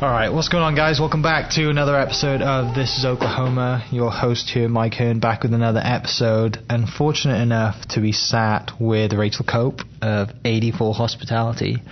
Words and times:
All 0.00 0.08
right, 0.08 0.32
what's 0.32 0.48
going 0.48 0.64
on, 0.64 0.74
guys? 0.74 0.98
Welcome 0.98 1.20
back 1.20 1.50
to 1.56 1.68
another 1.68 1.94
episode 1.94 2.40
of 2.40 2.74
This 2.74 2.96
is 2.96 3.04
Oklahoma. 3.04 3.86
Your 3.90 4.10
host 4.10 4.48
here, 4.48 4.66
Mike 4.66 4.94
Hearn, 4.94 5.20
back 5.20 5.42
with 5.42 5.52
another 5.52 5.82
episode. 5.84 6.56
And 6.70 6.88
fortunate 6.88 7.38
enough 7.42 7.86
to 7.90 8.00
be 8.00 8.12
sat 8.12 8.70
with 8.80 9.12
Rachel 9.12 9.44
Cope 9.44 9.80
of 10.00 10.30
84 10.42 10.94
Hospitality. 10.94 11.82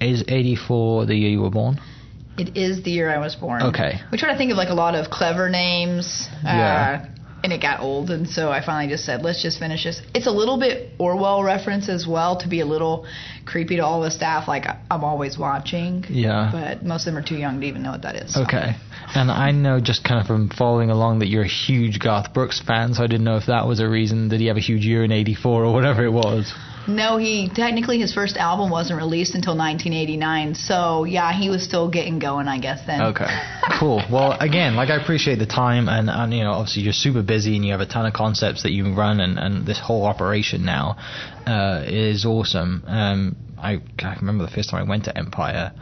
Is 0.00 0.24
84 0.26 1.06
the 1.06 1.14
year 1.14 1.30
you 1.30 1.42
were 1.42 1.50
born? 1.50 1.78
It 2.36 2.56
is 2.56 2.82
the 2.82 2.90
year 2.90 3.08
I 3.08 3.18
was 3.18 3.36
born. 3.36 3.62
Okay. 3.62 4.00
We 4.10 4.18
try 4.18 4.32
to 4.32 4.36
think 4.36 4.50
of 4.50 4.56
like 4.56 4.70
a 4.70 4.74
lot 4.74 4.96
of 4.96 5.08
clever 5.08 5.48
names. 5.48 6.28
Yeah. 6.42 7.04
Uh, 7.06 7.19
and 7.42 7.52
it 7.52 7.60
got 7.60 7.80
old, 7.80 8.10
and 8.10 8.28
so 8.28 8.50
I 8.50 8.64
finally 8.64 8.92
just 8.92 9.04
said, 9.04 9.22
let's 9.22 9.42
just 9.42 9.58
finish 9.58 9.84
this. 9.84 10.00
It's 10.14 10.26
a 10.26 10.30
little 10.30 10.58
bit 10.58 10.90
Orwell 10.98 11.42
reference 11.42 11.88
as 11.88 12.06
well 12.06 12.40
to 12.40 12.48
be 12.48 12.60
a 12.60 12.66
little 12.66 13.06
creepy 13.46 13.76
to 13.76 13.84
all 13.84 14.00
the 14.02 14.10
staff, 14.10 14.48
like 14.48 14.66
I'm 14.90 15.04
always 15.04 15.38
watching. 15.38 16.04
Yeah. 16.08 16.50
But 16.52 16.84
most 16.84 17.06
of 17.06 17.14
them 17.14 17.22
are 17.22 17.26
too 17.26 17.36
young 17.36 17.60
to 17.60 17.66
even 17.66 17.82
know 17.82 17.92
what 17.92 18.02
that 18.02 18.16
is. 18.16 18.34
so. 18.34 18.42
Okay. 18.42 18.76
And 19.14 19.30
I 19.30 19.50
know 19.50 19.80
just 19.80 20.04
kind 20.04 20.20
of 20.20 20.26
from 20.26 20.50
following 20.50 20.90
along 20.90 21.18
that 21.20 21.28
you're 21.28 21.44
a 21.44 21.48
huge 21.48 21.98
Garth 21.98 22.32
Brooks 22.32 22.60
fan, 22.60 22.94
so 22.94 23.02
I 23.02 23.06
didn't 23.06 23.24
know 23.24 23.36
if 23.36 23.46
that 23.46 23.66
was 23.66 23.80
a 23.80 23.88
reason. 23.88 24.28
Did 24.28 24.40
he 24.40 24.46
have 24.46 24.56
a 24.56 24.60
huge 24.60 24.84
year 24.84 25.02
in 25.02 25.10
84 25.10 25.64
or 25.64 25.72
whatever 25.72 26.04
it 26.04 26.12
was? 26.12 26.52
No, 26.88 27.18
he 27.18 27.48
technically 27.48 27.98
his 27.98 28.12
first 28.12 28.36
album 28.36 28.70
wasn't 28.70 28.98
released 28.98 29.34
until 29.34 29.56
1989. 29.56 30.54
So 30.54 31.04
yeah, 31.04 31.32
he 31.32 31.50
was 31.50 31.62
still 31.62 31.88
getting 31.88 32.18
going, 32.18 32.48
I 32.48 32.58
guess 32.58 32.80
then. 32.86 33.02
Okay, 33.02 33.26
cool. 33.78 34.02
Well, 34.10 34.36
again, 34.40 34.76
like 34.76 34.90
I 34.90 34.96
appreciate 34.96 35.38
the 35.38 35.46
time, 35.46 35.88
and, 35.88 36.08
and 36.10 36.32
you 36.32 36.44
know, 36.44 36.52
obviously 36.52 36.82
you're 36.82 36.92
super 36.92 37.22
busy 37.22 37.56
and 37.56 37.64
you 37.64 37.72
have 37.72 37.80
a 37.80 37.86
ton 37.86 38.06
of 38.06 38.12
concepts 38.12 38.62
that 38.62 38.72
you 38.72 38.94
run, 38.94 39.20
and, 39.20 39.38
and 39.38 39.66
this 39.66 39.78
whole 39.78 40.04
operation 40.04 40.64
now 40.64 40.96
uh, 41.46 41.84
is 41.86 42.24
awesome. 42.24 42.84
Um, 42.86 43.36
I, 43.58 43.80
I 44.02 44.16
remember 44.20 44.44
the 44.44 44.50
first 44.50 44.70
time 44.70 44.84
I 44.84 44.88
went 44.88 45.04
to 45.04 45.16
Empire, 45.16 45.72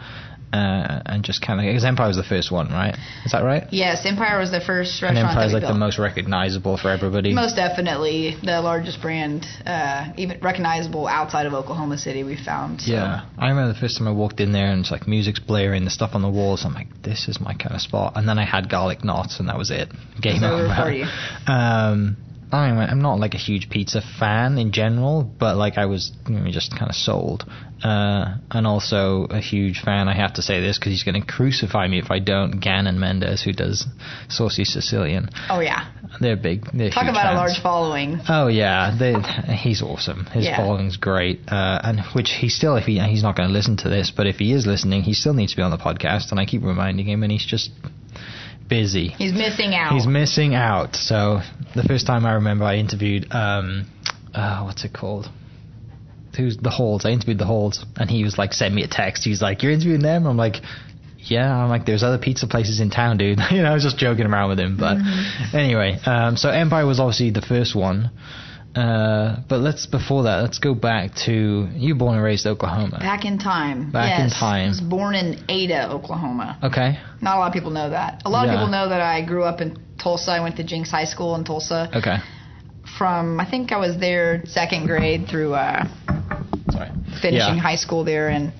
uh, 0.52 1.02
and 1.06 1.24
just 1.24 1.42
kind 1.42 1.60
of 1.60 1.66
because 1.66 1.84
Empire 1.84 2.08
was 2.08 2.16
the 2.16 2.22
first 2.22 2.52
one, 2.52 2.68
right? 2.68 2.94
Is 3.24 3.32
that 3.32 3.42
right? 3.42 3.64
Yes, 3.70 4.04
Empire 4.04 4.38
was 4.38 4.50
the 4.50 4.60
first 4.60 5.02
restaurant 5.02 5.28
Empire's 5.28 5.36
that 5.36 5.46
we 5.48 5.52
like 5.54 5.62
built. 5.62 5.72
the 5.72 5.78
most 5.78 5.98
recognizable 5.98 6.76
for 6.76 6.90
everybody. 6.90 7.32
Most 7.34 7.56
definitely 7.56 8.36
the 8.42 8.60
largest 8.60 9.00
brand, 9.00 9.46
uh, 9.64 10.12
even 10.16 10.38
recognizable 10.40 11.06
outside 11.06 11.46
of 11.46 11.54
Oklahoma 11.54 11.98
City. 11.98 12.22
We 12.24 12.36
found. 12.36 12.82
So. 12.82 12.92
Yeah, 12.92 13.26
I 13.38 13.48
remember 13.48 13.72
the 13.72 13.78
first 13.80 13.98
time 13.98 14.06
I 14.08 14.12
walked 14.12 14.40
in 14.40 14.52
there 14.52 14.70
and 14.70 14.80
it's 14.80 14.90
like 14.90 15.08
music's 15.08 15.40
blaring, 15.40 15.84
the 15.84 15.90
stuff 15.90 16.10
on 16.14 16.22
the 16.22 16.30
walls. 16.30 16.64
I'm 16.64 16.74
like, 16.74 17.02
this 17.02 17.28
is 17.28 17.40
my 17.40 17.54
kind 17.54 17.74
of 17.74 17.80
spot. 17.80 18.12
And 18.16 18.28
then 18.28 18.38
I 18.38 18.44
had 18.44 18.68
garlic 18.68 19.04
knots, 19.04 19.40
and 19.40 19.48
that 19.48 19.56
was 19.58 19.70
it. 19.70 19.88
Game 20.20 20.42
over 20.44 20.58
over. 20.58 20.82
for 20.82 20.90
you. 20.90 21.06
Um, 21.46 22.16
I 22.50 22.70
mean, 22.70 22.78
I'm 22.78 23.02
not 23.02 23.18
like 23.20 23.34
a 23.34 23.38
huge 23.38 23.68
pizza 23.68 24.00
fan 24.18 24.56
in 24.58 24.72
general, 24.72 25.22
but 25.22 25.56
like 25.56 25.76
I 25.76 25.86
was 25.86 26.12
you 26.28 26.34
know, 26.36 26.50
just 26.50 26.70
kind 26.76 26.88
of 26.90 26.96
sold. 26.96 27.44
Uh, 27.84 28.38
and 28.50 28.66
also 28.66 29.26
a 29.30 29.38
huge 29.38 29.82
fan. 29.84 30.08
I 30.08 30.14
have 30.16 30.34
to 30.34 30.42
say 30.42 30.60
this 30.60 30.78
because 30.78 30.92
he's 30.92 31.04
going 31.04 31.20
to 31.20 31.24
crucify 31.26 31.86
me 31.86 31.98
if 32.00 32.10
I 32.10 32.18
don't. 32.18 32.58
Gannon 32.58 32.98
Mendez, 32.98 33.42
who 33.42 33.52
does 33.52 33.86
Saucy 34.28 34.64
Sicilian, 34.64 35.28
Oh 35.48 35.60
yeah. 35.60 35.92
they're 36.20 36.36
big. 36.36 36.64
They're 36.72 36.90
Talk 36.90 37.08
about 37.08 37.34
a 37.34 37.36
large 37.36 37.60
following. 37.62 38.18
Oh 38.28 38.48
yeah, 38.48 38.96
they, 38.98 39.14
he's 39.54 39.80
awesome. 39.80 40.24
His 40.26 40.46
Yeah. 40.46 40.56
following's 40.56 40.96
great, 40.96 41.40
uh, 41.48 41.80
and 41.84 42.00
which 42.14 42.30
he 42.30 42.48
still, 42.48 42.74
if 42.76 42.84
he 42.86 42.98
he's 42.98 43.22
not 43.22 43.36
going 43.36 43.48
to 43.48 43.52
listen 43.52 43.76
to 43.78 43.88
this, 43.88 44.10
but 44.10 44.26
if 44.26 44.36
he 44.36 44.52
is 44.52 44.66
listening, 44.66 45.02
he 45.02 45.12
still 45.14 45.34
needs 45.34 45.52
to 45.52 45.56
be 45.58 45.62
on 45.62 45.70
the 45.70 45.76
podcast, 45.78 46.32
and 46.32 46.40
I 46.40 46.46
keep 46.46 46.62
reminding 46.64 47.06
him, 47.06 47.22
and 47.22 47.30
he's 47.30 47.46
just 47.46 47.70
busy. 48.68 49.08
He's 49.08 49.32
missing 49.32 49.74
out. 49.74 49.92
He's 49.92 50.06
missing 50.06 50.54
out. 50.54 50.94
So 50.94 51.40
the 51.74 51.82
first 51.82 52.06
time 52.06 52.26
I 52.26 52.34
remember, 52.34 52.64
I 52.64 52.76
interviewed, 52.76 53.26
um, 53.32 53.86
uh, 54.34 54.62
what's 54.62 54.84
it 54.84 54.92
called? 54.92 55.28
Who's 56.36 56.56
the 56.56 56.70
Holds? 56.70 57.04
I 57.04 57.10
interviewed 57.10 57.38
the 57.38 57.46
Holds, 57.46 57.84
and 57.96 58.08
he 58.08 58.22
was 58.22 58.38
like, 58.38 58.52
sent 58.52 58.72
me 58.72 58.84
a 58.84 58.88
text. 58.88 59.24
He's 59.24 59.42
like, 59.42 59.62
"You're 59.62 59.72
interviewing 59.72 60.02
them?" 60.02 60.26
I'm 60.26 60.36
like. 60.36 60.56
Yeah, 61.20 61.52
I'm 61.52 61.68
like, 61.68 61.84
there's 61.84 62.04
other 62.04 62.16
pizza 62.16 62.46
places 62.46 62.80
in 62.80 62.88
town, 62.88 63.18
dude. 63.18 63.38
you 63.50 63.60
know, 63.60 63.70
I 63.70 63.74
was 63.74 63.82
just 63.82 63.98
joking 63.98 64.24
around 64.24 64.48
with 64.50 64.60
him, 64.60 64.78
but 64.78 64.96
anyway. 65.52 65.98
Um, 66.06 66.36
so 66.36 66.48
Empire 66.48 66.86
was 66.86 67.00
obviously 67.00 67.32
the 67.32 67.42
first 67.42 67.74
one, 67.74 68.10
uh, 68.78 69.40
but 69.48 69.58
let's 69.60 69.86
before 69.86 70.22
that, 70.24 70.36
let's 70.42 70.58
go 70.58 70.74
back 70.74 71.10
to 71.26 71.68
you 71.74 71.94
were 71.94 71.98
born 71.98 72.14
and 72.14 72.22
raised 72.24 72.46
Oklahoma. 72.46 72.98
Back 73.00 73.24
in 73.24 73.38
time. 73.38 73.90
Back 73.90 74.20
in 74.20 74.30
time. 74.30 74.66
I 74.66 74.68
was 74.68 74.80
born 74.80 75.14
in 75.14 75.44
Ada, 75.48 75.90
Oklahoma. 75.90 76.58
Okay, 76.62 76.98
Not 77.20 77.36
a 77.36 77.38
lot 77.40 77.48
of 77.48 77.52
people 77.52 77.70
know 77.70 77.90
that. 77.90 78.22
A 78.24 78.30
lot 78.30 78.46
Yeah. 78.46 78.52
of 78.52 78.56
people 78.58 78.68
know 78.76 78.88
that 78.88 79.00
I 79.00 79.22
grew 79.24 79.44
up 79.44 79.60
in 79.60 79.76
Tulsa. 80.02 80.30
I 80.32 80.40
went 80.40 80.56
to 80.56 80.64
Jenks 80.64 80.90
High 80.90 81.06
School 81.06 81.34
in 81.34 81.44
Tulsa. 81.44 81.90
okay. 81.94 82.16
From 82.98 83.38
I 83.40 83.44
think 83.50 83.70
I 83.72 83.78
was 83.78 83.98
there 83.98 84.42
second 84.46 84.86
grade 84.86 85.26
through 85.28 85.54
uh, 85.54 85.86
Sorry. 86.72 86.90
finishing 87.20 87.56
Yeah. 87.56 87.68
high 87.70 87.76
school 87.76 88.02
there, 88.04 88.28
and 88.28 88.52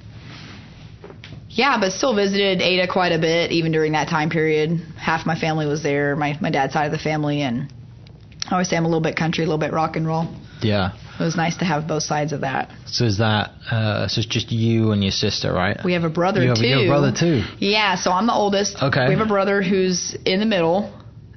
yeah, 1.51 1.79
but 1.81 1.93
still 1.93 2.15
visited 2.15 2.61
Ada 2.61 2.87
quite 2.93 3.13
a 3.13 3.19
bit 3.19 3.51
even 3.53 3.73
during 3.73 3.93
that 3.93 4.09
time 4.09 4.31
period. 4.31 4.81
Half 4.97 5.27
my 5.27 5.35
family 5.39 5.67
was 5.67 5.83
there, 5.83 6.15
my 6.17 6.37
my 6.41 6.51
dad's 6.51 6.73
side 6.73 6.87
of 6.87 6.93
the 6.93 6.99
family, 7.11 7.43
and 7.43 7.73
I 8.49 8.53
always 8.53 8.69
say 8.69 8.77
I'm 8.77 8.85
a 8.85 8.89
little 8.89 9.03
bit 9.03 9.17
country, 9.17 9.45
a 9.45 9.47
little 9.47 9.59
bit 9.59 9.73
rock 9.73 9.97
and 9.97 10.07
roll. 10.07 10.27
Yeah. 10.63 10.93
It 11.21 11.23
was 11.23 11.37
nice 11.37 11.57
to 11.59 11.65
have 11.65 11.87
both 11.87 12.03
sides 12.05 12.33
of 12.33 12.41
that. 12.43 12.71
So 12.87 13.05
is 13.05 13.19
that 13.19 13.51
uh, 13.71 14.09
so? 14.09 14.21
It's 14.21 14.27
just 14.29 14.51
you 14.51 14.93
and 14.93 15.03
your 15.03 15.11
sister, 15.13 15.53
right? 15.53 15.77
We 15.85 15.93
have 15.93 16.05
a 16.05 16.11
brother 16.11 16.43
you 16.43 16.49
have, 16.49 16.57
too. 16.59 16.67
you 16.67 16.77
have 16.77 16.85
a 16.87 16.89
brother 16.89 17.13
too. 17.13 17.43
Yeah, 17.59 17.97
so 17.97 18.11
I'm 18.13 18.27
the 18.27 18.33
oldest. 18.35 18.77
Okay. 18.83 19.07
We 19.09 19.15
have 19.15 19.27
a 19.27 19.29
brother 19.29 19.63
who's 19.63 20.17
in 20.25 20.41
the 20.41 20.47
middle, 20.47 20.93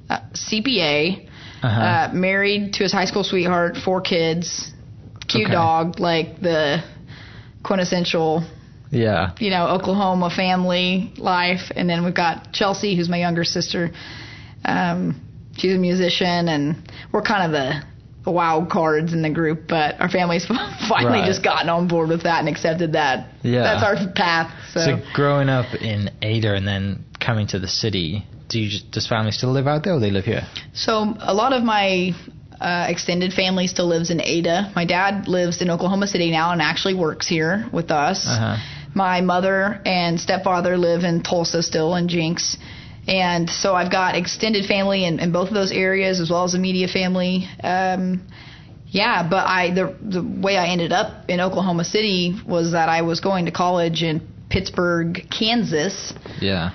uh, 0.08 0.20
CPA, 0.34 1.28
Uh-huh. 1.62 1.80
uh, 1.80 2.10
married 2.14 2.72
to 2.74 2.82
his 2.84 2.92
high 2.92 3.04
school 3.06 3.24
sweetheart, 3.24 3.76
four 3.84 4.00
kids, 4.00 4.72
cute 5.28 5.44
Okay. 5.46 5.52
dog, 5.52 6.00
like 6.00 6.40
the 6.40 6.82
quintessential, 7.62 8.44
yeah. 8.90 9.32
you 9.38 9.50
know, 9.50 9.66
Oklahoma 9.68 10.30
family 10.30 11.12
life. 11.18 11.70
And 11.74 11.88
then 11.88 12.04
we've 12.04 12.14
got 12.14 12.52
Chelsea, 12.52 12.96
who's 12.96 13.08
my 13.08 13.18
younger 13.18 13.44
sister. 13.44 13.90
Um, 14.64 15.20
she's 15.56 15.74
a 15.74 15.78
musician, 15.78 16.48
and 16.48 16.76
we're 17.12 17.22
kind 17.22 17.44
of 17.46 17.52
the, 17.52 17.82
the 18.24 18.30
wild 18.30 18.70
cards 18.70 19.12
in 19.12 19.22
the 19.22 19.30
group, 19.30 19.68
but 19.68 20.00
our 20.00 20.08
family's 20.08 20.46
finally 20.88 21.20
Right. 21.20 21.26
just 21.26 21.42
gotten 21.42 21.68
on 21.68 21.88
board 21.88 22.08
with 22.08 22.22
that 22.24 22.40
and 22.40 22.48
accepted 22.48 22.92
that. 22.92 23.28
Yeah. 23.42 23.62
That's 23.62 23.84
our 23.84 24.12
path. 24.14 24.52
So 24.74 24.98
growing 25.14 25.48
up 25.48 25.74
in 25.80 26.10
Ada 26.22 26.54
and 26.54 26.66
then 26.66 27.04
coming 27.20 27.46
to 27.48 27.58
the 27.58 27.68
city, 27.68 28.24
do 28.48 28.58
you 28.60 28.70
just, 28.70 28.90
does 28.90 29.06
family 29.06 29.32
still 29.32 29.52
live 29.52 29.66
out 29.66 29.84
there, 29.84 29.94
or 29.94 30.00
they 30.00 30.10
live 30.10 30.24
here? 30.24 30.42
So 30.74 31.14
a 31.20 31.34
lot 31.34 31.52
of 31.52 31.62
my 31.62 32.12
uh, 32.60 32.86
extended 32.88 33.32
family 33.32 33.66
still 33.66 33.88
lives 33.88 34.10
in 34.10 34.20
Ada. 34.20 34.72
My 34.76 34.84
dad 34.84 35.26
lives 35.26 35.60
in 35.62 35.70
Oklahoma 35.70 36.06
City 36.06 36.30
now 36.30 36.52
and 36.52 36.62
actually 36.62 36.94
works 36.94 37.26
here 37.28 37.66
with 37.72 37.90
us. 37.90 38.24
Uh-huh. 38.28 38.56
My 38.94 39.20
mother 39.22 39.80
and 39.86 40.20
stepfather 40.20 40.76
live 40.76 41.02
in 41.02 41.22
Tulsa 41.22 41.62
still 41.62 41.94
in 41.96 42.08
Jenks. 42.08 42.56
And 43.06 43.50
so 43.50 43.74
I've 43.74 43.90
got 43.90 44.14
extended 44.14 44.64
family 44.66 45.04
in, 45.04 45.18
in 45.18 45.32
both 45.32 45.48
of 45.48 45.54
those 45.54 45.72
areas 45.72 46.20
as 46.20 46.30
well 46.30 46.44
as 46.44 46.54
immediate 46.54 46.90
family. 46.90 47.48
Um, 47.62 48.22
yeah, 48.88 49.26
but 49.28 49.46
I 49.46 49.70
the 49.74 49.96
the 50.02 50.22
way 50.22 50.56
I 50.56 50.68
ended 50.68 50.92
up 50.92 51.28
in 51.28 51.40
Oklahoma 51.40 51.84
City 51.84 52.34
was 52.46 52.72
that 52.72 52.88
I 52.88 53.02
was 53.02 53.20
going 53.20 53.46
to 53.46 53.50
college 53.50 54.02
in 54.02 54.20
Pittsburg, 54.50 55.26
Kansas, 55.30 56.12
Yeah. 56.40 56.72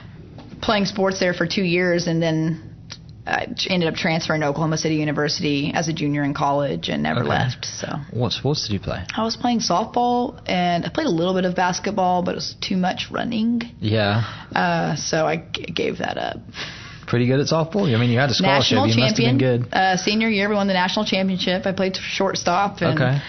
playing 0.62 0.86
sports 0.86 1.20
there 1.20 1.34
for 1.34 1.46
two 1.46 1.64
years, 1.64 2.08
and 2.08 2.22
then 2.22 2.67
I 3.28 3.48
ended 3.70 3.90
up 3.90 3.96
transferring 3.96 4.42
to 4.42 4.48
Oklahoma 4.48 4.78
City 4.78 4.96
University 4.96 5.72
as 5.76 5.88
a 5.90 5.94
junior 5.94 6.24
in 6.24 6.34
college 6.34 6.88
and 6.90 7.04
never 7.04 7.20
Okay. 7.22 7.30
left. 7.30 7.66
So 7.66 7.88
What 8.12 8.32
sports 8.32 8.66
did 8.68 8.74
you 8.74 8.80
play? 8.80 9.04
I 9.16 9.24
was 9.24 9.36
playing 9.36 9.60
softball 9.60 10.40
and 10.48 10.86
I 10.86 10.90
played 10.90 11.08
a 11.08 11.12
little 11.22 11.34
bit 11.34 11.44
of 11.46 11.54
basketball, 11.56 12.22
but 12.24 12.32
it 12.32 12.36
was 12.36 12.56
too 12.62 12.78
much 12.78 13.12
running, 13.12 13.62
Yeah. 13.82 14.24
uh, 14.56 14.96
so 14.96 15.28
I 15.28 15.36
g- 15.52 15.64
gave 15.82 15.98
that 15.98 16.18
up. 16.18 16.38
Pretty 17.06 17.28
good 17.28 17.40
at 17.40 17.48
softball. 17.48 17.94
I 17.94 17.98
mean, 18.00 18.10
you 18.10 18.20
had 18.20 18.30
a 18.30 18.34
scholarship. 18.34 18.78
national 18.78 18.88
you 18.88 18.96
must 19.02 19.18
have 19.18 19.26
champion. 19.26 19.38
been 19.38 19.62
good. 19.62 19.74
Uh, 19.74 19.98
senior 19.98 20.30
year, 20.30 20.50
we 20.50 20.56
won 20.56 20.68
the 20.68 20.74
national 20.74 21.06
championship. 21.06 21.66
I 21.66 21.72
played 21.74 21.96
shortstop. 21.98 22.82
And 22.82 23.00
Okay. 23.00 23.22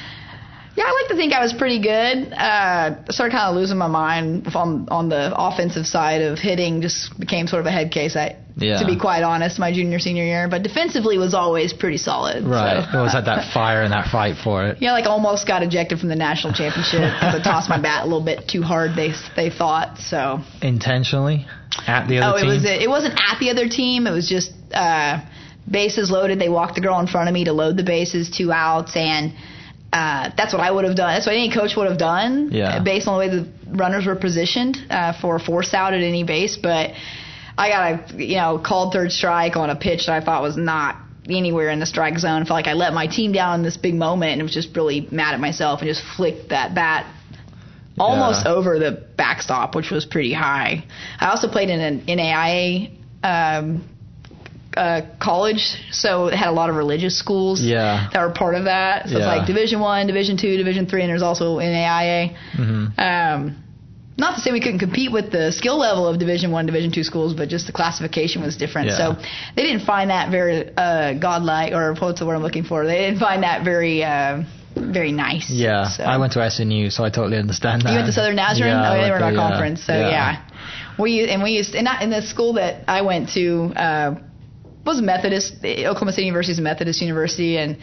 Yeah, 0.77 0.85
I 0.87 0.93
like 0.93 1.09
to 1.09 1.17
think 1.17 1.33
I 1.33 1.41
was 1.43 1.53
pretty 1.53 1.81
good. 1.81 2.33
Uh, 2.33 2.37
I 2.39 3.11
started 3.11 3.33
kind 3.33 3.49
of 3.51 3.57
losing 3.57 3.79
my 3.79 3.89
mind 3.89 4.47
on 4.55 4.87
on 4.91 5.09
the 5.09 5.33
offensive 5.37 5.87
side 5.89 6.23
of 6.23 6.39
hitting. 6.39 6.83
Just 6.83 7.19
became 7.19 7.49
sort 7.49 7.61
of 7.61 7.67
a 7.67 7.71
head 7.73 7.91
case. 7.91 8.15
I, 8.15 8.37
Yeah. 8.59 8.81
to 8.81 8.87
be 8.87 8.99
quite 8.99 9.23
honest, 9.23 9.59
my 9.59 9.73
junior 9.73 9.99
senior 9.99 10.25
year. 10.25 10.49
But 10.49 10.63
defensively 10.63 11.17
was 11.17 11.33
always 11.33 11.73
pretty 11.73 11.97
solid. 11.99 12.45
Right. 12.45 12.85
So. 12.91 12.99
Always 12.99 13.13
had 13.13 13.27
that 13.27 13.51
fire 13.55 13.83
and 13.83 13.93
that 13.93 14.11
fight 14.11 14.37
for 14.43 14.67
it. 14.67 14.79
Yeah, 14.81 14.93
like 14.93 15.07
almost 15.07 15.47
got 15.47 15.63
ejected 15.63 15.99
from 16.01 16.09
the 16.09 16.17
national 16.17 16.53
championship 16.53 17.01
because 17.15 17.35
I 17.35 17.43
tossed 17.43 17.69
my 17.71 17.81
bat 17.81 18.03
a 18.03 18.07
little 18.07 18.25
bit 18.25 18.49
too 18.49 18.63
hard. 18.63 18.97
They 18.97 19.13
they 19.37 19.51
thought 19.51 19.99
so. 19.99 20.41
Intentionally 20.61 21.47
at 21.87 22.09
the 22.09 22.19
other 22.19 22.39
team. 22.39 22.49
Oh, 22.49 22.53
it 22.55 22.61
team. 22.61 22.63
was 22.63 22.83
it 22.85 22.89
wasn't 22.91 23.15
at 23.31 23.39
the 23.39 23.51
other 23.51 23.69
team. 23.69 24.07
It 24.07 24.13
was 24.13 24.29
just 24.29 24.53
uh, 24.75 25.21
bases 25.71 26.11
loaded. 26.11 26.39
They 26.39 26.49
walked 26.49 26.75
the 26.75 26.81
girl 26.81 26.99
in 27.01 27.07
front 27.07 27.29
of 27.29 27.35
me 27.35 27.45
to 27.45 27.53
load 27.53 27.77
the 27.77 27.85
bases, 27.85 28.31
two 28.31 28.51
outs, 28.53 28.97
and 28.97 29.33
uh, 29.93 30.31
that's 30.37 30.53
what 30.53 30.61
I 30.63 30.71
would 30.71 30.85
have 30.85 30.97
done. 30.97 31.15
That's 31.15 31.27
what 31.27 31.35
any 31.35 31.51
coach 31.53 31.77
would 31.77 31.89
have 31.89 31.99
done, 31.99 32.51
Yeah. 32.53 32.83
based 32.83 33.07
on 33.09 33.15
the 33.15 33.19
way 33.21 33.29
the 33.31 33.49
runners 33.71 34.05
were 34.07 34.17
positioned 34.17 34.77
uh, 34.91 35.13
for 35.21 35.37
a 35.37 35.41
force 35.41 35.73
out 35.75 35.95
at 35.95 36.03
any 36.03 36.25
base. 36.25 36.57
But 36.61 36.91
I 37.59 37.69
got 37.69 38.13
a 38.15 38.25
you 38.25 38.37
know 38.37 38.59
called 38.65 38.93
third 38.93 39.11
strike 39.13 39.57
on 39.57 39.69
a 39.69 39.77
pitch 39.77 40.07
that 40.07 40.15
I 40.23 40.25
thought 40.25 40.43
was 40.43 40.57
not 40.57 40.97
anywhere 41.29 41.69
in 41.71 41.81
the 41.81 41.87
strike 41.87 42.17
zone. 42.19 42.43
I 42.43 42.45
felt 42.45 42.51
like 42.57 42.69
I 42.69 42.73
let 42.75 42.95
my 42.95 43.07
team 43.07 43.33
down 43.33 43.57
in 43.57 43.63
this 43.63 43.77
big 43.77 43.95
moment 43.95 44.33
and 44.33 44.43
was 44.43 44.55
just 44.55 44.75
really 44.77 45.07
mad 45.11 45.35
at 45.35 45.41
myself 45.41 45.81
and 45.81 45.89
just 45.89 46.03
flicked 46.17 46.49
that 46.51 46.75
bat 46.75 47.05
almost 47.99 48.47
Yeah. 48.47 48.53
over 48.53 48.79
the 48.79 48.93
backstop, 49.17 49.75
which 49.75 49.91
was 49.91 50.07
pretty 50.07 50.33
high. 50.33 50.85
I 51.21 51.27
also 51.31 51.49
played 51.49 51.69
in 51.69 51.81
an 51.81 52.03
NAIA 52.07 52.91
um, 53.25 53.85
uh, 54.77 55.03
college, 55.21 55.77
so 55.91 56.29
it 56.29 56.35
had 56.35 56.49
a 56.49 56.53
lot 56.53 56.71
of 56.71 56.77
religious 56.77 57.19
schools 57.19 57.61
Yeah. 57.61 58.09
that 58.13 58.21
were 58.23 58.31
part 58.33 58.55
of 58.55 58.65
that. 58.65 59.09
So 59.09 59.17
it's 59.17 59.27
like 59.27 59.47
Division 59.47 59.81
One, 59.81 60.07
Division 60.07 60.37
Two, 60.37 60.57
Division 60.57 60.87
Three, 60.87 61.03
and 61.03 61.11
there's 61.11 61.23
also 61.23 61.59
NAIA. 61.59 62.35
Mhm. 62.57 62.93
Um, 62.99 63.57
not 64.19 64.35
to 64.35 64.41
say 64.41 64.51
we 64.51 64.61
couldn't 64.61 64.81
compete 64.81 65.13
with 65.13 65.31
the 65.31 65.53
skill 65.53 65.79
level 65.79 66.07
of 66.07 66.19
Division 66.19 66.51
One, 66.51 66.67
Division 66.67 66.91
Two 66.91 67.05
schools, 67.05 67.35
but 67.35 67.49
just 67.49 67.67
the 67.67 67.73
classification 67.73 68.43
was 68.43 68.57
different. 68.57 68.89
Yeah. 68.89 68.97
So 68.97 69.23
they 69.55 69.63
didn't 69.63 69.87
find 69.87 70.11
that 70.11 70.31
very 70.31 70.69
uh, 70.77 71.15
godlike, 71.15 71.73
or 71.73 71.95
what's 71.95 72.19
the 72.19 72.27
word 72.27 72.35
I'm 72.35 72.43
looking 72.43 72.65
for? 72.65 72.85
They 72.85 72.99
didn't 72.99 73.21
find 73.21 73.45
that 73.45 73.65
very, 73.65 74.03
uh, 74.03 74.43
very 74.75 75.13
nice. 75.13 75.49
Yeah, 75.49 75.89
So- 75.89 76.03
I 76.03 76.19
went 76.19 76.33
to 76.33 76.41
SNU, 76.41 76.91
so 76.91 77.05
I 77.05 77.11
totally 77.11 77.39
understand 77.39 77.83
that. 77.83 77.91
you 77.91 77.97
went 77.97 78.07
to 78.07 78.13
Southern 78.13 78.37
Nazarene? 78.37 78.73
Yeah, 78.73 78.91
oh, 78.91 79.03
they 79.03 79.11
were 79.11 79.17
in 79.19 79.23
our 79.23 79.33
yeah. 79.33 79.49
conference. 79.49 79.87
So 79.87 79.93
yeah. 79.93 80.43
we 80.99 81.31
and 81.31 81.41
we 81.43 81.53
used 81.53 81.77
and 81.77 81.85
not 81.85 82.03
in 82.03 82.11
the 82.11 82.23
school 82.23 82.55
that 82.55 82.85
I 82.89 83.03
went 83.03 83.31
to 83.35 83.73
uh, 83.77 84.15
was 84.85 85.01
Methodist. 85.01 85.65
Oklahoma 85.65 86.13
City 86.13 86.27
University 86.27 86.53
is 86.53 86.59
a 86.59 86.63
Methodist 86.63 87.01
university, 87.01 87.57
and 87.57 87.79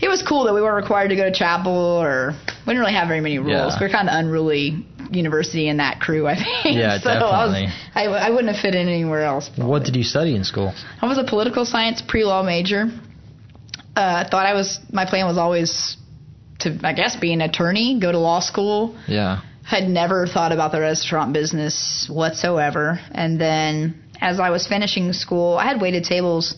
it 0.00 0.08
was 0.08 0.22
cool 0.22 0.44
that 0.44 0.54
we 0.54 0.62
weren't 0.62 0.80
required 0.82 1.08
to 1.08 1.16
go 1.16 1.24
to 1.24 1.32
chapel 1.32 1.72
or 1.72 2.32
we 2.66 2.72
didn't 2.72 2.80
really 2.80 2.92
have 2.94 3.08
very 3.08 3.20
many 3.20 3.38
rules. 3.38 3.50
Yeah. 3.74 3.76
We 3.80 3.86
are 3.86 3.90
kind 3.90 4.08
of 4.08 4.14
unruly 4.14 4.86
university 5.10 5.68
in 5.68 5.78
that 5.78 6.00
crew, 6.00 6.26
I 6.26 6.34
think. 6.36 6.76
Yeah, 6.76 6.98
so 7.02 7.10
I, 7.10 7.46
was. 7.46 7.72
I, 7.94 8.04
I 8.04 8.30
wouldn't 8.30 8.52
have 8.54 8.60
fit 8.60 8.74
in 8.74 8.88
anywhere 8.88 9.24
else. 9.24 9.50
What 9.56 9.84
did 9.84 9.96
you 9.96 10.04
study 10.04 10.36
in 10.36 10.44
school? 10.44 10.74
I 11.00 11.06
was 11.06 11.18
a 11.18 11.24
political 11.24 11.64
science 11.64 12.02
pre-law 12.06 12.42
major. 12.42 12.86
Uh, 13.96 14.28
thought 14.28 14.46
I 14.46 14.54
was 14.54 14.78
my 14.92 15.06
plan 15.06 15.26
was 15.26 15.38
always 15.38 15.96
to 16.60 16.78
I 16.84 16.92
guess 16.92 17.16
be 17.16 17.32
an 17.32 17.40
attorney, 17.40 17.98
go 18.00 18.12
to 18.12 18.18
law 18.18 18.40
school 18.40 18.96
Yeah. 19.08 19.40
had 19.64 19.88
never 19.88 20.26
thought 20.26 20.52
about 20.52 20.72
the 20.72 20.80
restaurant 20.80 21.32
business 21.32 22.06
whatsoever. 22.10 23.00
And 23.12 23.40
then 23.40 24.02
as 24.20 24.38
I 24.40 24.50
was 24.50 24.66
finishing 24.66 25.12
school, 25.12 25.56
I 25.56 25.64
had 25.64 25.80
waited 25.80 26.04
tables. 26.04 26.54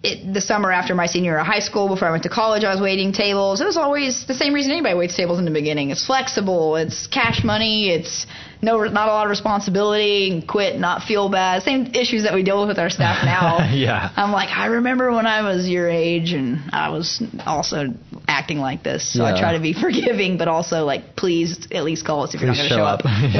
It, 0.00 0.32
the 0.32 0.40
summer 0.40 0.70
after 0.70 0.94
my 0.94 1.06
senior 1.06 1.32
year 1.32 1.40
of 1.40 1.46
high 1.46 1.58
school, 1.58 1.88
before 1.88 2.06
I 2.06 2.12
went 2.12 2.22
to 2.22 2.28
college, 2.28 2.62
I 2.62 2.70
was 2.72 2.80
waiting 2.80 3.12
tables. 3.12 3.60
It 3.60 3.64
was 3.64 3.76
always 3.76 4.26
the 4.26 4.34
same 4.34 4.54
reason 4.54 4.70
anybody 4.70 4.94
waits 4.94 5.16
tables 5.16 5.40
in 5.40 5.44
the 5.44 5.50
beginning. 5.50 5.90
It's 5.90 6.06
flexible. 6.06 6.76
It's 6.76 7.08
cash 7.08 7.42
money. 7.42 7.90
It's 7.90 8.24
no, 8.62 8.78
not 8.84 9.08
a 9.08 9.12
lot 9.12 9.26
of 9.26 9.30
responsibility. 9.30 10.30
And 10.30 10.46
quit, 10.46 10.78
not 10.78 11.02
feel 11.02 11.28
bad. 11.28 11.62
Same 11.64 11.86
issues 11.94 12.22
that 12.22 12.34
we 12.34 12.44
deal 12.44 12.60
with 12.60 12.68
with 12.68 12.78
our 12.78 12.90
staff 12.90 13.24
now. 13.24 13.58
Yeah. 13.78 14.10
I'm 14.16 14.32
like, 14.32 14.48
I 14.48 14.66
remember 14.66 15.12
when 15.12 15.26
I 15.26 15.42
was 15.42 15.68
your 15.68 15.88
age 15.88 16.32
and 16.32 16.70
I 16.72 16.88
was 16.88 17.22
also 17.44 17.88
acting 18.26 18.58
like 18.58 18.82
this. 18.82 19.12
So 19.12 19.24
I 19.24 19.38
try 19.38 19.52
to 19.54 19.60
be 19.60 19.72
forgiving, 19.80 20.38
but 20.38 20.48
also 20.48 20.84
like, 20.84 21.16
please 21.16 21.68
at 21.70 21.84
least 21.84 22.04
call 22.06 22.22
us 22.22 22.34
if 22.34 22.40
you're 22.40 22.48
not 22.48 22.56
going 22.56 22.68
to 22.68 22.74
show 22.74 22.78
show 22.78 22.84
up. 22.84 23.00
up. 23.00 23.04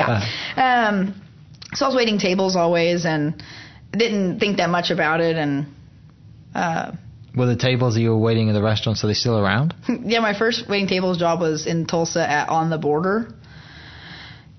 yeah. 0.56 0.88
Um, 0.88 1.20
so 1.72 1.86
I 1.86 1.88
was 1.88 1.96
waiting 1.96 2.18
tables 2.18 2.56
always 2.56 3.04
and 3.04 3.42
didn't 3.92 4.38
think 4.38 4.58
that 4.58 4.70
much 4.70 4.90
about 4.90 5.20
it. 5.20 5.36
And 5.36 5.66
uh, 6.54 6.92
Were 7.36 7.46
the 7.46 7.56
tables 7.56 7.94
that 7.94 8.00
you 8.00 8.10
were 8.10 8.18
waiting 8.18 8.48
in 8.48 8.54
the 8.54 8.62
restaurants, 8.62 9.02
are 9.04 9.06
they 9.06 9.14
still 9.14 9.38
around? 9.38 9.74
yeah, 10.04 10.20
my 10.20 10.38
first 10.38 10.68
waiting 10.68 10.88
tables 10.88 11.18
job 11.18 11.40
was 11.40 11.66
in 11.66 11.86
Tulsa 11.86 12.28
at 12.28 12.48
On 12.48 12.70
the 12.70 12.78
Border. 12.78 13.32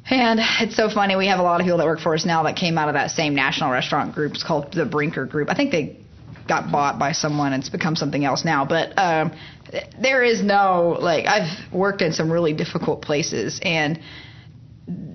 And 0.10 0.40
it's 0.62 0.76
so 0.76 0.90
funny. 0.90 1.16
We 1.16 1.28
have 1.28 1.40
a 1.40 1.44
lot 1.44 1.62
of 1.62 1.66
people 1.66 1.78
that 1.78 1.86
work 1.86 2.00
for 2.00 2.16
us 2.16 2.26
now 2.26 2.44
that 2.44 2.56
came 2.56 2.78
out 2.78 2.88
of 2.88 2.96
that 2.96 3.12
same 3.12 3.36
national 3.36 3.72
restaurant 3.72 4.16
group. 4.16 4.34
It's 4.34 4.44
called 4.44 4.74
the 4.74 4.86
Brinker 4.86 5.26
Group. 5.26 5.50
I 5.50 5.56
think 5.56 5.72
they 5.72 5.98
got 6.48 6.72
bought 6.72 6.98
by 6.98 7.12
someone 7.12 7.54
and 7.54 7.62
it's 7.62 7.70
become 7.70 7.96
something 7.96 8.26
else 8.26 8.44
now. 8.44 8.66
But 8.66 8.98
um, 8.98 9.32
there 10.02 10.24
is 10.24 10.42
no 10.42 10.98
like 11.00 11.28
I've 11.28 11.72
worked 11.72 12.02
in 12.02 12.12
some 12.12 12.32
really 12.32 12.54
difficult 12.54 13.04
places 13.04 13.60
and 13.62 14.00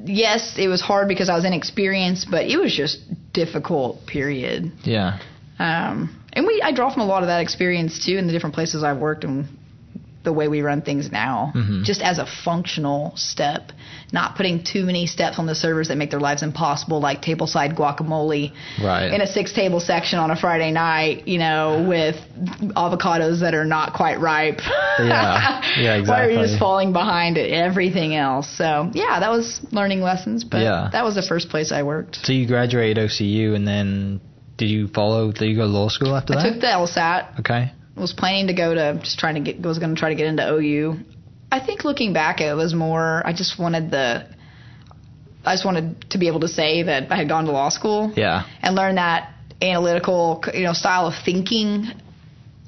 yes, 0.05 0.55
it 0.59 0.69
was 0.69 0.81
hard 0.81 1.09
because 1.09 1.29
I 1.29 1.35
was 1.35 1.45
inexperienced, 1.45 2.29
but 2.31 2.47
it 2.47 2.57
was 2.57 2.75
just 2.75 3.01
difficult. 3.33 4.07
Period. 4.07 4.73
Yeah. 4.85 5.19
Um, 5.59 6.24
and 6.35 6.47
we 6.47 6.61
I 6.63 6.73
draw 6.73 6.93
from 6.93 7.03
a 7.03 7.07
lot 7.07 7.23
of 7.23 7.29
that 7.29 7.41
experience 7.41 8.05
too 8.05 8.17
in 8.19 8.27
the 8.27 8.33
different 8.33 8.55
places 8.55 8.83
I've 8.83 8.99
worked 8.99 9.25
and 9.25 9.47
the 10.25 10.33
way 10.33 10.49
we 10.49 10.63
run 10.63 10.81
things 10.81 11.13
now. 11.13 11.53
Mhm. 11.55 11.85
Just 11.85 12.01
as 12.01 12.19
a 12.19 12.25
functional 12.25 13.13
step, 13.15 13.73
not 14.11 14.37
putting 14.37 14.63
too 14.65 14.87
many 14.87 15.07
steps 15.07 15.39
on 15.39 15.45
the 15.45 15.55
servers 15.55 15.89
that 15.89 15.99
make 15.99 16.11
their 16.11 16.19
lives 16.21 16.43
impossible, 16.43 16.99
like 16.99 17.21
tableside 17.21 17.75
guacamole 17.75 18.53
Right. 18.83 19.13
in 19.13 19.21
a 19.21 19.27
six 19.27 19.53
table 19.53 19.81
section 19.81 20.19
on 20.19 20.31
a 20.31 20.37
Friday 20.37 20.71
night, 20.71 21.29
you 21.29 21.37
know, 21.39 21.85
with 21.87 22.17
avocados 22.75 23.41
that 23.41 23.55
are 23.55 23.67
not 23.67 23.93
quite 23.93 24.19
ripe. 24.19 24.63
Yeah. 24.99 25.61
Yeah, 25.79 25.95
exactly. 25.97 26.09
Why 26.09 26.25
are 26.25 26.31
you 26.31 26.47
just 26.47 26.59
falling 26.59 26.95
behind 26.95 27.37
at 27.37 27.51
everything 27.51 28.17
else? 28.17 28.49
So 28.49 28.91
yeah, 28.95 29.21
that 29.21 29.31
was 29.31 29.61
learning 29.73 30.01
lessons, 30.01 30.43
but 30.43 30.63
Yeah. 30.63 30.89
that 30.93 31.05
was 31.05 31.15
the 31.17 31.23
first 31.23 31.51
place 31.51 31.71
I 31.71 31.83
worked. 31.83 32.25
So 32.25 32.33
you 32.33 32.47
graduated 32.47 32.97
OCU 32.97 33.55
and 33.55 33.69
then 33.69 34.21
did 34.57 34.67
you 34.67 34.89
follow, 34.89 35.33
did 35.33 35.47
you 35.47 35.57
go 35.57 35.63
to 35.63 35.69
law 35.69 35.89
school 35.89 36.15
after 36.17 36.35
I 36.35 36.37
that? 36.37 36.47
I 36.47 36.51
took 36.53 36.61
the 36.61 36.67
LSAT. 36.69 37.41
okay. 37.41 37.73
was 37.97 38.13
planning 38.13 38.47
to 38.49 38.55
go 38.55 38.75
to 38.75 38.99
just 39.03 39.19
trying 39.19 39.35
to 39.35 39.41
get 39.53 39.61
was 39.63 39.79
going 39.79 39.95
to 39.95 39.99
try 39.99 40.11
to 40.11 40.15
get 40.15 40.27
into 40.27 40.47
OU. 40.49 40.97
I 41.51 41.65
think 41.65 41.85
looking 41.85 42.13
back, 42.13 42.41
it 42.41 42.55
was 42.55 42.75
more. 42.75 43.23
I 43.25 43.33
just 43.33 43.59
wanted 43.59 43.91
the. 43.91 44.27
I 45.45 45.55
just 45.55 45.65
wanted 45.65 46.11
to 46.11 46.19
be 46.19 46.27
able 46.29 46.41
to 46.41 46.49
say 46.49 46.85
that 46.85 47.13
I 47.13 47.17
had 47.17 47.29
gone 47.29 47.45
to 47.45 47.53
law 47.53 47.69
school 47.69 48.13
Yeah. 48.17 48.45
and 48.63 48.75
learn 48.75 48.95
that 48.95 49.35
analytical, 49.61 50.43
you 50.55 50.63
know, 50.63 50.73
style 50.73 51.07
of 51.07 51.15
thinking 51.25 51.87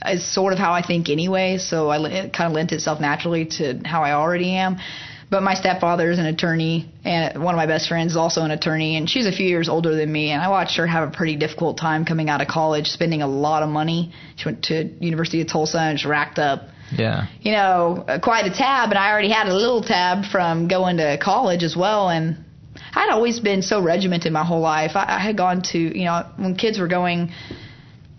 is 0.07 0.25
sort 0.35 0.53
of 0.53 0.59
how 0.59 0.73
I 0.73 0.87
think 0.87 1.09
anyway. 1.09 1.57
So 1.59 1.89
I, 1.89 1.97
it 2.07 2.33
kind 2.35 2.49
of 2.49 2.53
lent 2.53 2.73
itself 2.73 3.01
naturally 3.01 3.47
to 3.59 3.81
how 3.85 4.03
I 4.03 4.13
already 4.13 4.55
am. 4.57 4.77
But 5.29 5.43
my 5.43 5.55
stepfather 5.55 6.09
is 6.11 6.21
an 6.21 6.27
attorney, 6.27 6.89
and 7.05 7.43
one 7.43 7.53
of 7.53 7.57
my 7.57 7.67
best 7.67 7.89
friends 7.89 8.13
is 8.13 8.17
also 8.17 8.43
an 8.43 8.53
attorney, 8.53 8.97
and 8.97 9.11
she's 9.11 9.27
a 9.27 9.33
few 9.33 9.47
years 9.49 9.69
older 9.69 9.97
than 9.97 10.11
me. 10.11 10.31
And 10.31 10.41
I 10.41 10.49
watched 10.49 10.77
her 10.77 10.87
have 10.87 11.09
a 11.09 11.11
pretty 11.11 11.35
difficult 11.37 11.79
time 11.79 12.05
coming 12.05 12.31
out 12.31 12.41
of 12.41 12.47
college, 12.47 12.87
spending 12.87 13.23
a 13.23 13.27
lot 13.27 13.65
of 13.65 13.69
money. 13.69 14.13
She 14.37 14.45
went 14.45 14.63
to 14.65 14.85
University 15.01 15.41
of 15.41 15.49
Tulsa 15.49 15.79
and 15.81 15.99
just 15.99 16.07
racked 16.09 16.39
up 16.39 16.69
Yeah. 16.93 17.27
you 17.41 17.51
know, 17.51 18.05
quite 18.23 18.47
a 18.47 18.55
tab, 18.57 18.91
and 18.91 18.99
I 18.99 19.11
already 19.11 19.31
had 19.31 19.49
a 19.49 19.55
little 19.55 19.83
tab 19.83 20.27
from 20.27 20.69
going 20.69 20.99
to 20.99 21.19
college 21.19 21.65
as 21.65 21.75
well. 21.77 22.09
And 22.09 22.45
I'd 22.95 23.11
always 23.11 23.41
been 23.41 23.63
so 23.63 23.83
regimented 23.83 24.33
my 24.33 24.45
whole 24.45 24.61
life. 24.61 24.93
I, 24.95 25.17
I 25.17 25.19
had 25.19 25.37
gone 25.37 25.63
to, 25.73 25.79
you 25.79 26.05
know, 26.05 26.25
when 26.37 26.55
kids 26.55 26.79
were 26.79 26.89
going 26.89 27.33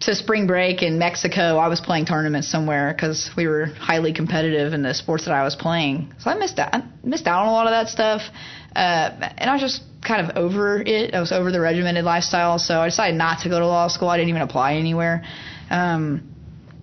to 0.01 0.13
spring 0.15 0.45
break 0.45 0.83
in 0.83 0.99
Mexico, 0.99 1.57
I 1.57 1.67
was 1.67 1.81
playing 1.81 2.05
tournaments 2.05 2.47
somewhere 2.47 2.93
because 2.93 3.31
we 3.35 3.47
were 3.47 3.65
highly 3.65 4.13
competitive 4.13 4.73
in 4.73 4.83
the 4.83 4.93
sports 4.93 5.25
that 5.25 5.33
I 5.33 5.43
was 5.43 5.55
playing. 5.55 6.13
So 6.19 6.29
I 6.29 6.35
missed 6.35 6.59
out, 6.59 6.73
I 6.73 6.83
missed 7.03 7.25
out 7.27 7.41
on 7.43 7.47
a 7.47 7.51
lot 7.51 7.65
of 7.65 7.71
that 7.71 7.89
stuff, 7.89 8.21
uh, 8.75 9.09
and 9.37 9.49
I 9.49 9.53
was 9.53 9.61
just 9.61 9.81
kind 10.05 10.29
of 10.29 10.37
over 10.37 10.81
it. 10.81 11.13
I 11.15 11.19
was 11.19 11.31
over 11.31 11.51
the 11.51 11.59
regimented 11.59 12.05
lifestyle, 12.05 12.59
so 12.59 12.79
I 12.79 12.85
decided 12.87 13.17
not 13.17 13.39
to 13.41 13.49
go 13.49 13.59
to 13.59 13.65
law 13.65 13.87
school. 13.87 14.09
I 14.09 14.17
didn't 14.17 14.29
even 14.29 14.43
apply 14.43 14.75
anywhere. 14.75 15.23
Um, 15.69 16.29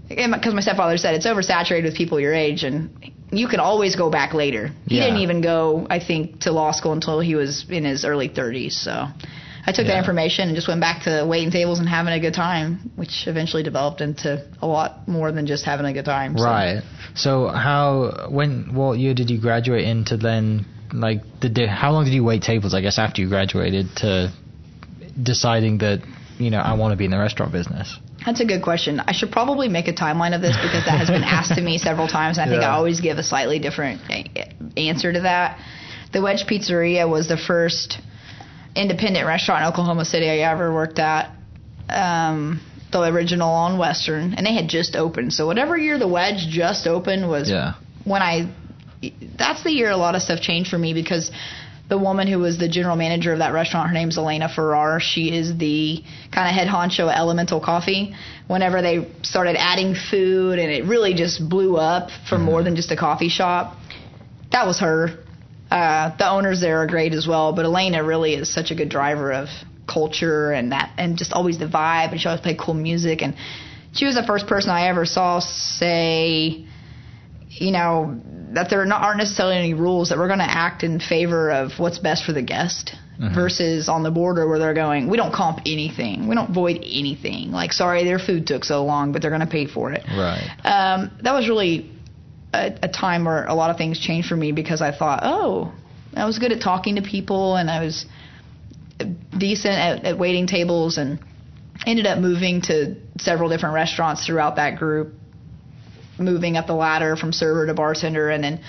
because 0.09 0.52
my 0.52 0.61
stepfather 0.61 0.99
said 0.99 1.14
it's 1.14 1.26
oversaturated 1.26 1.85
with 1.85 1.94
people 1.97 2.21
your 2.21 2.35
age 2.35 2.62
and 2.62 2.90
you 3.33 3.49
can 3.49 3.59
always 3.59 3.97
go 3.97 4.11
back 4.11 4.35
later. 4.35 4.71
He 4.87 4.99
Yeah. 4.99 5.04
didn't 5.04 5.21
even 5.21 5.40
go, 5.40 5.87
I 5.88 5.99
think, 5.99 6.40
to 6.40 6.52
law 6.52 6.73
school 6.73 6.92
until 6.92 7.21
he 7.21 7.35
was 7.35 7.64
in 7.71 7.85
his 7.85 8.04
early 8.04 8.28
30s. 8.28 8.73
So 8.73 9.06
I 9.66 9.73
took 9.73 9.87
that 9.87 9.99
information 9.99 10.49
and 10.49 10.56
just 10.56 10.68
went 10.68 10.80
back 10.80 11.04
to 11.04 11.25
waiting 11.26 11.50
tables 11.50 11.78
and 11.78 11.88
having 11.88 12.12
a 12.12 12.21
good 12.21 12.35
time, 12.35 12.92
which 12.97 13.26
eventually 13.26 13.62
developed 13.62 14.02
into 14.02 14.47
a 14.61 14.66
lot 14.66 15.09
more 15.09 15.33
than 15.33 15.47
just 15.47 15.64
having 15.64 15.87
a 15.87 15.92
good 15.92 16.04
time. 16.04 16.37
So. 16.37 16.44
Right. 16.44 16.83
So 17.14 17.49
how, 17.49 18.28
when, 18.28 18.75
what 18.75 18.99
year 18.99 19.14
did 19.14 19.30
you 19.30 19.40
graduate 19.40 19.85
into 19.85 20.18
then, 20.18 20.66
like, 20.92 21.21
did 21.40 21.54
they, 21.54 21.66
how 21.66 21.92
long 21.92 22.04
did 22.04 22.12
you 22.12 22.23
wait 22.23 22.42
tables, 22.42 22.75
I 22.75 22.83
guess, 22.83 22.99
after 22.99 23.23
you 23.23 23.28
graduated 23.28 23.87
to 23.97 24.33
deciding 25.21 25.78
that, 25.78 26.02
you 26.38 26.50
know, 26.50 26.59
I 26.59 26.75
want 26.75 26.92
to 26.92 26.97
be 26.97 27.06
in 27.06 27.11
the 27.11 27.18
restaurant 27.18 27.50
business? 27.52 27.99
That's 28.26 28.40
a 28.40 28.44
good 28.44 28.62
question. 28.62 29.00
I 29.00 29.12
should 29.12 29.33
probably 29.33 29.68
make 29.68 29.88
a 29.88 29.92
timeline 29.92 30.35
of 30.35 30.42
this 30.42 30.56
because 30.56 30.85
that 30.85 30.99
has 30.99 31.09
been 31.09 31.25
asked 31.25 31.54
to 31.54 31.61
me 31.62 31.78
several 31.88 32.09
times, 32.09 32.37
and 32.37 32.49
I 32.49 32.52
think 32.52 32.62
Yeah. 32.62 32.71
I 32.71 32.76
always 32.76 33.00
give 33.00 33.16
a 33.18 33.23
slightly 33.23 33.59
different 33.59 34.00
answer 34.76 35.12
to 35.12 35.21
that. 35.23 35.59
The 36.12 36.23
Wedge 36.23 36.44
Pizzeria 36.47 37.09
was 37.09 37.28
the 37.28 37.37
first 37.37 38.00
independent 38.76 39.26
restaurant 39.26 39.62
in 39.62 39.69
Oklahoma 39.69 40.04
City 40.04 40.28
I 40.28 40.38
ever 40.50 40.73
worked 40.73 40.99
at. 40.99 41.31
Um, 41.88 42.61
the 42.93 43.02
original 43.02 43.49
on 43.50 43.76
Western, 43.76 44.35
and 44.35 44.47
they 44.47 44.54
had 44.54 44.69
just 44.69 44.95
opened. 44.95 45.33
So 45.33 45.47
whatever 45.47 45.76
year 45.76 45.99
the 45.99 46.07
Wedge 46.07 46.47
just 46.49 46.87
opened 46.87 47.28
was 47.28 47.50
Yeah. 47.50 47.75
when 48.04 48.23
I. 48.23 48.49
That's 49.37 49.62
the 49.64 49.73
year 49.73 49.90
a 49.90 49.97
lot 49.97 50.14
of 50.14 50.23
stuff 50.23 50.40
changed 50.40 50.71
for 50.71 50.78
me 50.78 50.95
because 50.95 51.31
the 51.88 51.99
woman 51.99 52.26
who 52.28 52.38
was 52.38 52.57
the 52.57 52.69
general 52.69 52.97
manager 52.97 53.33
of 53.33 53.40
that 53.40 53.52
restaurant, 53.52 53.88
her 53.88 53.95
name's 53.95 54.16
Elena 54.16 54.49
Farrar. 54.49 55.00
She 55.00 55.37
is 55.37 55.57
the 55.59 56.02
kind 56.33 56.49
of 56.49 56.54
head 56.54 56.69
honcho 56.69 57.11
at 57.12 57.19
Elemental 57.19 57.61
Coffee. 57.61 58.14
Whenever 58.47 58.81
they 58.81 59.07
started 59.23 59.57
adding 59.59 59.95
food 59.95 60.59
and 60.59 60.71
it 60.71 60.85
really 60.87 61.12
just 61.14 61.47
blew 61.47 61.76
up 61.76 62.09
for 62.28 62.38
more 62.38 62.62
than 62.62 62.76
just 62.76 62.90
a 62.93 62.97
coffee 62.97 63.28
shop, 63.28 63.76
that 64.52 64.66
was 64.66 64.78
her. 64.81 65.19
Uh, 65.75 66.16
the 66.16 66.31
owners 66.31 66.61
there 66.61 66.83
are 66.83 66.87
great 66.87 67.12
as 67.12 67.26
well, 67.26 67.52
but 67.52 67.64
Elena 67.64 68.04
really 68.04 68.35
is 68.35 68.54
such 68.54 68.71
a 68.71 68.76
good 68.76 68.88
driver 68.88 69.33
of 69.33 69.49
culture 69.93 70.52
and 70.52 70.71
that, 70.71 70.93
and 70.97 71.19
just 71.19 71.33
always 71.33 71.59
the 71.59 71.66
vibe. 71.66 72.12
And 72.12 72.21
she 72.21 72.28
always 72.28 72.40
played 72.40 72.59
cool 72.59 72.75
music. 72.75 73.23
And 73.23 73.35
she 73.93 74.07
was 74.07 74.14
the 74.14 74.23
first 74.23 74.47
person 74.47 74.71
I 74.71 74.87
ever 74.87 75.04
saw 75.04 75.40
say, 75.40 76.64
you 77.49 77.73
know, 77.73 78.21
that 78.52 78.71
there 78.71 78.87
aren't 78.93 79.19
necessarily 79.19 79.57
any 79.57 79.75
rules 79.75 80.11
that 80.11 80.19
we're 80.19 80.28
going 80.28 80.38
to 80.38 80.50
act 80.50 80.85
in 80.85 81.00
favor 81.00 81.50
of 81.50 81.73
what's 81.78 81.99
best 81.99 82.25
for 82.25 82.33
the 82.33 82.43
guest. 82.43 82.95
Versus 83.33 83.88
on 83.88 84.02
the 84.02 84.11
border 84.11 84.49
where 84.49 84.59
they're 84.59 84.75
going, 84.75 85.09
we 85.09 85.16
don't 85.16 85.33
comp 85.33 85.61
anything, 85.66 86.26
we 86.26 86.35
don't 86.35 86.52
void 86.52 86.78
anything. 86.78 87.52
Like, 87.52 87.73
sorry, 87.73 88.02
their 88.02 88.19
food 88.19 88.45
took 88.45 88.64
so 88.64 88.85
long, 88.85 89.12
but 89.12 89.23
they're 89.23 89.31
going 89.31 89.40
to 89.40 89.47
pay 89.47 89.66
for 89.66 89.93
it. 89.93 90.02
Right. 90.09 90.50
Um, 90.64 91.12
that 91.23 91.33
was 91.33 91.49
really 91.49 91.94
a, 92.55 92.79
a 92.83 92.89
time 92.89 93.25
where 93.25 93.45
a 93.47 93.55
lot 93.55 93.71
of 93.71 93.77
things 93.77 93.99
changed 93.99 94.29
for 94.29 94.37
me 94.37 94.53
because 94.53 94.81
I 94.83 94.97
thought, 94.97 95.21
oh, 95.23 95.73
I 96.17 96.25
was 96.27 96.39
good 96.39 96.53
at 96.53 96.61
talking 96.61 96.97
to 96.97 97.03
people 97.03 97.57
and 97.57 97.71
I 97.71 97.85
was 97.85 98.07
decent 99.37 99.75
at, 99.75 100.05
at 100.05 100.19
waiting 100.19 100.47
tables 100.47 100.99
and 100.99 101.19
ended 101.87 102.07
up 102.07 102.19
moving 102.19 102.63
to 102.63 102.97
several 103.19 103.49
different 103.49 103.75
restaurants 103.75 104.25
throughout 104.27 104.57
that 104.57 104.77
group, 104.79 105.13
moving 106.19 106.57
up 106.57 106.67
the 106.67 106.75
ladder 106.75 107.17
from 107.17 107.33
server 107.33 107.67
to 107.67 107.75
bartender 107.75 108.31
and 108.31 108.43
then 108.45 108.61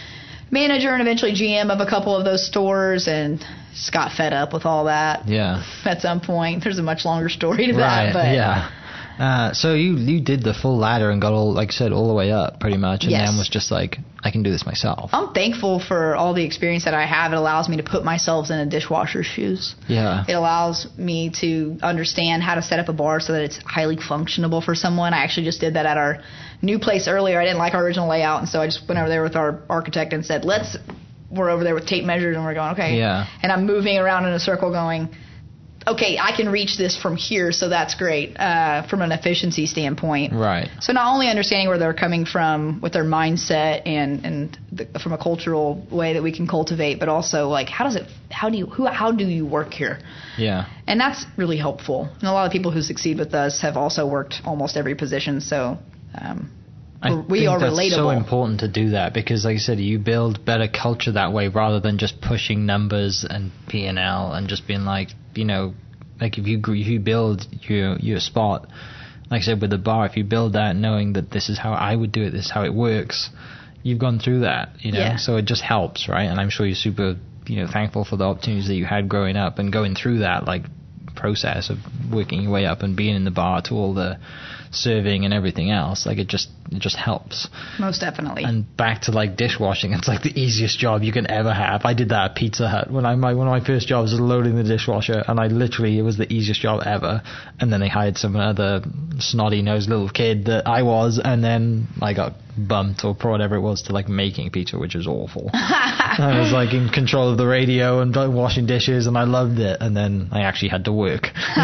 manager 0.51 0.89
and 0.91 1.01
eventually 1.01 1.33
GM 1.33 1.69
of 1.69 1.79
a 1.85 1.89
couple 1.89 2.15
of 2.15 2.25
those 2.25 2.45
stores 2.45 3.07
and 3.07 3.43
just 3.73 3.91
got 3.91 4.11
fed 4.11 4.33
up 4.33 4.53
with 4.53 4.65
all 4.65 4.85
that 4.85 5.27
Yeah. 5.27 5.63
at 5.85 6.01
some 6.01 6.21
point. 6.21 6.63
There's 6.63 6.79
a 6.79 6.83
much 6.83 7.05
longer 7.05 7.29
story 7.29 7.67
to 7.67 7.73
Right. 7.73 8.07
that, 8.07 8.13
but 8.13 8.33
yeah. 8.33 8.71
Uh, 9.19 9.53
so 9.53 9.73
you 9.73 9.95
you 9.95 10.21
did 10.21 10.43
the 10.43 10.53
full 10.53 10.77
ladder 10.77 11.09
and 11.09 11.21
got 11.21 11.33
all 11.33 11.53
like 11.53 11.69
I 11.69 11.71
said 11.71 11.91
all 11.91 12.07
the 12.07 12.13
way 12.13 12.31
up 12.31 12.59
pretty 12.59 12.77
much, 12.77 13.03
and 13.03 13.11
Yes. 13.11 13.29
then 13.29 13.37
was 13.37 13.49
just 13.49 13.71
like 13.71 13.97
I 14.23 14.31
can 14.31 14.43
do 14.43 14.51
this 14.51 14.65
myself. 14.65 15.11
I'm 15.13 15.33
thankful 15.33 15.79
for 15.79 16.15
all 16.15 16.33
the 16.33 16.43
experience 16.43 16.85
that 16.85 16.93
I 16.93 17.05
have. 17.05 17.31
It 17.31 17.35
allows 17.37 17.69
me 17.69 17.77
to 17.77 17.83
put 17.83 18.03
myself 18.03 18.49
in 18.49 18.57
a 18.59 18.65
dishwasher's 18.65 19.25
shoes. 19.25 19.75
Yeah. 19.87 20.25
It 20.27 20.33
allows 20.33 20.87
me 20.97 21.31
to 21.41 21.77
understand 21.83 22.43
how 22.43 22.55
to 22.55 22.61
set 22.61 22.79
up 22.79 22.89
a 22.89 22.93
bar 22.93 23.19
so 23.19 23.33
that 23.33 23.43
it's 23.43 23.57
highly 23.57 23.97
functionable 23.97 24.63
for 24.63 24.75
someone. 24.75 25.13
I 25.13 25.19
actually 25.23 25.45
just 25.45 25.61
did 25.61 25.75
that 25.75 25.85
at 25.85 25.97
our 25.97 26.21
new 26.61 26.79
place 26.79 27.07
earlier. 27.07 27.39
I 27.39 27.45
didn't 27.45 27.59
like 27.59 27.73
our 27.73 27.83
original 27.83 28.09
layout, 28.09 28.39
and 28.39 28.49
so 28.49 28.59
I 28.61 28.65
just 28.67 28.87
went 28.87 28.99
over 28.99 29.09
there 29.09 29.23
with 29.23 29.35
our 29.35 29.61
architect 29.69 30.11
and 30.13 30.25
said, 30.25 30.43
"Let's." 30.45 30.75
We're 31.31 31.49
over 31.49 31.63
there 31.63 31.73
with 31.73 31.87
tape 31.87 32.05
measures, 32.05 32.35
and 32.37 32.45
we're 32.45 32.53
going, 32.53 32.73
okay. 32.73 32.97
Yeah. 32.97 33.25
And 33.41 33.51
I'm 33.51 33.65
moving 33.65 33.97
around 33.97 34.25
in 34.25 34.31
a 34.33 34.39
circle, 34.39 34.71
going, 34.71 35.09
okay, 35.87 36.17
I 36.19 36.35
can 36.35 36.49
reach 36.49 36.77
this 36.77 36.97
from 36.97 37.15
here, 37.15 37.51
so 37.51 37.69
that's 37.69 37.95
great 37.95 38.37
uh, 38.37 38.87
from 38.87 39.01
an 39.01 39.11
efficiency 39.11 39.65
standpoint. 39.65 40.33
Right. 40.33 40.69
So 40.79 40.93
not 40.93 41.13
only 41.13 41.27
understanding 41.27 41.67
where 41.67 41.77
they're 41.77 41.93
coming 41.93 42.25
from 42.25 42.81
with 42.81 42.93
their 42.93 43.03
mindset 43.03 43.83
and 43.85 44.25
and 44.25 44.59
the, 44.71 44.99
from 44.99 45.13
a 45.13 45.17
cultural 45.17 45.85
way 45.91 46.13
that 46.13 46.23
we 46.23 46.35
can 46.35 46.47
cultivate, 46.47 46.99
but 46.99 47.09
also 47.09 47.49
like 47.49 47.69
how 47.69 47.85
does 47.85 47.95
it 47.95 48.07
how 48.31 48.49
do 48.49 48.57
you 48.57 48.65
who 48.65 48.85
how 48.85 49.11
do 49.11 49.25
you 49.25 49.45
work 49.45 49.73
here? 49.73 49.99
Yeah. 50.37 50.67
And 50.87 50.99
that's 50.99 51.25
really 51.37 51.57
helpful. 51.57 52.09
And 52.19 52.23
a 52.23 52.31
lot 52.31 52.45
of 52.45 52.51
people 52.51 52.71
who 52.71 52.81
succeed 52.81 53.17
with 53.17 53.33
us 53.33 53.61
have 53.61 53.77
also 53.77 54.07
worked 54.07 54.41
almost 54.45 54.77
every 54.77 54.95
position. 54.95 55.41
So 55.41 55.77
um, 56.19 56.51
I 57.01 57.13
we 57.15 57.39
think 57.39 57.51
are 57.51 57.59
that's 57.59 57.73
relatable. 57.73 57.95
so 57.95 58.09
important 58.09 58.61
to 58.61 58.67
do 58.67 58.89
that 58.91 59.13
because, 59.13 59.45
like 59.45 59.55
I 59.55 59.59
said, 59.59 59.79
you 59.79 59.99
build 59.99 60.45
better 60.45 60.67
culture 60.67 61.11
that 61.11 61.33
way 61.33 61.47
rather 61.49 61.79
than 61.79 61.97
just 61.97 62.21
pushing 62.21 62.65
numbers 62.65 63.25
and 63.29 63.51
P 63.67 63.85
and 63.85 63.99
L 63.99 64.33
and 64.33 64.47
just 64.47 64.67
being 64.67 64.85
like, 64.85 65.09
you 65.37 65.45
know, 65.45 65.73
like 66.19 66.37
if 66.37 66.47
you 66.47 66.59
if 66.59 66.87
you 66.87 66.99
build 66.99 67.45
your 67.67 67.97
your 67.97 68.19
spot, 68.19 68.67
like 69.29 69.41
I 69.41 69.43
said 69.43 69.61
with 69.61 69.69
the 69.71 69.77
bar, 69.77 70.05
if 70.05 70.17
you 70.17 70.23
build 70.23 70.53
that 70.53 70.75
knowing 70.75 71.13
that 71.13 71.31
this 71.31 71.49
is 71.49 71.57
how 71.57 71.73
I 71.73 71.95
would 71.95 72.11
do 72.11 72.23
it, 72.23 72.31
this 72.31 72.45
is 72.45 72.51
how 72.51 72.63
it 72.63 72.73
works, 72.73 73.29
you've 73.83 73.99
gone 73.99 74.19
through 74.19 74.41
that, 74.41 74.69
you 74.79 74.91
know, 74.91 74.99
Yeah. 74.99 75.15
so 75.17 75.37
it 75.37 75.45
just 75.45 75.61
helps, 75.63 76.07
right? 76.09 76.23
And 76.23 76.39
I'm 76.39 76.49
sure 76.49 76.65
you're 76.65 76.75
super, 76.75 77.15
you 77.47 77.57
know, 77.57 77.67
thankful 77.71 78.05
for 78.05 78.17
the 78.17 78.25
opportunities 78.25 78.67
that 78.67 78.75
you 78.75 78.85
had 78.85 79.09
growing 79.09 79.35
up 79.35 79.59
and 79.59 79.71
going 79.71 79.95
through 79.95 80.19
that, 80.19 80.45
like 80.45 80.63
process 81.15 81.69
of 81.69 81.77
working 82.11 82.41
your 82.43 82.51
way 82.51 82.65
up 82.65 82.81
and 82.81 82.95
being 82.95 83.15
in 83.15 83.23
the 83.25 83.31
bar 83.31 83.61
to 83.61 83.73
all 83.75 83.93
the 83.93 84.17
serving 84.71 85.25
and 85.25 85.33
everything 85.33 85.71
else 85.71 86.05
like 86.05 86.17
it 86.17 86.27
just 86.27 86.49
it 86.71 86.79
just 86.79 86.95
helps. 86.95 87.47
Most 87.79 88.01
definitely. 88.01 88.43
and 88.43 88.65
back 88.75 89.01
to 89.03 89.11
like 89.11 89.35
dishwashing 89.35 89.93
it's 89.93 90.07
like 90.07 90.23
the 90.23 90.39
easiest 90.39 90.79
job 90.79 91.03
you 91.03 91.11
can 91.11 91.29
ever 91.29 91.53
have. 91.53 91.85
I 91.85 91.93
did 91.93 92.09
that 92.09 92.31
at 92.31 92.35
pizza 92.35 92.67
hut. 92.67 92.91
When 92.91 93.05
i 93.05 93.15
my 93.15 93.33
one 93.33 93.47
of 93.47 93.51
my 93.51 93.65
first 93.65 93.87
jobs 93.87 94.11
was 94.11 94.19
loading 94.19 94.55
the 94.55 94.63
dishwasher 94.63 95.23
and 95.27 95.39
i 95.39 95.47
literally 95.47 95.97
it 95.97 96.01
was 96.01 96.17
the 96.17 96.31
easiest 96.31 96.61
job 96.61 96.81
ever. 96.85 97.21
And 97.59 97.71
then 97.71 97.79
they 97.79 97.89
hired 97.89 98.17
some 98.17 98.35
other 98.35 98.83
snotty 99.19 99.61
nosed 99.61 99.89
little 99.89 100.09
kid 100.09 100.45
that 100.45 100.67
i 100.67 100.81
was 100.83 101.19
and 101.23 101.43
then 101.43 101.87
i 102.01 102.13
got 102.13 102.33
bumped 102.57 103.03
or 103.03 103.13
whatever 103.13 103.55
it 103.55 103.61
was 103.61 103.81
to 103.83 103.93
like 103.93 104.07
making 104.07 104.49
pizza 104.49 104.77
which 104.77 104.95
was 104.95 105.07
awful 105.07 105.49
i 105.53 106.39
was 106.39 106.51
like 106.51 106.73
in 106.73 106.89
control 106.89 107.29
of 107.29 107.37
the 107.37 107.45
radio 107.45 107.99
and 107.99 108.15
washing 108.33 108.65
dishes 108.65 109.07
and 109.07 109.17
i 109.17 109.23
loved 109.23 109.59
it 109.59 109.77
and 109.81 109.95
then 109.95 110.29
i 110.31 110.41
actually 110.41 110.69
had 110.69 110.85
to 110.85 110.91
work 110.93 111.27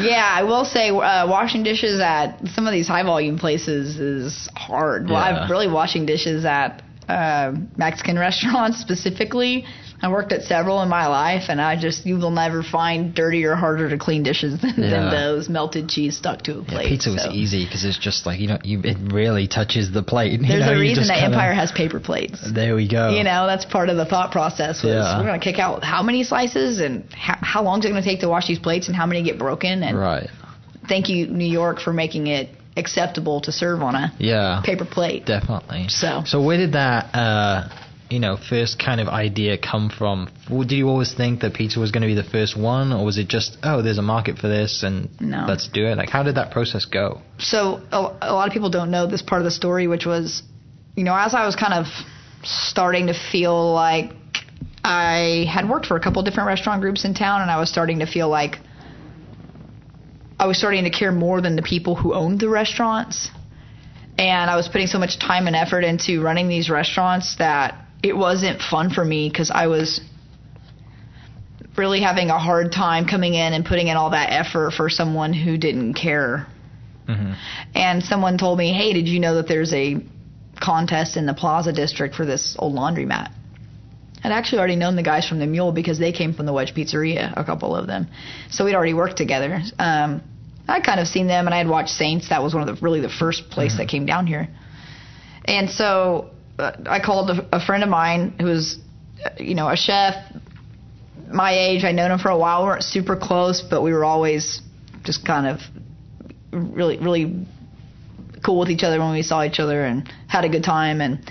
yeah, 0.00 0.34
I 0.36 0.42
will 0.42 0.64
say 0.64 0.90
uh, 0.90 1.26
washing 1.28 1.62
dishes 1.62 2.00
at 2.00 2.38
some 2.54 2.66
of 2.66 2.72
these 2.72 2.88
high 2.88 3.02
volume 3.02 3.38
places 3.38 3.98
is 3.98 4.48
hard. 4.56 5.08
Well, 5.08 5.14
Yeah. 5.14 5.44
I've 5.44 5.50
really 5.50 5.68
washing 5.68 6.06
dishes 6.06 6.44
at 6.44 6.82
uh, 7.08 7.52
Mexican 7.76 8.18
restaurants 8.18 8.78
specifically. 8.80 9.64
I 10.02 10.08
worked 10.08 10.32
at 10.32 10.42
several 10.44 10.80
in 10.82 10.88
my 10.88 11.06
life, 11.08 11.44
and 11.50 11.60
I 11.60 11.78
just 11.78 12.06
you 12.06 12.16
will 12.16 12.30
never 12.30 12.62
find 12.62 13.14
dirtier, 13.14 13.54
harder 13.54 13.90
to 13.90 13.98
clean 13.98 14.22
dishes 14.22 14.58
than, 14.60 14.74
Yeah. 14.78 14.90
than 14.90 15.10
those 15.10 15.48
melted 15.48 15.88
cheese 15.90 16.16
stuck 16.16 16.42
to 16.44 16.60
a 16.60 16.62
plate. 16.64 16.84
Yeah, 16.84 16.88
pizza 16.88 17.10
was 17.10 17.26
easy 17.32 17.64
because 17.66 17.84
it's 17.84 17.98
just 17.98 18.24
like 18.24 18.40
you 18.40 18.48
know 18.48 18.58
you 18.64 18.80
it 18.82 18.96
really 19.12 19.46
touches 19.46 19.92
the 19.92 20.02
plate. 20.02 20.32
you 20.40 20.48
There's 20.48 20.64
know, 20.66 20.72
a 20.72 20.78
reason 20.80 21.06
that 21.08 21.20
kinda- 21.20 21.36
Empire 21.36 21.52
has 21.52 21.70
paper 21.72 22.00
plates. 22.00 22.40
There 22.50 22.74
we 22.74 22.88
go. 22.88 23.10
You 23.10 23.24
know, 23.24 23.46
that's 23.46 23.64
part 23.66 23.88
of 23.90 23.96
the 23.96 24.06
thought 24.06 24.32
process. 24.32 24.82
Was 24.82 24.92
Yeah. 24.94 25.18
we're 25.18 25.26
going 25.26 25.38
to 25.40 25.44
kick 25.44 25.58
out 25.58 25.84
how 25.84 26.02
many 26.02 26.24
slices 26.24 26.80
and 26.80 27.04
how, 27.12 27.36
how 27.42 27.62
long 27.62 27.80
is 27.80 27.84
it 27.84 27.90
going 27.90 28.02
to 28.02 28.08
take 28.08 28.20
to 28.20 28.28
wash 28.28 28.46
these 28.48 28.58
plates 28.58 28.88
and 28.88 28.96
how 28.96 29.06
many 29.06 29.22
get 29.22 29.38
broken. 29.38 29.82
And 29.82 29.98
Right. 29.98 30.30
thank 30.88 31.08
you, 31.08 31.26
New 31.26 31.44
York, 31.44 31.78
for 31.80 31.92
making 31.92 32.26
it 32.28 32.48
acceptable 32.76 33.40
to 33.42 33.52
serve 33.52 33.82
on 33.82 33.94
a 33.96 34.12
Yeah. 34.18 34.62
paper 34.64 34.84
plate. 34.86 35.26
Definitely. 35.26 35.88
So- 35.88 36.22
So 36.24 36.40
where 36.40 36.56
did 36.56 36.72
that 36.72 37.14
uh 37.14 37.64
you 38.10 38.18
know 38.18 38.36
first 38.36 38.78
kind 38.84 39.00
of 39.00 39.08
idea 39.08 39.56
come 39.58 39.88
from? 39.90 40.28
Did 40.48 40.72
you 40.72 40.88
always 40.88 41.14
think 41.14 41.40
that 41.40 41.54
pizza 41.54 41.78
was 41.80 41.90
going 41.92 42.02
to 42.02 42.08
be 42.08 42.14
the 42.14 42.24
first 42.28 42.56
one, 42.58 42.92
or 42.92 43.04
was 43.04 43.18
it 43.18 43.28
just 43.28 43.56
oh 43.62 43.82
there's 43.82 43.98
a 43.98 44.02
market 44.02 44.38
for 44.38 44.48
this 44.48 44.82
and 44.82 45.08
No. 45.20 45.44
let's 45.48 45.68
do 45.68 45.86
it? 45.86 45.96
Like 45.96 46.10
how 46.10 46.22
did 46.22 46.34
that 46.34 46.50
process 46.50 46.84
go? 46.84 47.22
so 47.38 47.80
a, 47.92 47.98
a 48.20 48.32
lot 48.34 48.46
of 48.48 48.52
people 48.52 48.70
don't 48.70 48.90
know 48.90 49.06
this 49.06 49.22
part 49.22 49.40
of 49.40 49.44
the 49.44 49.50
story, 49.50 49.86
which 49.86 50.04
was, 50.06 50.42
you 50.96 51.04
know, 51.04 51.14
as 51.16 51.34
I 51.34 51.46
was 51.46 51.56
kind 51.56 51.72
of 51.74 51.86
starting 52.42 53.06
to 53.06 53.14
feel 53.14 53.72
like 53.72 54.12
I 54.82 55.46
had 55.52 55.68
worked 55.68 55.86
for 55.86 55.96
a 55.96 56.00
couple 56.00 56.22
different 56.22 56.46
restaurant 56.48 56.80
groups 56.80 57.04
in 57.04 57.14
town, 57.14 57.42
and 57.42 57.50
I 57.50 57.58
was 57.58 57.68
starting 57.70 57.98
to 58.00 58.06
feel 58.06 58.28
like 58.28 58.56
I 60.38 60.46
was 60.46 60.56
starting 60.58 60.84
to 60.84 60.90
care 60.90 61.12
more 61.12 61.40
than 61.42 61.54
the 61.56 61.62
people 61.62 61.94
who 61.94 62.14
owned 62.14 62.40
the 62.40 62.48
restaurants. 62.48 63.30
And 64.18 64.50
I 64.50 64.56
was 64.56 64.68
putting 64.68 64.86
so 64.86 64.98
much 64.98 65.18
time 65.18 65.46
and 65.46 65.56
effort 65.56 65.82
into 65.84 66.22
running 66.22 66.48
these 66.48 66.68
restaurants 66.70 67.36
that 67.36 67.74
it 68.02 68.16
wasn't 68.16 68.60
fun 68.60 68.90
for 68.90 69.04
me 69.04 69.28
because 69.28 69.50
I 69.50 69.66
was 69.66 70.00
really 71.76 72.00
having 72.00 72.30
a 72.30 72.38
hard 72.38 72.72
time 72.72 73.06
coming 73.06 73.34
in 73.34 73.52
and 73.52 73.64
putting 73.64 73.88
in 73.88 73.96
all 73.96 74.10
that 74.10 74.30
effort 74.32 74.72
for 74.72 74.88
someone 74.90 75.32
who 75.32 75.56
didn't 75.56 75.94
care 75.94 76.46
hmm 77.06 77.32
and 77.74 78.02
someone 78.02 78.36
told 78.36 78.58
me, 78.58 78.72
"Hey, 78.72 78.92
did 78.92 79.08
you 79.08 79.20
know 79.20 79.36
that 79.36 79.48
there's 79.48 79.72
a 79.72 79.96
contest 80.60 81.16
in 81.16 81.26
the 81.26 81.34
Plaza 81.34 81.72
District 81.72 82.14
for 82.14 82.26
this 82.26 82.56
old 82.58 82.74
laundromat?" 82.74 83.30
I'd 84.22 84.32
actually 84.32 84.58
already 84.58 84.76
known 84.76 84.96
the 84.96 85.02
guys 85.02 85.26
from 85.26 85.38
the 85.38 85.46
Mule 85.46 85.72
because 85.72 85.98
they 85.98 86.12
came 86.12 86.34
from 86.34 86.46
the 86.46 86.52
Wedge 86.52 86.74
Pizzeria, 86.74 87.32
a 87.36 87.44
couple 87.44 87.74
of 87.74 87.86
them, 87.86 88.08
so 88.50 88.64
we'd 88.64 88.74
already 88.74 88.94
worked 88.94 89.16
together. 89.16 89.62
Um, 89.78 90.22
I'd 90.68 90.84
kind 90.84 91.00
of 91.00 91.06
seen 91.08 91.26
them, 91.26 91.46
and 91.46 91.54
I 91.54 91.58
had 91.58 91.68
watched 91.68 91.90
Saints. 91.90 92.28
That 92.28 92.42
was 92.42 92.54
one 92.54 92.68
of 92.68 92.74
the 92.74 92.82
really 92.82 93.00
the 93.00 93.08
first 93.08 93.50
place 93.50 93.76
that 93.78 93.88
came 93.88 94.04
down 94.04 94.26
here, 94.26 94.48
and 95.46 95.70
so 95.70 96.30
I 96.86 97.00
called 97.04 97.30
a, 97.30 97.56
a 97.56 97.64
friend 97.64 97.82
of 97.82 97.88
mine 97.88 98.34
who 98.38 98.46
was, 98.46 98.78
uh, 99.24 99.30
you 99.38 99.54
know, 99.54 99.68
a 99.68 99.76
chef, 99.76 100.14
my 101.30 101.52
age. 101.52 101.84
I'd 101.84 101.94
known 101.94 102.10
him 102.10 102.18
for 102.18 102.30
a 102.30 102.38
while. 102.38 102.62
We 102.62 102.68
weren't 102.68 102.84
super 102.84 103.16
close, 103.16 103.62
but 103.62 103.82
we 103.82 103.92
were 103.92 104.04
always 104.04 104.60
just 105.04 105.26
kind 105.26 105.46
of 105.46 105.60
really 106.52 106.98
really 106.98 107.46
cool 108.44 108.58
with 108.58 108.70
each 108.70 108.82
other 108.82 108.98
when 108.98 109.12
we 109.12 109.22
saw 109.22 109.44
each 109.44 109.60
other 109.60 109.84
and 109.84 110.10
had 110.28 110.44
a 110.44 110.48
good 110.48 110.64
time. 110.64 111.00
And 111.00 111.30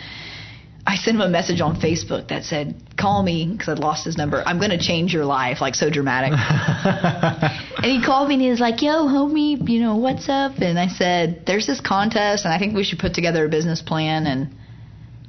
I 0.85 0.95
sent 0.95 1.15
him 1.15 1.21
a 1.21 1.29
message 1.29 1.61
on 1.61 1.79
Facebook 1.79 2.29
that 2.29 2.43
said 2.43 2.75
call 2.97 3.23
me 3.23 3.47
because 3.51 3.69
I'd 3.69 3.79
lost 3.79 4.05
his 4.05 4.17
number. 4.17 4.43
I'm 4.45 4.57
going 4.57 4.71
to 4.71 4.79
change 4.79 5.13
your 5.13 5.25
life 5.25 5.61
like 5.61 5.75
so 5.75 5.89
dramatic. 5.89 6.33
And 7.79 7.85
he 7.85 8.05
called 8.05 8.27
me 8.27 8.33
and 8.33 8.43
he 8.43 8.49
was 8.49 8.59
like 8.59 8.81
yo 8.81 9.07
homie 9.07 9.69
you 9.69 9.79
know 9.79 9.95
what's 9.95 10.27
up? 10.27 10.57
And 10.57 10.77
I 10.77 10.87
said 10.87 11.43
there's 11.45 11.65
this 11.65 11.79
contest 11.79 12.43
and 12.43 12.53
I 12.53 12.59
think 12.59 12.75
we 12.75 12.83
should 12.83 12.99
put 12.99 13.13
together 13.13 13.45
a 13.45 13.49
business 13.49 13.81
plan. 13.81 14.25
And 14.27 14.53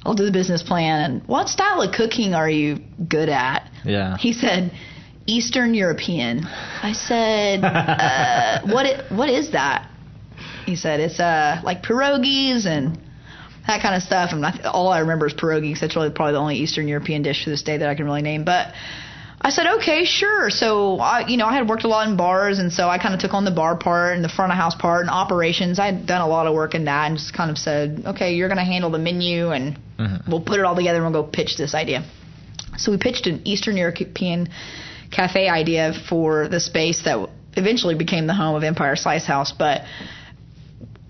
I'll 0.05 0.15
do 0.15 0.25
the 0.25 0.31
business 0.31 0.63
plan 0.63 1.11
and 1.11 1.27
what 1.27 1.47
style 1.49 1.81
of 1.81 1.93
cooking 1.93 2.33
are 2.33 2.49
you 2.49 2.79
good 3.07 3.29
at 3.29 3.69
Yeah. 3.85 4.17
He 4.17 4.33
said, 4.33 4.71
Eastern 5.27 5.73
European. 5.75 6.43
I 6.45 6.93
said, 6.93 7.63
uh, 7.63 8.61
what, 8.73 8.85
i- 8.85 9.13
what 9.15 9.29
is 9.29 9.51
that? 9.51 9.87
He 10.65 10.75
said, 10.75 10.99
it's 10.99 11.19
uh, 11.19 11.61
like 11.63 11.83
pierogies 11.83 12.65
and 12.65 12.99
that 13.67 13.81
kind 13.81 13.95
of 13.95 14.01
stuff. 14.03 14.31
And 14.33 14.45
I 14.45 14.51
th- 14.51 14.65
all 14.65 14.89
I 14.89 14.99
remember 14.99 15.27
is 15.27 15.33
pierogies. 15.33 15.79
That's 15.79 15.95
really 15.95 16.09
probably 16.09 16.33
the 16.33 16.39
only 16.39 16.55
Eastern 16.57 16.87
European 16.87 17.21
dish 17.21 17.43
to 17.45 17.49
this 17.51 17.61
day 17.63 17.77
that 17.77 17.87
I 17.89 17.95
can 17.95 18.05
really 18.05 18.21
name. 18.23 18.43
But 18.43 18.73
I 19.43 19.49
said, 19.49 19.65
okay, 19.77 20.05
sure. 20.05 20.51
So 20.51 20.99
I, 20.99 21.27
you 21.27 21.35
know, 21.35 21.47
I 21.47 21.55
had 21.55 21.67
worked 21.67 21.83
a 21.83 21.87
lot 21.87 22.07
in 22.07 22.15
bars, 22.15 22.59
and 22.59 22.71
so 22.71 22.87
I 22.87 22.99
kind 22.99 23.15
of 23.15 23.19
took 23.19 23.33
on 23.33 23.43
the 23.43 23.51
bar 23.51 23.75
part 23.75 24.15
and 24.15 24.23
the 24.23 24.29
front 24.29 24.51
of 24.51 24.57
house 24.57 24.75
part 24.75 25.01
and 25.01 25.09
operations. 25.09 25.79
I 25.79 25.87
had 25.87 26.05
done 26.05 26.21
a 26.21 26.27
lot 26.27 26.45
of 26.45 26.53
work 26.53 26.75
in 26.75 26.85
that, 26.85 27.07
and 27.07 27.17
just 27.17 27.33
kind 27.33 27.49
of 27.49 27.57
said, 27.57 28.03
okay, 28.05 28.35
you're 28.35 28.49
going 28.49 28.59
to 28.59 28.63
handle 28.63 28.91
the 28.91 28.99
menu, 28.99 29.49
and 29.49 29.79
mm-hmm. 29.97 30.29
we'll 30.29 30.41
put 30.41 30.59
it 30.59 30.65
all 30.65 30.75
together 30.75 31.03
and 31.03 31.11
we'll 31.11 31.23
go 31.23 31.29
pitch 31.29 31.57
this 31.57 31.73
idea. 31.73 32.05
So 32.77 32.91
we 32.91 32.99
pitched 32.99 33.25
an 33.25 33.41
Eastern 33.45 33.77
European 33.77 34.49
cafe 35.11 35.49
idea 35.49 35.93
for 36.07 36.47
the 36.47 36.59
space 36.59 37.03
that 37.05 37.27
eventually 37.53 37.95
became 37.95 38.27
the 38.27 38.35
home 38.35 38.55
of 38.55 38.63
Empire 38.63 38.95
Slice 38.95 39.25
House, 39.25 39.51
but 39.51 39.81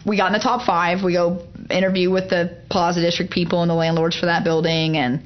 we 0.06 0.16
got 0.18 0.28
in 0.28 0.34
the 0.34 0.40
top 0.40 0.66
five. 0.66 1.04
We 1.04 1.14
go 1.14 1.46
interview 1.70 2.10
with 2.10 2.30
the 2.30 2.58
Plaza 2.70 3.02
District 3.02 3.32
people 3.32 3.62
and 3.62 3.70
the 3.70 3.76
landlords 3.76 4.18
for 4.18 4.28
that 4.28 4.44
building, 4.46 4.96
and 4.96 5.26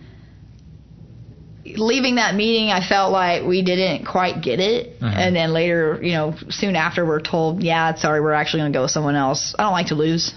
leaving 1.65 2.15
that 2.15 2.35
meeting, 2.35 2.69
I 2.69 2.87
felt 2.87 3.11
like 3.11 3.43
we 3.43 3.63
didn't 3.63 4.05
quite 4.05 4.41
get 4.43 4.59
it. 4.59 4.97
And 5.01 5.35
then 5.35 5.51
later, 5.51 5.99
you 6.01 6.13
know, 6.13 6.35
soon 6.49 6.75
after, 6.75 7.05
we're 7.05 7.21
told, 7.21 7.63
yeah, 7.63 7.95
sorry, 7.95 8.21
we're 8.21 8.33
actually 8.33 8.61
going 8.61 8.73
to 8.73 8.77
go 8.77 8.83
with 8.83 8.91
someone 8.91 9.15
else. 9.15 9.55
I 9.57 9.63
don't 9.63 9.71
like 9.73 9.87
to 9.87 9.95
lose. 9.95 10.33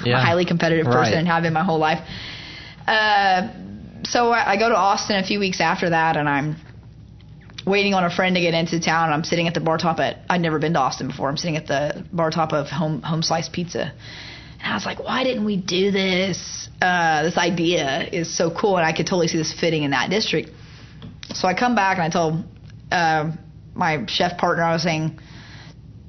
I'm 0.00 0.12
a 0.12 0.20
highly 0.20 0.44
competitive 0.44 0.86
person 0.86 1.12
Right. 1.12 1.14
and 1.14 1.26
have 1.28 1.42
been 1.42 1.52
my 1.52 1.64
whole 1.64 1.78
life. 1.78 1.98
Uh, 2.86 3.48
so 4.04 4.30
I, 4.30 4.52
I 4.52 4.56
go 4.58 4.68
to 4.68 4.76
Austin 4.76 5.16
a 5.16 5.26
few 5.26 5.40
weeks 5.40 5.60
after 5.60 5.90
that, 5.90 6.16
and 6.16 6.28
I'm 6.28 6.56
waiting 7.66 7.92
on 7.94 8.04
a 8.04 8.10
friend 8.10 8.34
to 8.36 8.40
get 8.40 8.54
into 8.54 8.80
town. 8.80 9.06
And 9.06 9.14
I'm 9.14 9.24
sitting 9.24 9.46
at 9.48 9.54
the 9.54 9.60
bar 9.60 9.78
top 9.78 9.98
at 9.98 10.18
I'd 10.30 10.40
never 10.40 10.58
been 10.58 10.72
to 10.74 10.78
Austin 10.78 11.08
before. 11.08 11.28
I'm 11.28 11.36
sitting 11.36 11.56
at 11.56 11.66
the 11.66 12.06
bar 12.12 12.30
top 12.30 12.52
of 12.52 12.68
Home 12.68 13.02
Home 13.02 13.22
Slice 13.22 13.48
Pizza, 13.48 13.92
and 14.62 14.72
I 14.72 14.74
was 14.74 14.86
like, 14.86 15.00
why 15.00 15.24
didn't 15.24 15.44
we 15.44 15.56
do 15.56 15.90
this? 15.90 16.68
Uh, 16.80 17.24
this 17.24 17.36
idea 17.36 18.08
is 18.10 18.34
so 18.34 18.50
cool, 18.50 18.76
and 18.78 18.86
I 18.86 18.92
could 18.92 19.06
totally 19.06 19.28
see 19.28 19.38
this 19.38 19.52
fitting 19.52 19.82
in 19.82 19.90
that 19.90 20.08
district. 20.08 20.50
So 21.34 21.46
I 21.48 21.54
come 21.54 21.74
back 21.74 21.98
and 21.98 22.04
I 22.04 22.10
told 22.10 22.44
uh, 22.90 23.32
my 23.74 24.06
chef 24.06 24.38
partner, 24.38 24.64
I 24.64 24.72
was 24.72 24.82
saying, 24.82 25.18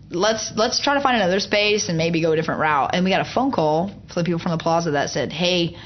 let's 0.09 0.51
let's 0.55 0.81
try 0.81 0.95
to 0.95 1.01
find 1.01 1.15
another 1.17 1.39
space 1.39 1.89
and 1.89 1.97
maybe 1.97 2.21
go 2.21 2.31
a 2.31 2.35
different 2.35 2.61
route. 2.61 2.91
And 2.93 3.05
we 3.05 3.11
got 3.11 3.21
a 3.21 3.31
phone 3.31 3.51
call 3.51 3.89
from 3.89 4.15
the 4.15 4.23
people 4.23 4.39
from 4.39 4.51
the 4.51 4.57
plaza 4.57 4.91
that 4.91 5.09
said, 5.09 5.31
hey, 5.31 5.77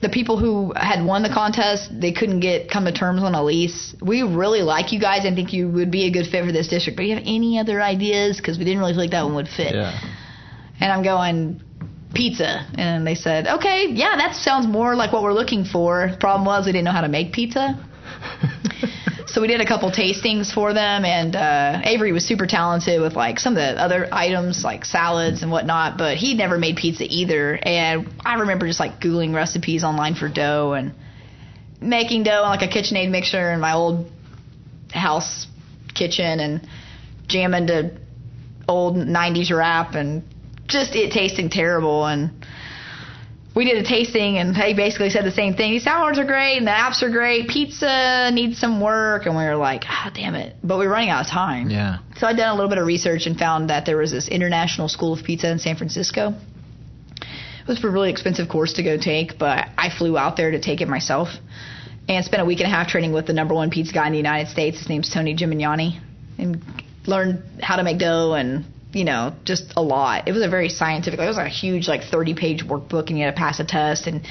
the 0.00 0.08
people 0.08 0.36
who 0.38 0.72
had 0.76 1.04
won 1.04 1.22
the 1.22 1.28
contest, 1.28 1.90
they 1.92 2.12
couldn't 2.12 2.40
get 2.40 2.70
come 2.70 2.84
to 2.84 2.92
terms 2.92 3.22
on 3.22 3.34
a 3.34 3.42
lease. 3.42 3.94
We 4.02 4.22
really 4.22 4.62
like 4.62 4.92
you 4.92 5.00
guys 5.00 5.24
and 5.24 5.36
think 5.36 5.52
you 5.52 5.68
would 5.68 5.90
be 5.90 6.06
a 6.06 6.10
good 6.10 6.26
fit 6.26 6.44
for 6.44 6.52
this 6.52 6.68
district. 6.68 6.96
But 6.96 7.02
do 7.02 7.08
you 7.08 7.14
have 7.14 7.24
any 7.26 7.58
other 7.58 7.80
ideas? 7.80 8.36
Because 8.36 8.58
we 8.58 8.64
didn't 8.64 8.80
really 8.80 8.92
feel 8.92 9.02
like 9.02 9.12
that 9.12 9.24
one 9.24 9.36
would 9.36 9.48
fit. 9.48 9.74
Yeah. 9.74 9.98
And 10.80 10.92
I'm 10.92 11.04
going 11.04 11.62
pizza, 12.14 12.66
and 12.74 13.06
they 13.06 13.14
said, 13.14 13.46
okay, 13.46 13.86
yeah, 13.88 14.16
that 14.16 14.34
sounds 14.34 14.66
more 14.66 14.94
like 14.94 15.12
what 15.12 15.22
we're 15.22 15.32
looking 15.32 15.64
for. 15.64 16.10
Problem 16.20 16.44
was, 16.44 16.66
we 16.66 16.72
didn't 16.72 16.84
know 16.84 16.92
how 16.92 17.00
to 17.00 17.08
make 17.08 17.32
pizza. 17.32 17.88
So 19.32 19.40
we 19.40 19.46
did 19.46 19.62
a 19.62 19.66
couple 19.66 19.90
tastings 19.90 20.52
for 20.52 20.74
them, 20.74 21.06
and 21.06 21.34
uh, 21.34 21.80
Avery 21.84 22.12
was 22.12 22.22
super 22.22 22.46
talented 22.46 23.00
with 23.00 23.14
like 23.14 23.38
some 23.40 23.54
of 23.54 23.56
the 23.56 23.82
other 23.82 24.06
items 24.12 24.62
like 24.62 24.84
salads 24.84 25.42
and 25.42 25.50
whatnot. 25.50 25.96
But 25.96 26.18
he'd 26.18 26.36
never 26.36 26.58
made 26.58 26.76
pizza 26.76 27.04
either, 27.08 27.58
and 27.62 28.12
I 28.26 28.34
remember 28.34 28.66
just 28.66 28.78
like 28.78 29.00
googling 29.00 29.34
recipes 29.34 29.84
online 29.84 30.16
for 30.16 30.28
dough 30.28 30.74
and 30.74 30.92
making 31.80 32.24
dough 32.24 32.42
in 32.42 32.48
like 32.50 32.60
a 32.60 32.68
KitchenAid 32.68 33.08
mixer 33.08 33.52
in 33.52 33.60
my 33.60 33.72
old 33.72 34.10
house 34.92 35.46
kitchen 35.94 36.38
and 36.38 36.68
jamming 37.26 37.68
to 37.68 37.96
old 38.68 38.96
90s 38.96 39.50
rap 39.50 39.94
and 39.94 40.24
just 40.66 40.94
it 40.94 41.10
tasting 41.10 41.48
terrible 41.48 42.04
and 42.04 42.44
we 43.54 43.64
did 43.64 43.76
a 43.84 43.86
tasting 43.86 44.38
and 44.38 44.54
they 44.54 44.72
basically 44.72 45.10
said 45.10 45.24
the 45.24 45.30
same 45.32 45.54
thing. 45.54 45.72
These 45.72 45.84
salads 45.84 46.18
are 46.18 46.24
great 46.24 46.56
and 46.56 46.66
the 46.66 46.70
apps 46.70 47.02
are 47.02 47.10
great. 47.10 47.48
Pizza 47.48 48.30
needs 48.32 48.58
some 48.58 48.80
work 48.80 49.26
and 49.26 49.36
we 49.36 49.44
were 49.44 49.56
like, 49.56 49.84
ah, 49.86 50.10
damn 50.14 50.34
it. 50.34 50.56
But 50.64 50.78
we 50.78 50.86
were 50.86 50.92
running 50.92 51.10
out 51.10 51.26
of 51.26 51.30
time. 51.30 51.68
Yeah. 51.68 51.98
So 52.16 52.26
I'd 52.26 52.36
done 52.36 52.50
a 52.50 52.54
little 52.54 52.70
bit 52.70 52.78
of 52.78 52.86
research 52.86 53.26
and 53.26 53.38
found 53.38 53.68
that 53.70 53.84
there 53.84 53.98
was 53.98 54.10
this 54.10 54.28
international 54.28 54.88
school 54.88 55.12
of 55.12 55.24
pizza 55.24 55.50
in 55.50 55.58
San 55.58 55.76
Francisco. 55.76 56.34
It 57.20 57.68
was 57.68 57.82
a 57.84 57.88
really 57.88 58.10
expensive 58.10 58.48
course 58.48 58.72
to 58.74 58.82
go 58.82 58.96
take, 58.96 59.38
but 59.38 59.68
I 59.76 59.90
flew 59.96 60.16
out 60.16 60.36
there 60.36 60.50
to 60.50 60.60
take 60.60 60.80
it 60.80 60.88
myself 60.88 61.28
and 62.08 62.24
spent 62.24 62.42
a 62.42 62.44
week 62.44 62.60
and 62.60 62.66
a 62.66 62.70
half 62.70 62.88
training 62.88 63.12
with 63.12 63.26
the 63.26 63.32
number 63.32 63.54
one 63.54 63.70
pizza 63.70 63.92
guy 63.92 64.06
in 64.06 64.12
the 64.12 64.18
United 64.18 64.50
States. 64.50 64.78
His 64.78 64.88
name's 64.88 65.12
Tony 65.12 65.36
Gemignani, 65.36 66.00
and 66.38 66.60
learned 67.06 67.42
how 67.60 67.76
to 67.76 67.84
make 67.84 67.98
dough 67.98 68.32
and 68.32 68.64
you 68.92 69.04
know 69.04 69.34
just 69.44 69.72
a 69.76 69.82
lot. 69.82 70.28
It 70.28 70.32
was 70.32 70.42
a 70.42 70.48
very 70.48 70.68
scientific. 70.68 71.18
It 71.20 71.26
was 71.26 71.38
a 71.38 71.48
huge 71.48 71.88
like 71.88 72.02
30 72.04 72.34
page 72.34 72.64
workbook, 72.64 73.08
and 73.08 73.18
you 73.18 73.24
had 73.24 73.34
to 73.34 73.38
pass 73.38 73.60
a 73.60 73.64
test. 73.64 74.06
And 74.06 74.22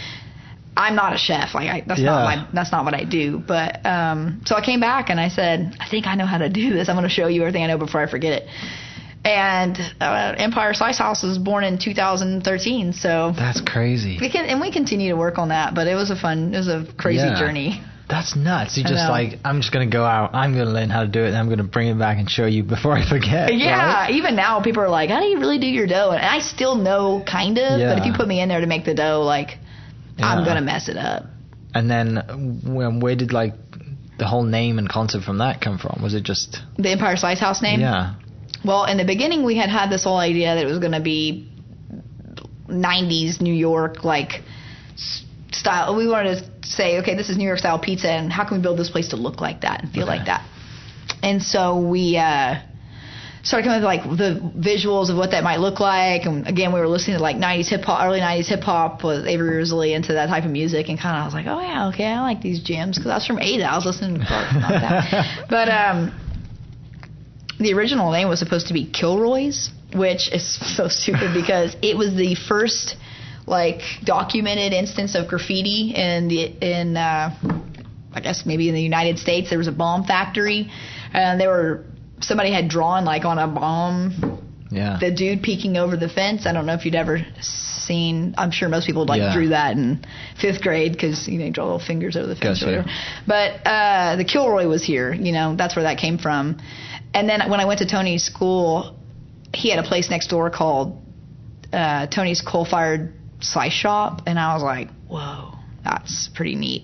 I'm 0.77 0.95
not 0.95 1.13
a 1.13 1.17
chef. 1.17 1.53
Like 1.53 1.69
I, 1.69 1.83
that's 1.85 1.99
not 2.01 2.19
Yeah. 2.29 2.35
my 2.43 2.47
that's 2.53 2.71
not 2.71 2.85
what 2.85 2.93
I 2.93 3.03
do. 3.03 3.39
But 3.39 3.85
um, 3.85 4.41
so 4.45 4.55
I 4.55 4.61
came 4.63 4.79
back 4.79 5.09
and 5.09 5.19
I 5.19 5.27
said, 5.29 5.75
I 5.79 5.87
think 5.89 6.07
I 6.07 6.15
know 6.15 6.25
how 6.25 6.37
to 6.37 6.49
do 6.49 6.73
this. 6.73 6.89
I'm 6.89 6.95
going 6.95 7.07
to 7.07 7.13
show 7.13 7.27
you 7.27 7.41
everything 7.41 7.63
I 7.63 7.67
know 7.67 7.77
before 7.77 8.01
I 8.01 8.09
forget 8.09 8.33
it. 8.43 8.47
And 9.23 9.77
uh, 9.99 10.33
Empire 10.37 10.73
Slice 10.73 10.97
House 10.97 11.21
was 11.21 11.37
born 11.37 11.63
in 11.63 11.77
2013, 11.77 12.93
so 12.93 13.33
That's 13.37 13.61
crazy. 13.61 14.17
we 14.19 14.31
can 14.31 14.45
and 14.45 14.59
we 14.59 14.71
continue 14.71 15.11
to 15.11 15.15
work 15.17 15.37
on 15.37 15.49
that. 15.49 15.75
But 15.75 15.85
it 15.87 15.93
was 15.95 16.09
a 16.09 16.15
fun, 16.15 16.53
it 16.55 16.57
was 16.57 16.67
a 16.67 16.87
crazy 16.97 17.27
Yeah. 17.27 17.37
journey. 17.39 17.83
That's 18.11 18.35
nuts. 18.35 18.77
You 18.77 18.83
just 18.83 19.09
like, 19.09 19.39
I'm 19.45 19.61
just 19.61 19.71
going 19.73 19.89
to 19.89 19.91
go 19.91 20.03
out. 20.03 20.35
I'm 20.35 20.53
going 20.53 20.65
to 20.65 20.71
learn 20.71 20.89
how 20.89 21.01
to 21.01 21.07
do 21.07 21.23
it. 21.23 21.29
And 21.29 21.37
I'm 21.37 21.47
going 21.47 21.59
to 21.59 21.63
bring 21.63 21.87
it 21.87 21.97
back 21.97 22.17
and 22.19 22.29
show 22.29 22.45
you 22.45 22.63
before 22.63 22.91
I 22.93 23.07
forget. 23.07 23.55
Yeah, 23.55 24.03
right? 24.03 24.11
even 24.11 24.35
now 24.35 24.61
people 24.61 24.83
are 24.83 24.89
like, 24.89 25.09
"How 25.09 25.19
do 25.21 25.25
you 25.27 25.39
really 25.39 25.59
do 25.59 25.67
your 25.67 25.87
dough?" 25.87 26.11
And 26.11 26.21
I 26.23 26.39
still 26.39 26.75
know 26.75 27.23
kind 27.25 27.57
of, 27.57 27.79
Yeah. 27.79 27.93
but 27.93 27.99
if 27.99 28.05
you 28.05 28.13
put 28.13 28.27
me 28.27 28.41
in 28.41 28.49
there 28.49 28.59
to 28.61 28.67
make 28.67 28.85
the 28.85 28.93
dough, 28.93 29.21
like 29.23 29.57
I'm 30.19 30.43
gonna 30.45 30.61
mess 30.61 30.89
it 30.89 30.97
up. 30.97 31.23
And 31.73 31.89
then 31.89 32.61
when, 32.65 32.99
where 32.99 33.15
did 33.15 33.31
like 33.31 33.53
the 34.19 34.27
whole 34.27 34.43
name 34.43 34.77
and 34.77 34.87
concept 34.89 35.23
from 35.23 35.37
that 35.39 35.61
come 35.61 35.77
from? 35.79 36.01
Was 36.03 36.13
it 36.13 36.23
just, 36.23 36.59
The 36.77 36.89
Empire 36.91 37.15
Slice 37.15 37.39
House 37.39 37.61
name. 37.61 37.79
yeah. 37.79 38.15
Well, 38.63 38.85
in 38.85 38.97
the 38.97 39.05
beginning, 39.05 39.43
we 39.45 39.55
had 39.57 39.69
had 39.69 39.89
this 39.89 40.03
whole 40.03 40.17
idea 40.19 40.53
that 40.53 40.63
it 40.63 40.67
was 40.67 40.79
going 40.79 40.91
to 40.91 41.01
be 41.01 41.49
90s 42.67 43.41
New 43.41 43.53
York, 43.53 44.03
like 44.03 44.41
style. 45.51 45.95
We 45.95 46.07
wanted 46.07 46.43
to 46.43 46.67
say, 46.67 46.99
okay, 46.99 47.15
this 47.15 47.29
is 47.29 47.37
New 47.37 47.45
York 47.45 47.59
style 47.59 47.79
pizza, 47.79 48.09
and 48.09 48.31
how 48.31 48.45
can 48.47 48.57
we 48.57 48.63
build 48.63 48.77
this 48.77 48.89
place 48.89 49.09
to 49.09 49.15
look 49.15 49.41
like 49.41 49.61
that 49.61 49.83
and 49.83 49.91
feel 49.91 50.03
Okay. 50.03 50.17
like 50.17 50.25
that? 50.27 50.45
And 51.23 51.41
so 51.41 51.79
we 51.79 52.17
uh, 52.17 52.55
started 53.43 53.65
coming 53.67 53.83
up 53.83 53.87
with 54.03 54.07
like 54.07 54.17
the 54.17 54.39
visuals 54.57 55.09
of 55.09 55.17
what 55.17 55.31
that 55.31 55.43
might 55.43 55.59
look 55.59 55.79
like. 55.79 56.25
And 56.25 56.47
again, 56.47 56.73
we 56.73 56.79
were 56.79 56.87
listening 56.87 57.17
to 57.17 57.21
like 57.23 57.35
90s 57.35 57.69
hip 57.69 57.81
hop, 57.81 58.03
early 58.03 58.19
90s 58.19 58.47
hip 58.47 58.61
hop. 58.61 59.03
Was 59.03 59.25
Avery 59.25 59.59
was 59.59 59.71
really 59.71 59.93
into 59.93 60.13
that 60.13 60.27
type 60.27 60.45
of 60.45 60.51
music, 60.51 60.89
and 60.89 60.99
kind 60.99 61.15
of 61.17 61.21
I 61.21 61.25
was 61.25 61.33
like, 61.33 61.45
oh 61.47 61.59
yeah, 61.61 61.89
okay, 61.89 62.05
I 62.05 62.21
like 62.21 62.41
these 62.41 62.61
jams 62.63 62.97
because 62.97 63.11
I 63.11 63.15
was 63.15 63.27
from 63.27 63.39
Ada. 63.39 63.65
I 63.65 63.75
was 63.75 63.85
listening 63.85 64.15
to 64.15 64.19
not 64.19 64.69
that. 64.69 65.45
but 65.49 65.69
um, 65.69 66.11
the 67.59 67.73
original 67.73 68.11
name 68.11 68.27
was 68.27 68.39
supposed 68.39 68.67
to 68.67 68.73
be 68.73 68.89
Kilroy's, 68.89 69.69
which 69.93 70.31
is 70.31 70.57
so 70.75 70.87
stupid 70.87 71.33
because 71.33 71.75
it 71.83 71.97
was 71.97 72.15
the 72.15 72.35
first 72.35 72.95
like 73.51 73.81
documented 74.03 74.73
instance 74.73 75.13
of 75.13 75.27
graffiti 75.27 75.93
in 75.95 76.27
the 76.29 76.43
in 76.79 76.97
uh, 76.97 77.35
I 78.13 78.19
guess 78.21 78.45
maybe 78.45 78.67
in 78.69 78.75
the 78.75 78.81
United 78.81 79.19
States. 79.19 79.49
There 79.49 79.59
was 79.59 79.67
a 79.67 79.71
bomb 79.73 80.05
factory, 80.05 80.71
and 81.13 81.39
there 81.39 81.49
were 81.49 81.83
somebody 82.21 82.51
had 82.51 82.67
drawn 82.69 83.05
like 83.05 83.25
on 83.25 83.37
a 83.37 83.47
bomb 83.47 84.39
Yeah. 84.71 84.97
the 84.99 85.11
dude 85.11 85.43
peeking 85.43 85.75
over 85.77 85.97
the 85.97 86.09
fence. 86.09 86.45
I 86.45 86.53
don't 86.53 86.65
know 86.65 86.73
if 86.73 86.85
you'd 86.85 86.95
ever 86.95 87.19
seen. 87.41 88.35
I'm 88.37 88.51
sure 88.51 88.69
most 88.69 88.87
people 88.87 89.05
like 89.05 89.19
Yeah. 89.21 89.33
drew 89.33 89.49
that 89.49 89.73
in 89.75 90.05
fifth 90.39 90.61
grade 90.61 90.93
because 90.93 91.27
you 91.27 91.37
know 91.39 91.45
you 91.45 91.51
draw 91.51 91.65
little 91.65 91.79
fingers 91.79 92.15
over 92.15 92.27
the 92.27 92.35
fence 92.35 92.59
Gotcha. 92.59 92.65
or 92.65 92.77
whatever. 92.83 92.89
But 93.27 93.67
uh, 93.67 94.15
the 94.15 94.23
Kilroy 94.23 94.67
was 94.67 94.83
here. 94.83 95.13
You 95.13 95.33
know 95.33 95.55
that's 95.55 95.75
where 95.75 95.83
that 95.83 95.97
came 95.97 96.17
from. 96.17 96.57
And 97.13 97.27
then 97.27 97.49
when 97.49 97.59
I 97.59 97.65
went 97.65 97.79
to 97.79 97.85
Tony's 97.87 98.23
school, 98.23 98.95
he 99.53 99.69
had 99.69 99.79
a 99.79 99.87
place 99.91 100.09
next 100.09 100.27
door 100.27 100.49
called 100.49 101.01
uh, 101.73 102.07
Tony's 102.07 102.41
Coal 102.41 102.63
Fired 102.65 103.13
Slice 103.41 103.73
Shop, 103.73 104.21
and 104.27 104.39
I 104.39 104.53
was 104.53 104.63
like, 104.63 104.89
whoa, 105.07 105.53
that's 105.83 106.29
pretty 106.35 106.55
neat. 106.55 106.83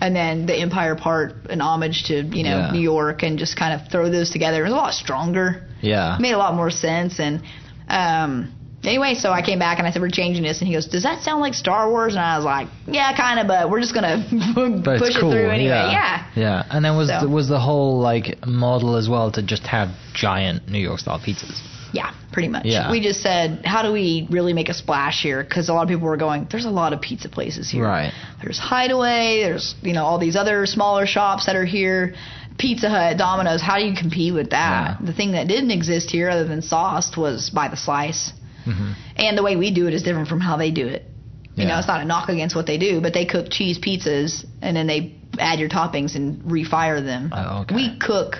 And 0.00 0.14
then 0.14 0.46
the 0.46 0.54
Empire 0.56 0.96
part, 0.96 1.46
an 1.50 1.60
homage 1.60 2.04
to 2.08 2.14
you 2.22 2.42
know 2.44 2.58
Yeah. 2.58 2.70
New 2.72 2.80
York, 2.80 3.22
and 3.22 3.38
just 3.38 3.56
kind 3.56 3.80
of 3.80 3.88
throw 3.90 4.10
those 4.10 4.30
together. 4.30 4.60
It 4.60 4.64
was 4.64 4.72
a 4.72 4.76
lot 4.76 4.94
stronger 4.94 5.66
yeah. 5.80 6.16
made 6.20 6.32
a 6.32 6.38
lot 6.38 6.54
more 6.54 6.70
sense. 6.70 7.20
And 7.20 7.42
um, 7.88 8.52
anyway, 8.82 9.14
so 9.14 9.30
I 9.30 9.40
came 9.42 9.58
back 9.60 9.78
and 9.78 9.86
I 9.86 9.92
said, 9.92 10.02
"We're 10.02 10.10
changing 10.10 10.42
this." 10.42 10.60
And 10.60 10.68
he 10.68 10.74
goes, 10.74 10.86
"Does 10.88 11.04
that 11.04 11.22
sound 11.22 11.40
like 11.40 11.54
Star 11.54 11.88
Wars?" 11.88 12.14
And 12.14 12.20
I 12.24 12.36
was 12.36 12.44
like, 12.44 12.68
"Yeah, 12.86 13.16
kind 13.16 13.38
of, 13.40 13.46
but 13.46 13.70
we're 13.70 13.80
just 13.80 13.94
gonna 13.94 14.24
push 14.84 15.16
cool. 15.16 15.30
it 15.30 15.34
through 15.34 15.50
anyway." 15.50 15.68
Yeah. 15.68 15.90
Yeah. 15.92 16.26
Yeah. 16.34 16.64
And 16.70 16.84
then 16.84 16.96
was 16.96 17.08
So- 17.08 17.20
the, 17.20 17.28
was 17.28 17.48
the 17.48 17.60
whole 17.60 18.00
like 18.00 18.44
model 18.46 18.96
as 18.96 19.08
well 19.08 19.30
to 19.32 19.42
just 19.42 19.66
have 19.68 19.90
giant 20.12 20.68
New 20.68 20.80
York 20.80 20.98
style 21.00 21.20
pizzas. 21.20 21.60
Yeah, 21.94 22.12
pretty 22.32 22.48
much. 22.48 22.64
Yeah. 22.66 22.90
We 22.90 23.00
just 23.00 23.22
said, 23.22 23.64
how 23.64 23.82
do 23.82 23.92
we 23.92 24.26
really 24.28 24.52
make 24.52 24.68
a 24.68 24.74
splash 24.74 25.22
here? 25.22 25.42
Because 25.44 25.68
a 25.68 25.72
lot 25.72 25.82
of 25.82 25.88
people 25.88 26.06
were 26.08 26.16
going, 26.16 26.48
there's 26.50 26.64
a 26.64 26.70
lot 26.70 26.92
of 26.92 27.00
pizza 27.00 27.28
places 27.28 27.70
here. 27.70 27.84
Right. 27.84 28.12
There's 28.42 28.58
Hideaway. 28.58 29.42
There's 29.44 29.74
you 29.82 29.92
know 29.92 30.04
all 30.04 30.18
these 30.18 30.36
other 30.36 30.66
smaller 30.66 31.06
shops 31.06 31.46
that 31.46 31.56
are 31.56 31.64
here. 31.64 32.14
Pizza 32.58 32.88
Hut, 32.88 33.16
Domino's. 33.16 33.62
How 33.62 33.78
do 33.78 33.84
you 33.84 33.94
compete 33.96 34.34
with 34.34 34.50
that? 34.50 34.98
Yeah. 35.00 35.06
The 35.06 35.12
thing 35.12 35.32
that 35.32 35.48
didn't 35.48 35.70
exist 35.70 36.10
here, 36.10 36.28
other 36.30 36.46
than 36.46 36.62
sauced, 36.62 37.16
was 37.16 37.50
by 37.50 37.68
the 37.68 37.76
slice. 37.76 38.32
hmm 38.64 38.92
And 39.16 39.38
the 39.38 39.42
way 39.42 39.56
we 39.56 39.72
do 39.72 39.86
it 39.88 39.94
is 39.94 40.02
different 40.02 40.28
from 40.28 40.40
how 40.40 40.56
they 40.56 40.70
do 40.70 40.86
it. 40.86 41.04
You 41.56 41.66
know, 41.66 41.78
it's 41.78 41.86
not 41.86 42.00
a 42.00 42.04
knock 42.04 42.28
against 42.28 42.56
what 42.56 42.66
they 42.66 42.78
do, 42.78 43.00
but 43.00 43.14
they 43.14 43.26
cook 43.26 43.46
cheese 43.48 43.78
pizzas 43.78 44.44
and 44.60 44.76
then 44.76 44.88
they 44.88 45.14
add 45.38 45.60
your 45.60 45.68
toppings 45.68 46.16
and 46.16 46.42
refire 46.42 47.00
them. 47.04 47.30
Oh, 47.32 47.60
okay. 47.62 47.76
We 47.76 47.96
cook 48.00 48.38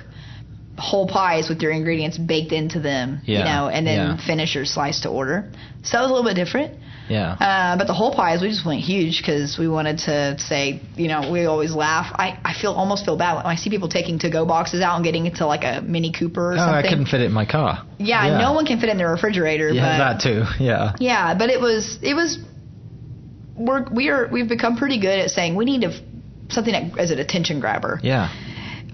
whole 0.79 1.07
pies 1.07 1.49
with 1.49 1.63
your 1.63 1.71
ingredients 1.71 2.19
baked 2.19 2.53
into 2.53 2.81
them, 2.81 3.21
you 3.25 3.39
know, 3.39 3.69
and 3.69 3.87
then 3.87 3.97
yeah. 3.97 4.27
finish 4.27 4.55
your 4.55 4.65
slice 4.65 5.01
to 5.03 5.09
order. 5.09 5.51
So 5.83 5.97
that 5.97 6.03
was 6.03 6.11
a 6.11 6.15
little 6.15 6.29
bit 6.29 6.35
different. 6.35 6.81
Yeah. 7.09 7.33
Uh, 7.33 7.79
but 7.79 7.87
the 7.87 7.93
whole 7.93 8.15
pies, 8.15 8.41
we 8.41 8.49
just 8.49 8.65
went 8.65 8.81
huge 8.81 9.19
because 9.19 9.59
we 9.59 9.69
wanted 9.69 9.99
to 9.99 10.39
say, 10.39 10.81
you 10.97 11.09
know, 11.09 11.31
we 11.31 11.45
always 11.45 11.75
laugh. 11.75 12.13
I, 12.15 12.41
I 12.45 12.55
feel 12.55 12.73
almost 12.73 13.05
feel 13.05 13.17
bad 13.17 13.37
when 13.37 13.47
I 13.47 13.57
see 13.57 13.71
people 13.71 13.89
taking 13.89 14.19
to 14.21 14.31
go 14.31 14.47
boxes 14.47 14.81
out 14.81 14.97
and 14.97 15.05
getting 15.05 15.27
it 15.27 15.37
to 15.37 15.47
like 15.47 15.65
a 15.65 15.83
Mini 15.83 16.13
Cooper 16.13 16.53
or 16.53 16.57
something. 16.57 16.75
oh, 16.75 16.79
I 16.79 16.83
couldn't 16.83 17.07
fit 17.07 17.21
it 17.21 17.27
in 17.27 17.33
my 17.33 17.45
car. 17.45 17.87
yeah, 17.99 18.39
no 18.39 18.53
one 18.55 18.65
can 18.67 18.81
fit 18.81 18.89
in 18.89 18.97
their 18.97 19.11
refrigerator. 19.11 19.71
Yeah, 19.71 19.83
but 19.83 19.99
that 19.99 20.23
too. 20.23 20.65
Yeah. 20.65 20.97
yeah, 20.99 21.37
but 21.37 21.51
it 21.51 21.61
was 21.61 21.99
it 22.03 22.15
was 22.15 22.39
we're 23.57 23.85
we 23.93 24.09
are 24.09 24.29
we've 24.33 24.49
become 24.49 24.77
pretty 24.77 25.01
good 25.01 25.19
at 25.19 25.31
saying 25.31 25.57
we 25.57 25.65
need 25.65 25.83
to 25.83 25.93
something 26.49 26.73
that 26.73 26.99
as 26.99 27.11
an 27.11 27.19
attention 27.19 27.61
grabber. 27.61 28.01
Yeah. 28.03 28.33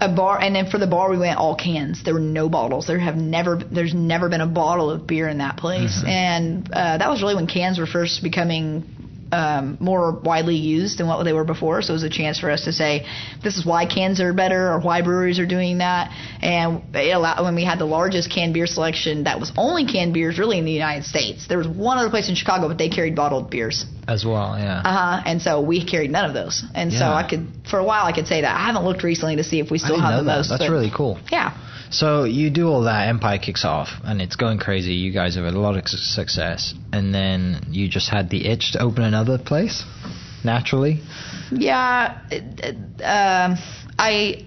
A 0.01 0.09
bar 0.09 0.41
and 0.41 0.55
then 0.55 0.69
for 0.69 0.79
the 0.79 0.87
bar 0.87 1.11
we 1.11 1.19
went 1.19 1.37
all 1.37 1.55
cans. 1.55 2.03
There 2.03 2.15
were 2.15 2.19
no 2.19 2.49
bottles. 2.49 2.87
There 2.87 2.99
have 2.99 3.15
never 3.15 3.57
there's 3.57 3.93
never 3.93 4.29
been 4.29 4.41
a 4.41 4.47
bottle 4.47 4.89
of 4.89 5.05
beer 5.05 5.27
in 5.27 5.37
that 5.37 5.57
place. 5.57 5.99
Mm-hmm. 5.99 6.07
And 6.07 6.73
uh, 6.73 6.97
that 6.97 7.09
was 7.09 7.21
really 7.21 7.35
when 7.35 7.47
cans 7.47 7.77
were 7.77 7.85
first 7.85 8.23
becoming 8.23 9.00
um, 9.31 9.77
more 9.79 10.11
widely 10.11 10.55
used 10.55 10.97
than 10.97 11.07
what 11.07 11.23
they 11.23 11.33
were 11.33 11.43
before. 11.43 11.81
So 11.81 11.93
it 11.93 11.95
was 11.95 12.03
a 12.03 12.09
chance 12.09 12.39
for 12.39 12.49
us 12.49 12.65
to 12.65 12.73
say, 12.73 13.05
this 13.43 13.57
is 13.57 13.65
why 13.65 13.85
cans 13.85 14.19
are 14.19 14.33
better 14.33 14.71
or 14.71 14.79
why 14.79 15.01
breweries 15.01 15.39
are 15.39 15.45
doing 15.45 15.79
that. 15.79 16.11
And 16.41 16.83
it 16.95 17.15
allowed, 17.15 17.43
when 17.43 17.55
we 17.55 17.63
had 17.63 17.79
the 17.79 17.85
largest 17.85 18.31
canned 18.31 18.53
beer 18.53 18.67
selection 18.67 19.23
that 19.23 19.39
was 19.39 19.51
only 19.57 19.85
canned 19.85 20.13
beers 20.13 20.37
really 20.39 20.57
in 20.57 20.65
the 20.65 20.71
United 20.71 21.05
States. 21.05 21.47
There 21.47 21.57
was 21.57 21.67
one 21.67 21.97
other 21.97 22.09
place 22.09 22.29
in 22.29 22.35
Chicago, 22.35 22.67
but 22.67 22.77
they 22.77 22.89
carried 22.89 23.15
bottled 23.15 23.49
beers. 23.49 23.85
As 24.07 24.25
well. 24.25 24.57
Yeah. 24.57 24.81
Uh 24.83 24.91
huh. 24.91 25.23
And 25.25 25.41
so 25.41 25.61
we 25.61 25.85
carried 25.85 26.11
none 26.11 26.25
of 26.25 26.33
those. 26.33 26.63
And 26.73 26.91
so 26.91 27.05
I 27.05 27.27
could, 27.27 27.47
for 27.69 27.79
a 27.79 27.85
while, 27.85 28.05
I 28.05 28.11
could 28.11 28.27
say 28.27 28.41
that. 28.41 28.55
I 28.55 28.65
haven't 28.65 28.83
looked 28.83 29.03
recently 29.03 29.37
to 29.37 29.43
see 29.43 29.59
if 29.59 29.71
we 29.71 29.77
still 29.77 29.99
have 29.99 30.11
know 30.11 30.17
the 30.17 30.23
that. 30.23 30.37
most. 30.37 30.49
That's 30.49 30.69
really 30.69 30.91
cool. 30.95 31.19
Yeah. 31.31 31.55
So 31.91 32.23
you 32.23 32.49
do 32.49 32.69
all 32.69 32.83
that, 32.83 33.09
Empire 33.09 33.37
kicks 33.37 33.65
off, 33.65 33.89
and 34.03 34.21
it's 34.21 34.37
going 34.37 34.59
crazy. 34.59 34.93
You 34.93 35.11
guys 35.11 35.35
have 35.35 35.43
had 35.43 35.53
a 35.53 35.59
lot 35.59 35.77
of 35.77 35.87
success, 35.87 36.73
and 36.93 37.13
then 37.13 37.67
you 37.69 37.89
just 37.89 38.09
had 38.09 38.29
the 38.29 38.47
itch 38.47 38.71
to 38.73 38.79
open 38.79 39.03
another 39.03 39.37
place, 39.37 39.83
naturally. 40.43 41.01
Yeah, 41.51 42.17
um, 43.03 43.57
I 43.99 44.45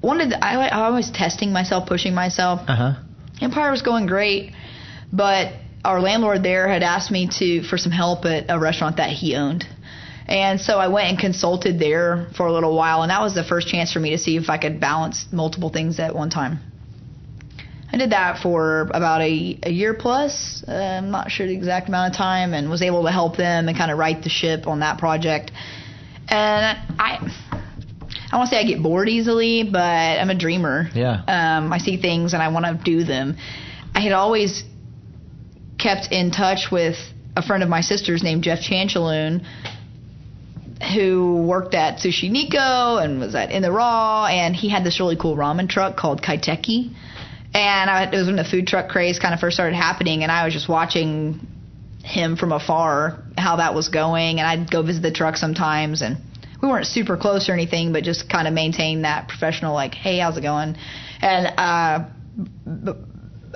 wanted. 0.00 0.32
I, 0.32 0.68
I 0.68 0.90
was 0.90 1.10
testing 1.10 1.52
myself, 1.52 1.88
pushing 1.88 2.14
myself. 2.14 2.60
Uh 2.68 2.76
huh. 2.76 2.92
Empire 3.42 3.72
was 3.72 3.82
going 3.82 4.06
great, 4.06 4.52
but 5.12 5.52
our 5.84 6.00
landlord 6.00 6.44
there 6.44 6.68
had 6.68 6.84
asked 6.84 7.10
me 7.10 7.28
to 7.38 7.62
for 7.64 7.78
some 7.78 7.92
help 7.92 8.24
at 8.26 8.46
a 8.48 8.60
restaurant 8.60 8.98
that 8.98 9.10
he 9.10 9.34
owned. 9.34 9.64
And 10.30 10.60
so 10.60 10.78
I 10.78 10.86
went 10.86 11.08
and 11.08 11.18
consulted 11.18 11.80
there 11.80 12.28
for 12.36 12.46
a 12.46 12.52
little 12.52 12.76
while, 12.76 13.02
and 13.02 13.10
that 13.10 13.20
was 13.20 13.34
the 13.34 13.42
first 13.42 13.66
chance 13.66 13.92
for 13.92 13.98
me 13.98 14.10
to 14.10 14.18
see 14.18 14.36
if 14.36 14.48
I 14.48 14.58
could 14.58 14.78
balance 14.80 15.26
multiple 15.32 15.70
things 15.70 15.98
at 15.98 16.14
one 16.14 16.30
time. 16.30 16.60
I 17.92 17.96
did 17.96 18.10
that 18.10 18.40
for 18.40 18.82
about 18.94 19.22
a, 19.22 19.58
a 19.64 19.70
year 19.70 19.92
plus. 19.92 20.62
Uh, 20.68 20.72
I'm 20.72 21.10
not 21.10 21.32
sure 21.32 21.48
the 21.48 21.52
exact 21.54 21.88
amount 21.88 22.12
of 22.12 22.16
time, 22.16 22.54
and 22.54 22.70
was 22.70 22.80
able 22.80 23.02
to 23.02 23.10
help 23.10 23.36
them 23.36 23.66
and 23.66 23.76
kind 23.76 23.90
of 23.90 23.98
right 23.98 24.22
the 24.22 24.28
ship 24.28 24.68
on 24.68 24.80
that 24.80 24.98
project. 24.98 25.50
And 26.28 26.78
I, 27.00 27.28
I 28.30 28.36
want 28.36 28.50
to 28.50 28.54
say 28.54 28.60
I 28.60 28.64
get 28.64 28.80
bored 28.80 29.08
easily, 29.08 29.64
but 29.64 29.80
I'm 29.80 30.30
a 30.30 30.38
dreamer. 30.38 30.88
Yeah. 30.94 31.24
Um, 31.26 31.72
I 31.72 31.78
see 31.78 32.00
things 32.00 32.34
and 32.34 32.40
I 32.40 32.48
want 32.52 32.66
to 32.66 32.80
do 32.84 33.02
them. 33.02 33.36
I 33.92 34.00
had 34.00 34.12
always 34.12 34.62
kept 35.76 36.12
in 36.12 36.30
touch 36.30 36.70
with 36.70 36.94
a 37.36 37.42
friend 37.42 37.64
of 37.64 37.68
my 37.68 37.80
sister's 37.80 38.22
named 38.22 38.44
Jeff 38.44 38.60
Chanchaleune, 38.60 39.44
who 40.82 41.42
worked 41.46 41.74
at 41.74 41.98
Sushi 41.98 42.30
Neko 42.30 43.04
and 43.04 43.20
was 43.20 43.34
at 43.34 43.50
In 43.50 43.62
the 43.62 43.70
Raw, 43.70 44.26
and 44.26 44.56
he 44.56 44.68
had 44.68 44.82
this 44.82 44.98
really 44.98 45.16
cool 45.16 45.36
ramen 45.36 45.68
truck 45.68 45.96
called 45.96 46.22
Kaiteki. 46.22 46.94
And 47.52 47.90
I, 47.90 48.04
it 48.04 48.12
was 48.12 48.26
when 48.26 48.36
the 48.36 48.44
food 48.44 48.66
truck 48.66 48.88
craze 48.88 49.18
kind 49.18 49.34
of 49.34 49.40
first 49.40 49.56
started 49.56 49.76
happening, 49.76 50.22
and 50.22 50.32
I 50.32 50.44
was 50.44 50.54
just 50.54 50.68
watching 50.68 51.46
him 52.02 52.36
from 52.36 52.52
afar 52.52 53.22
how 53.36 53.56
that 53.56 53.74
was 53.74 53.88
going, 53.88 54.40
and 54.40 54.46
I'd 54.46 54.70
go 54.70 54.82
visit 54.82 55.02
the 55.02 55.10
truck 55.10 55.36
sometimes, 55.36 56.00
and 56.00 56.16
we 56.62 56.68
weren't 56.68 56.86
super 56.86 57.16
close 57.16 57.48
or 57.48 57.52
anything, 57.52 57.92
but 57.92 58.02
just 58.02 58.30
kind 58.30 58.48
of 58.48 58.54
maintain 58.54 59.02
that 59.02 59.28
professional 59.28 59.74
like, 59.74 59.94
hey, 59.94 60.18
how's 60.18 60.36
it 60.36 60.42
going? 60.42 60.76
And 61.20 61.46
uh, 61.58 62.08
b- 62.84 62.92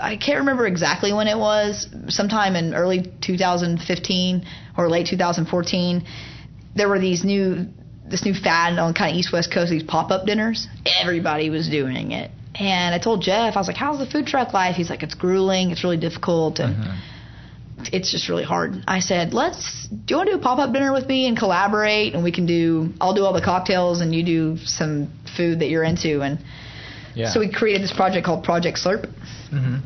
I 0.00 0.16
can't 0.16 0.40
remember 0.40 0.66
exactly 0.66 1.12
when 1.12 1.28
it 1.28 1.38
was, 1.38 1.88
sometime 2.08 2.56
in 2.56 2.74
early 2.74 3.12
2015 3.22 4.46
or 4.76 4.88
late 4.88 5.06
2014. 5.06 6.04
There 6.76 6.88
were 6.88 6.98
these 6.98 7.24
new, 7.24 7.66
this 8.08 8.24
new 8.24 8.34
fad 8.34 8.78
on 8.78 8.94
kind 8.94 9.12
of 9.12 9.16
East 9.18 9.32
West 9.32 9.52
Coast, 9.52 9.70
these 9.70 9.82
pop 9.82 10.10
up 10.10 10.26
dinners. 10.26 10.66
Everybody 11.00 11.50
was 11.50 11.68
doing 11.68 12.12
it. 12.12 12.30
And 12.54 12.94
I 12.94 12.98
told 12.98 13.22
Jeff, 13.22 13.56
I 13.56 13.58
was 13.58 13.66
like, 13.66 13.76
how's 13.76 13.98
the 13.98 14.06
food 14.06 14.26
truck 14.26 14.52
life? 14.52 14.76
He's 14.76 14.88
like, 14.90 15.02
it's 15.02 15.14
grueling, 15.14 15.70
it's 15.70 15.82
really 15.82 15.96
difficult, 15.96 16.60
and 16.60 16.76
it's 17.92 18.12
just 18.12 18.28
really 18.28 18.44
hard. 18.44 18.84
I 18.86 19.00
said, 19.00 19.34
let's, 19.34 19.88
do 19.88 19.96
you 20.08 20.16
want 20.16 20.28
to 20.28 20.34
do 20.36 20.38
a 20.38 20.42
pop 20.42 20.58
up 20.58 20.72
dinner 20.72 20.92
with 20.92 21.06
me 21.08 21.26
and 21.26 21.36
collaborate? 21.36 22.14
And 22.14 22.22
we 22.22 22.30
can 22.32 22.46
do, 22.46 22.92
I'll 23.00 23.14
do 23.14 23.24
all 23.24 23.32
the 23.32 23.42
cocktails 23.42 24.00
and 24.00 24.14
you 24.14 24.24
do 24.24 24.56
some 24.64 25.12
food 25.36 25.60
that 25.60 25.68
you're 25.68 25.82
into. 25.84 26.22
And 26.22 26.38
Yeah. 27.14 27.32
so 27.32 27.40
we 27.40 27.52
created 27.52 27.82
this 27.82 27.92
project 27.92 28.24
called 28.24 28.44
Project 28.44 28.78
Slurp. 28.78 29.08
hmm 29.50 29.76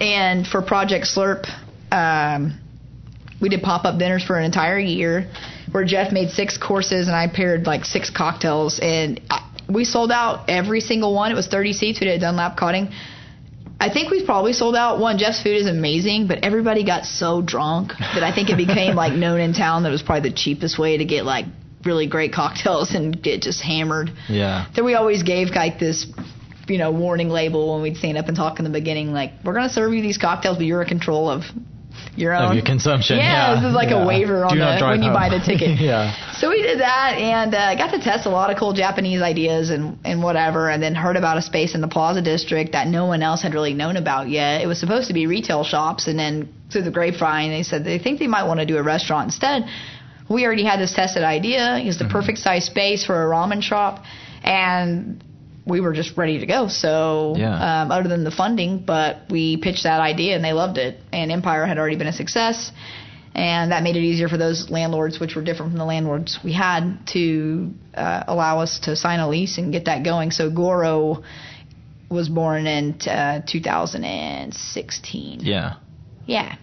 And 0.00 0.46
for 0.46 0.62
Project 0.62 1.06
Slurp, 1.06 1.44
um, 1.90 2.58
we 3.42 3.48
did 3.48 3.60
pop 3.60 3.84
up 3.84 3.98
dinners 3.98 4.24
for 4.24 4.38
an 4.38 4.44
entire 4.44 4.78
year 4.78 5.28
where 5.72 5.84
Jeff 5.84 6.12
made 6.12 6.30
six 6.30 6.56
courses 6.56 7.08
and 7.08 7.16
I 7.16 7.26
paired 7.26 7.66
like 7.66 7.84
six 7.84 8.08
cocktails. 8.08 8.78
And 8.80 9.20
I, 9.28 9.50
we 9.68 9.84
sold 9.84 10.12
out 10.12 10.48
every 10.48 10.80
single 10.80 11.12
one. 11.12 11.32
It 11.32 11.34
was 11.34 11.48
30 11.48 11.72
seats. 11.72 12.00
We 12.00 12.06
did 12.06 12.18
a 12.18 12.20
Dunlap 12.20 12.56
cutting. 12.56 12.92
I 13.80 13.92
think 13.92 14.12
we 14.12 14.24
probably 14.24 14.52
sold 14.52 14.76
out 14.76 15.00
one. 15.00 15.18
Jeff's 15.18 15.42
food 15.42 15.56
is 15.56 15.66
amazing, 15.66 16.28
but 16.28 16.44
everybody 16.44 16.84
got 16.84 17.04
so 17.04 17.42
drunk 17.42 17.90
that 17.98 18.22
I 18.22 18.32
think 18.32 18.48
it 18.48 18.56
became 18.56 18.94
like 18.94 19.12
known 19.12 19.40
in 19.40 19.54
town 19.54 19.82
that 19.82 19.88
it 19.88 19.92
was 19.92 20.02
probably 20.02 20.30
the 20.30 20.36
cheapest 20.36 20.78
way 20.78 20.98
to 20.98 21.04
get 21.04 21.24
like 21.24 21.46
really 21.84 22.06
great 22.06 22.32
cocktails 22.32 22.94
and 22.94 23.20
get 23.20 23.42
just 23.42 23.60
hammered. 23.60 24.12
Yeah. 24.28 24.66
Then 24.76 24.84
we 24.84 24.94
always 24.94 25.24
gave 25.24 25.48
like 25.48 25.80
this, 25.80 26.06
you 26.68 26.78
know, 26.78 26.92
warning 26.92 27.28
label 27.28 27.72
when 27.72 27.82
we'd 27.82 27.96
stand 27.96 28.18
up 28.18 28.28
and 28.28 28.36
talk 28.36 28.60
in 28.60 28.64
the 28.64 28.70
beginning, 28.70 29.12
like 29.12 29.32
we're 29.44 29.54
gonna 29.54 29.68
serve 29.68 29.92
you 29.92 30.00
these 30.00 30.18
cocktails, 30.18 30.58
but 30.58 30.66
you're 30.66 30.82
in 30.82 30.88
control 30.88 31.28
of 31.28 31.42
your 32.16 32.34
own 32.34 32.48
Of 32.50 32.54
your 32.54 32.64
consumption. 32.64 33.16
Yeah, 33.18 33.24
Yeah. 33.54 33.60
this 33.60 33.68
is 33.68 33.74
like 33.74 33.90
yeah. 33.90 34.02
a 34.02 34.06
waiver 34.06 34.44
on 34.44 34.58
the 34.58 34.64
when 34.84 35.02
you 35.02 35.10
home. 35.10 35.14
buy 35.14 35.28
the 35.28 35.40
ticket. 35.44 35.78
yeah. 35.80 36.14
So 36.34 36.50
we 36.50 36.60
did 36.62 36.80
that 36.80 37.14
and 37.18 37.54
uh, 37.54 37.74
got 37.76 37.90
to 37.92 38.00
test 38.00 38.26
a 38.26 38.30
lot 38.30 38.50
of 38.50 38.58
cool 38.58 38.72
Japanese 38.72 39.22
ideas 39.22 39.70
and 39.70 39.98
and 40.04 40.22
whatever, 40.22 40.68
and 40.68 40.82
then 40.82 40.94
heard 40.94 41.16
about 41.16 41.36
a 41.38 41.42
space 41.42 41.74
in 41.74 41.80
the 41.80 41.88
Plaza 41.88 42.20
District 42.22 42.72
that 42.72 42.86
no 42.88 43.06
one 43.06 43.22
else 43.22 43.42
had 43.42 43.54
really 43.54 43.74
known 43.74 43.96
about 43.96 44.28
yet. 44.28 44.60
It 44.62 44.66
was 44.66 44.78
supposed 44.78 45.08
to 45.08 45.14
be 45.14 45.26
retail 45.26 45.64
shops, 45.64 46.06
and 46.08 46.18
then 46.18 46.48
through 46.70 46.82
the 46.82 46.90
grapevine, 46.90 47.50
they 47.50 47.62
said 47.62 47.84
they 47.84 47.98
think 47.98 48.18
they 48.18 48.26
might 48.26 48.44
want 48.44 48.60
to 48.60 48.66
do 48.66 48.76
a 48.76 48.82
restaurant 48.82 49.26
instead. 49.26 49.64
We 50.28 50.46
already 50.46 50.64
had 50.64 50.80
this 50.80 50.92
tested 50.94 51.22
idea. 51.24 51.76
It 51.78 51.86
was 51.86 51.98
the 51.98 52.08
perfect 52.08 52.38
size 52.38 52.64
space 52.64 53.04
for 53.04 53.22
a 53.22 53.26
ramen 53.26 53.62
shop, 53.62 54.04
and 54.42 55.22
we 55.64 55.80
were 55.80 55.92
just 55.92 56.16
ready 56.16 56.38
to 56.40 56.46
go. 56.46 56.68
So, 56.68 57.34
Yeah. 57.36 57.82
um, 57.82 57.90
other 57.92 58.08
than 58.08 58.24
the 58.24 58.30
funding, 58.30 58.78
but 58.78 59.22
we 59.30 59.56
pitched 59.56 59.84
that 59.84 60.00
idea 60.00 60.34
and 60.36 60.44
they 60.44 60.52
loved 60.52 60.78
it. 60.78 61.00
And 61.12 61.30
Empire 61.30 61.64
had 61.66 61.78
already 61.78 61.96
been 61.96 62.08
a 62.08 62.12
success, 62.12 62.72
and 63.34 63.70
that 63.72 63.82
made 63.82 63.96
it 63.96 64.02
easier 64.02 64.28
for 64.28 64.36
those 64.36 64.70
landlords, 64.70 65.18
which 65.20 65.34
were 65.36 65.42
different 65.42 65.72
from 65.72 65.78
the 65.78 65.84
landlords 65.84 66.38
we 66.44 66.52
had, 66.52 67.06
to 67.08 67.72
uh, 67.94 68.24
allow 68.26 68.58
us 68.60 68.80
to 68.80 68.96
sign 68.96 69.20
a 69.20 69.28
lease 69.28 69.56
and 69.58 69.72
get 69.72 69.84
that 69.86 70.02
going. 70.04 70.30
So 70.32 70.50
Goro 70.50 71.22
was 72.10 72.28
born 72.28 72.66
in 72.66 72.94
uh, 73.08 73.40
2016. 73.46 75.40
Yeah. 75.42 75.74
Yeah. 76.26 76.56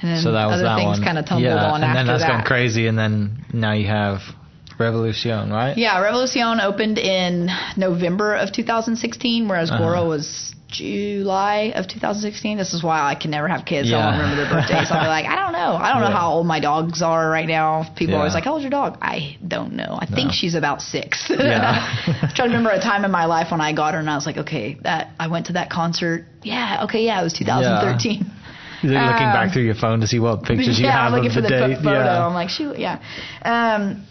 And 0.00 0.10
then 0.10 0.22
So 0.22 0.32
that 0.32 0.46
was 0.46 0.54
other 0.54 0.64
that 0.64 0.76
things 0.78 0.98
kind 1.00 1.16
of 1.18 1.26
tumbled 1.26 1.44
yeah, 1.44 1.70
on 1.70 1.76
and 1.76 1.84
after 1.84 1.94
then 1.98 2.06
that's 2.06 2.22
that. 2.24 2.28
gone 2.32 2.42
crazy, 2.44 2.86
and 2.88 2.98
then 2.98 3.44
now 3.52 3.72
you 3.72 3.86
have 3.86 4.20
Revolution, 4.82 5.50
right? 5.50 5.76
Yeah, 5.76 6.00
Revolucion 6.02 6.60
opened 6.60 6.98
in 6.98 7.48
November 7.76 8.34
of 8.36 8.52
2016, 8.52 9.48
whereas 9.48 9.70
Uh-huh. 9.70 9.78
Goro 9.82 10.08
was 10.08 10.54
July 10.68 11.72
of 11.74 11.86
2016. 11.86 12.56
This 12.56 12.72
is 12.72 12.82
why 12.82 12.98
I 13.02 13.14
can 13.14 13.30
never 13.30 13.46
have 13.46 13.64
kids. 13.66 13.92
I 13.92 14.00
don't 14.00 14.12
remember 14.20 14.36
their 14.42 14.50
birthdays. 14.50 14.90
I'll 14.90 15.02
be 15.02 15.06
like, 15.06 15.26
I 15.26 15.36
don't 15.36 15.52
know. 15.52 15.76
I 15.76 15.92
don't 15.92 16.00
know 16.00 16.16
how 16.16 16.30
old 16.32 16.46
my 16.46 16.60
dogs 16.60 17.02
are 17.02 17.28
right 17.28 17.46
now. 17.46 17.92
People 17.94 18.14
are 18.14 18.18
always 18.18 18.32
like, 18.34 18.44
How 18.44 18.52
old's 18.52 18.64
your 18.64 18.70
dog? 18.70 18.96
I 19.02 19.36
don't 19.46 19.74
know. 19.74 19.98
I 20.00 20.06
think 20.06 20.32
she's 20.32 20.54
about 20.54 20.80
six. 20.80 21.26
Yeah. 21.28 21.86
I'm 22.22 22.30
trying 22.34 22.48
to 22.50 22.56
remember 22.56 22.70
a 22.70 22.80
time 22.80 23.04
in 23.04 23.10
my 23.10 23.26
life 23.26 23.50
when 23.50 23.60
I 23.60 23.72
got 23.74 23.92
her 23.94 24.00
and 24.00 24.08
I 24.08 24.14
was 24.14 24.24
like, 24.26 24.38
okay, 24.38 24.78
that 24.82 25.10
I 25.20 25.26
went 25.28 25.46
to 25.46 25.52
that 25.54 25.68
concert. 25.70 26.24
Yeah, 26.42 26.84
okay, 26.84 27.04
yeah, 27.04 27.20
it 27.20 27.24
was 27.24 27.34
2013. 27.34 28.24
You're 28.82 28.92
looking 28.94 29.26
Um, 29.28 29.32
back 29.32 29.52
through 29.52 29.62
your 29.62 29.76
phone 29.76 30.00
to 30.00 30.06
see 30.08 30.18
what 30.18 30.42
pictures 30.42 30.78
you 30.78 30.86
yeah, 30.86 30.92
have 30.92 31.12
I'm 31.12 31.20
looking 31.20 31.28
of 31.28 31.34
the 31.36 31.42
the 31.42 31.48
date. 31.48 31.76
pho- 31.76 31.82
photo. 31.84 32.04
Yeah. 32.04 32.26
I'm 32.26 32.34
like, 32.34 32.48
shoot, 32.48 32.78
yeah. 32.78 32.98
Um, 33.44 34.04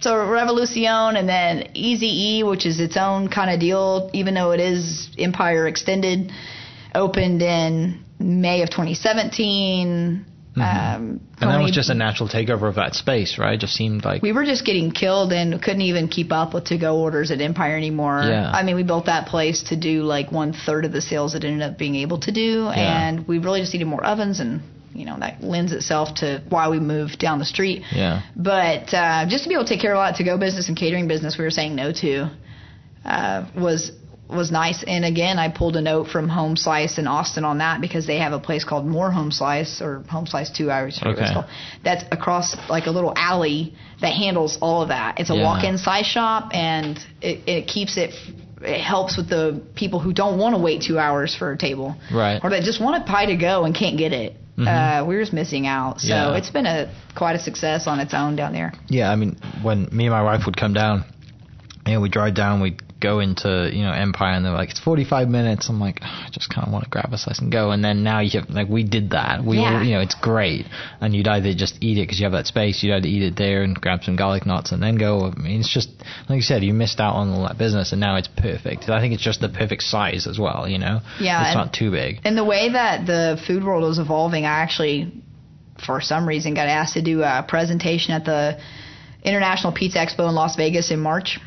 so 0.00 0.14
Revolucion 0.14 1.16
and 1.16 1.28
then 1.28 1.70
Easy 1.74 2.38
E, 2.38 2.42
which 2.44 2.66
is 2.66 2.80
its 2.80 2.96
own 2.96 3.28
kind 3.28 3.50
of 3.50 3.60
deal, 3.60 4.10
even 4.12 4.34
though 4.34 4.52
it 4.52 4.60
is 4.60 5.10
Empire 5.18 5.66
Extended, 5.66 6.32
opened 6.94 7.42
in 7.42 8.04
May 8.18 8.62
of 8.62 8.70
2017. 8.70 10.24
Um, 10.56 11.20
Mm-hmm. 11.38 11.44
and 11.44 11.50
that 11.52 11.62
was 11.62 11.70
just 11.70 11.88
a 11.88 11.94
natural 11.94 12.28
takeover 12.28 12.68
of 12.68 12.74
that 12.74 12.94
space, 12.96 13.38
right? 13.38 13.54
It 13.54 13.60
just 13.60 13.74
seemed 13.74 14.04
like 14.04 14.22
we 14.22 14.32
were 14.32 14.44
just 14.44 14.64
getting 14.66 14.90
killed 14.90 15.32
and 15.32 15.62
couldn't 15.62 15.82
even 15.82 16.08
keep 16.08 16.32
up 16.32 16.52
with 16.52 16.64
to 16.64 16.78
go 16.78 16.98
orders 16.98 17.30
at 17.30 17.40
Empire 17.40 17.76
anymore. 17.76 18.22
Yeah. 18.24 18.50
I 18.50 18.64
mean, 18.64 18.74
we 18.74 18.82
built 18.82 19.06
that 19.06 19.28
place 19.28 19.62
to 19.68 19.76
do 19.76 20.02
like 20.02 20.32
one 20.32 20.52
third 20.52 20.84
of 20.84 20.90
the 20.90 21.00
sales 21.00 21.36
it 21.36 21.44
ended 21.44 21.62
up 21.62 21.78
being 21.78 21.94
able 21.94 22.18
to 22.20 22.32
do, 22.32 22.66
and 22.68 23.28
we 23.28 23.38
really 23.38 23.60
just 23.60 23.72
needed 23.72 23.84
more 23.86 24.04
ovens, 24.04 24.40
and 24.40 24.60
you 24.94 25.04
know 25.04 25.18
that 25.18 25.42
lends 25.42 25.72
itself 25.72 26.14
to 26.16 26.42
why 26.48 26.68
we 26.68 26.78
moved 26.80 27.18
down 27.18 27.38
the 27.38 27.44
street. 27.44 27.82
yeah. 27.92 28.22
But 28.36 28.92
uh, 28.94 29.26
just 29.28 29.44
to 29.44 29.48
be 29.48 29.54
able 29.54 29.64
to 29.64 29.70
take 29.70 29.80
care 29.80 29.92
of 29.92 29.96
a 29.96 30.00
lot 30.00 30.16
to 30.16 30.24
go 30.24 30.38
business 30.38 30.68
and 30.68 30.76
catering 30.76 31.08
business, 31.08 31.36
we 31.38 31.44
were 31.44 31.50
saying 31.50 31.74
no 31.74 31.92
to, 31.92 32.30
uh, 33.04 33.46
was 33.56 33.92
was 34.28 34.50
nice. 34.50 34.84
And 34.86 35.06
again, 35.06 35.38
I 35.38 35.48
pulled 35.50 35.76
a 35.76 35.80
note 35.80 36.08
from 36.08 36.28
Home 36.28 36.54
Slice 36.54 36.98
in 36.98 37.06
Austin 37.06 37.44
on 37.44 37.58
that 37.58 37.80
because 37.80 38.06
they 38.06 38.18
have 38.18 38.32
a 38.34 38.38
place 38.38 38.62
called 38.62 38.86
More 38.86 39.10
Home 39.10 39.30
Slice 39.30 39.80
or 39.80 40.00
Home 40.10 40.26
Slice 40.26 40.50
Two. 40.50 40.70
I 40.70 40.80
always 40.80 40.98
forget 40.98 41.16
what 41.16 41.22
it's 41.28 41.36
Okay. 41.36 41.48
That's 41.82 42.04
across 42.12 42.54
like 42.68 42.86
a 42.86 42.90
little 42.90 43.12
alley 43.16 43.74
that 44.00 44.12
handles 44.12 44.58
all 44.60 44.82
of 44.82 44.88
that. 44.88 45.18
It's 45.18 45.30
a 45.30 45.34
Yeah. 45.34 45.44
walk-in 45.44 45.78
size 45.78 46.06
shop, 46.06 46.50
and 46.52 46.98
it, 47.22 47.40
it 47.48 47.66
keeps 47.68 47.96
it. 47.96 48.14
It 48.60 48.80
helps 48.80 49.16
with 49.16 49.28
the 49.28 49.62
people 49.76 49.98
who 50.00 50.12
don't 50.12 50.36
want 50.38 50.54
to 50.56 50.60
wait 50.60 50.82
two 50.82 50.98
hours 50.98 51.34
for 51.34 51.52
a 51.52 51.56
table, 51.56 51.96
Right. 52.12 52.40
Or 52.42 52.50
that 52.50 52.64
just 52.64 52.80
want 52.80 53.02
a 53.02 53.06
pie 53.06 53.26
to 53.26 53.36
go 53.36 53.64
and 53.64 53.74
can't 53.74 53.96
get 53.96 54.12
it. 54.12 54.34
Uh, 54.66 55.04
we're 55.06 55.20
just 55.20 55.32
missing 55.32 55.66
out. 55.66 56.00
So 56.00 56.08
Yeah. 56.08 56.36
it's 56.36 56.50
been 56.50 56.66
a 56.66 56.88
quite 57.14 57.36
a 57.36 57.38
success 57.38 57.86
on 57.86 58.00
its 58.00 58.14
own 58.14 58.34
down 58.36 58.52
there. 58.52 58.72
Yeah, 58.88 59.10
I 59.10 59.16
mean, 59.16 59.36
when 59.62 59.88
me 59.92 60.06
and 60.06 60.12
my 60.12 60.22
wife 60.22 60.46
would 60.46 60.56
come 60.56 60.72
down, 60.72 61.04
you 61.86 61.94
know, 61.94 62.00
we'd 62.00 62.12
drive 62.12 62.34
down, 62.34 62.60
we'd 62.60 62.82
go 63.00 63.20
into, 63.20 63.70
you 63.72 63.82
know, 63.82 63.92
Empire, 63.92 64.32
and 64.34 64.44
they're 64.44 64.52
like, 64.52 64.70
it's 64.70 64.80
45 64.80 65.28
minutes. 65.28 65.68
I'm 65.68 65.80
like, 65.80 66.00
"Ugh, 66.02 66.08
I 66.26 66.30
just 66.30 66.50
kind 66.52 66.66
of 66.66 66.72
want 66.72 66.84
to 66.84 66.90
grab 66.90 67.12
a 67.12 67.18
slice 67.18 67.38
and 67.40 67.50
go. 67.52 67.70
And 67.70 67.84
then 67.84 68.02
now 68.02 68.20
you 68.20 68.40
have, 68.40 68.50
like, 68.50 68.68
we 68.68 68.82
did 68.82 69.10
that. 69.10 69.44
We, 69.44 69.58
Yeah. 69.58 69.82
you 69.82 69.94
know, 69.94 70.00
it's 70.00 70.14
great. 70.16 70.66
And 71.00 71.14
you'd 71.14 71.28
either 71.28 71.54
just 71.54 71.76
eat 71.80 71.98
it 71.98 72.02
because 72.02 72.18
you 72.18 72.24
have 72.24 72.32
that 72.32 72.46
space, 72.46 72.82
you'd 72.82 72.94
either 72.94 73.06
eat 73.06 73.22
it 73.22 73.36
there 73.36 73.62
and 73.62 73.80
grab 73.80 74.02
some 74.02 74.16
garlic 74.16 74.46
knots 74.46 74.72
and 74.72 74.82
then 74.82 74.96
go. 74.96 75.32
I 75.36 75.38
mean, 75.40 75.60
it's 75.60 75.72
just, 75.72 75.90
like 76.28 76.36
you 76.36 76.42
said, 76.42 76.62
you 76.64 76.74
missed 76.74 77.00
out 77.00 77.14
on 77.14 77.30
all 77.30 77.42
that 77.46 77.58
business, 77.58 77.92
and 77.92 78.00
now 78.00 78.16
it's 78.16 78.28
perfect. 78.28 78.88
I 78.88 79.00
think 79.00 79.14
it's 79.14 79.22
just 79.22 79.40
the 79.40 79.48
perfect 79.48 79.82
size 79.82 80.26
as 80.26 80.38
well, 80.38 80.68
you 80.68 80.78
know? 80.78 81.00
Yeah, 81.20 81.46
It's 81.46 81.54
not 81.54 81.72
too 81.72 81.90
big. 81.90 82.20
And 82.24 82.36
the 82.36 82.44
way 82.44 82.70
that 82.72 83.06
the 83.06 83.40
food 83.46 83.64
world 83.64 83.90
is 83.90 83.98
evolving, 83.98 84.44
I 84.44 84.58
actually, 84.60 85.12
for 85.86 86.00
some 86.00 86.26
reason, 86.26 86.54
got 86.54 86.66
asked 86.68 86.94
to 86.94 87.02
do 87.02 87.22
a 87.22 87.44
presentation 87.46 88.12
at 88.14 88.24
the 88.24 88.58
International 89.22 89.72
Pizza 89.72 89.98
Expo 89.98 90.28
in 90.28 90.34
Las 90.34 90.56
Vegas 90.56 90.90
in 90.90 91.00
March. 91.00 91.38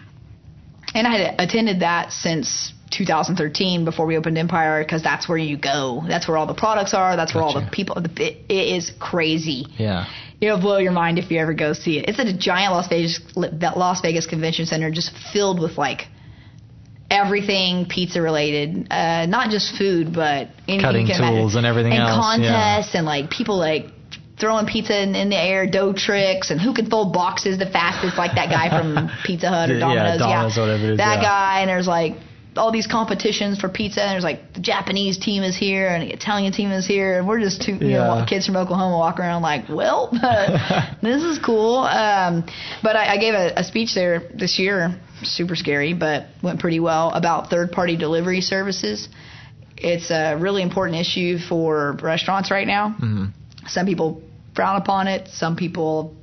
And 0.94 1.08
I 1.08 1.18
had 1.18 1.36
attended 1.40 1.82
that 1.82 2.12
since 2.12 2.74
2013 2.92 3.86
before 3.86 4.06
we 4.06 4.18
opened 4.18 4.38
Empire 4.38 4.84
because 4.84 5.02
that's 5.02 5.28
where 5.28 5.38
you 5.38 5.58
go. 5.58 6.04
That's 6.08 6.28
where 6.28 6.38
all 6.38 6.48
the 6.48 6.54
products 6.54 6.94
are. 6.94 7.16
That's 7.16 7.34
where 7.34 7.44
all 7.44 7.54
the 7.54 7.62
Gotcha. 7.62 7.72
people. 7.72 7.98
It, 7.98 8.38
it 8.50 8.76
is 8.76 8.92
crazy. 9.00 9.66
Yeah. 9.78 10.06
It'll 10.42 10.60
blow 10.60 10.78
your 10.80 10.92
mind 10.92 11.20
if 11.20 11.32
you 11.32 11.40
ever 11.40 11.54
go 11.54 11.74
see 11.74 12.00
it. 12.00 12.10
It's 12.10 12.20
at 12.20 12.28
a 12.28 12.38
giant 12.38 12.74
Las 12.74 12.88
Vegas 12.90 13.22
Las 13.36 14.02
Vegas 14.02 14.26
Convention 14.26 14.66
Center, 14.66 14.92
just 14.92 15.12
filled 15.32 15.62
with 15.62 15.78
like 15.78 16.08
everything 17.10 17.86
pizza 17.88 18.22
related. 18.22 18.88
Uh, 18.92 19.28
not 19.28 19.52
just 19.52 19.76
food, 19.78 20.14
but 20.14 20.50
anything 20.68 20.82
Cutting 20.82 21.08
can 21.08 21.18
imagine. 21.18 21.40
tools 21.40 21.56
and 21.56 21.66
everything 21.66 21.94
and 21.94 22.02
else, 22.02 22.40
yeah. 22.40 22.78
contests 22.78 22.96
and 22.96 23.06
like 23.06 23.30
people 23.30 23.58
like 23.58 23.86
throwing 24.40 24.66
pizza 24.66 25.02
in, 25.02 25.16
in 25.16 25.30
the 25.30 25.38
air, 25.38 25.70
dough 25.70 25.94
tricks, 25.94 26.50
and 26.52 26.60
who 26.60 26.74
can 26.74 26.90
fold 26.90 27.14
boxes 27.14 27.58
the 27.60 27.66
fastest, 27.70 28.18
like 28.18 28.36
that 28.36 28.50
guy 28.50 28.70
from 28.70 29.10
Pizza 29.26 29.50
Hut 29.50 29.70
or 29.70 29.74
Yeah, 29.74 29.80
Domino's. 29.80 30.20
Domino's 30.20 30.58
or 30.58 30.62
whatever 30.62 30.84
it 30.86 30.92
is, 30.92 30.98
that 30.98 31.18
yeah. 31.18 31.22
guy, 31.22 31.60
and 31.62 31.70
there's 31.70 31.88
like 31.88 32.16
all 32.58 32.72
these 32.72 32.88
competitions 32.88 33.60
for 33.60 33.70
pizza, 33.70 34.02
and 34.02 34.12
there's 34.12 34.24
like 34.24 34.54
the 34.54 34.60
Japanese 34.60 35.18
team 35.18 35.44
is 35.44 35.56
here 35.56 35.88
and 35.88 36.04
the 36.04 36.14
Italian 36.14 36.52
team 36.52 36.72
is 36.72 36.86
here, 36.86 37.18
and 37.18 37.28
we're 37.28 37.40
just 37.40 37.62
two 37.62 37.74
you 37.74 37.92
know 37.92 38.26
kids 38.28 38.46
from 38.46 38.56
Oklahoma 38.58 38.98
walking 38.98 39.24
around 39.24 39.42
like, 39.42 39.70
well, 39.70 40.10
this 41.02 41.24
is 41.24 41.40
cool. 41.40 41.78
Um, 41.78 42.46
but 42.84 42.96
I, 42.96 43.14
I 43.14 43.18
gave 43.18 43.34
a, 43.34 43.54
a 43.58 43.64
speech 43.64 43.94
there 43.96 44.30
this 44.34 44.60
year, 44.60 45.00
super 45.24 45.56
scary, 45.56 45.94
but 45.94 46.26
went 46.44 46.60
pretty 46.60 46.80
well 46.80 47.12
about 47.12 47.50
third 47.50 47.72
party 47.72 47.96
delivery 47.96 48.42
services. 48.42 49.08
It's 49.78 50.12
a 50.12 50.36
really 50.36 50.62
important 50.62 51.00
issue 51.00 51.38
for 51.40 51.94
restaurants 52.02 52.52
right 52.52 52.68
now. 52.68 52.96
Mhm. 53.02 53.34
Some 53.68 53.86
people 53.86 54.22
frown 54.56 54.82
upon 54.82 55.08
it. 55.08 55.28
Some 55.30 55.56
people 55.56 56.16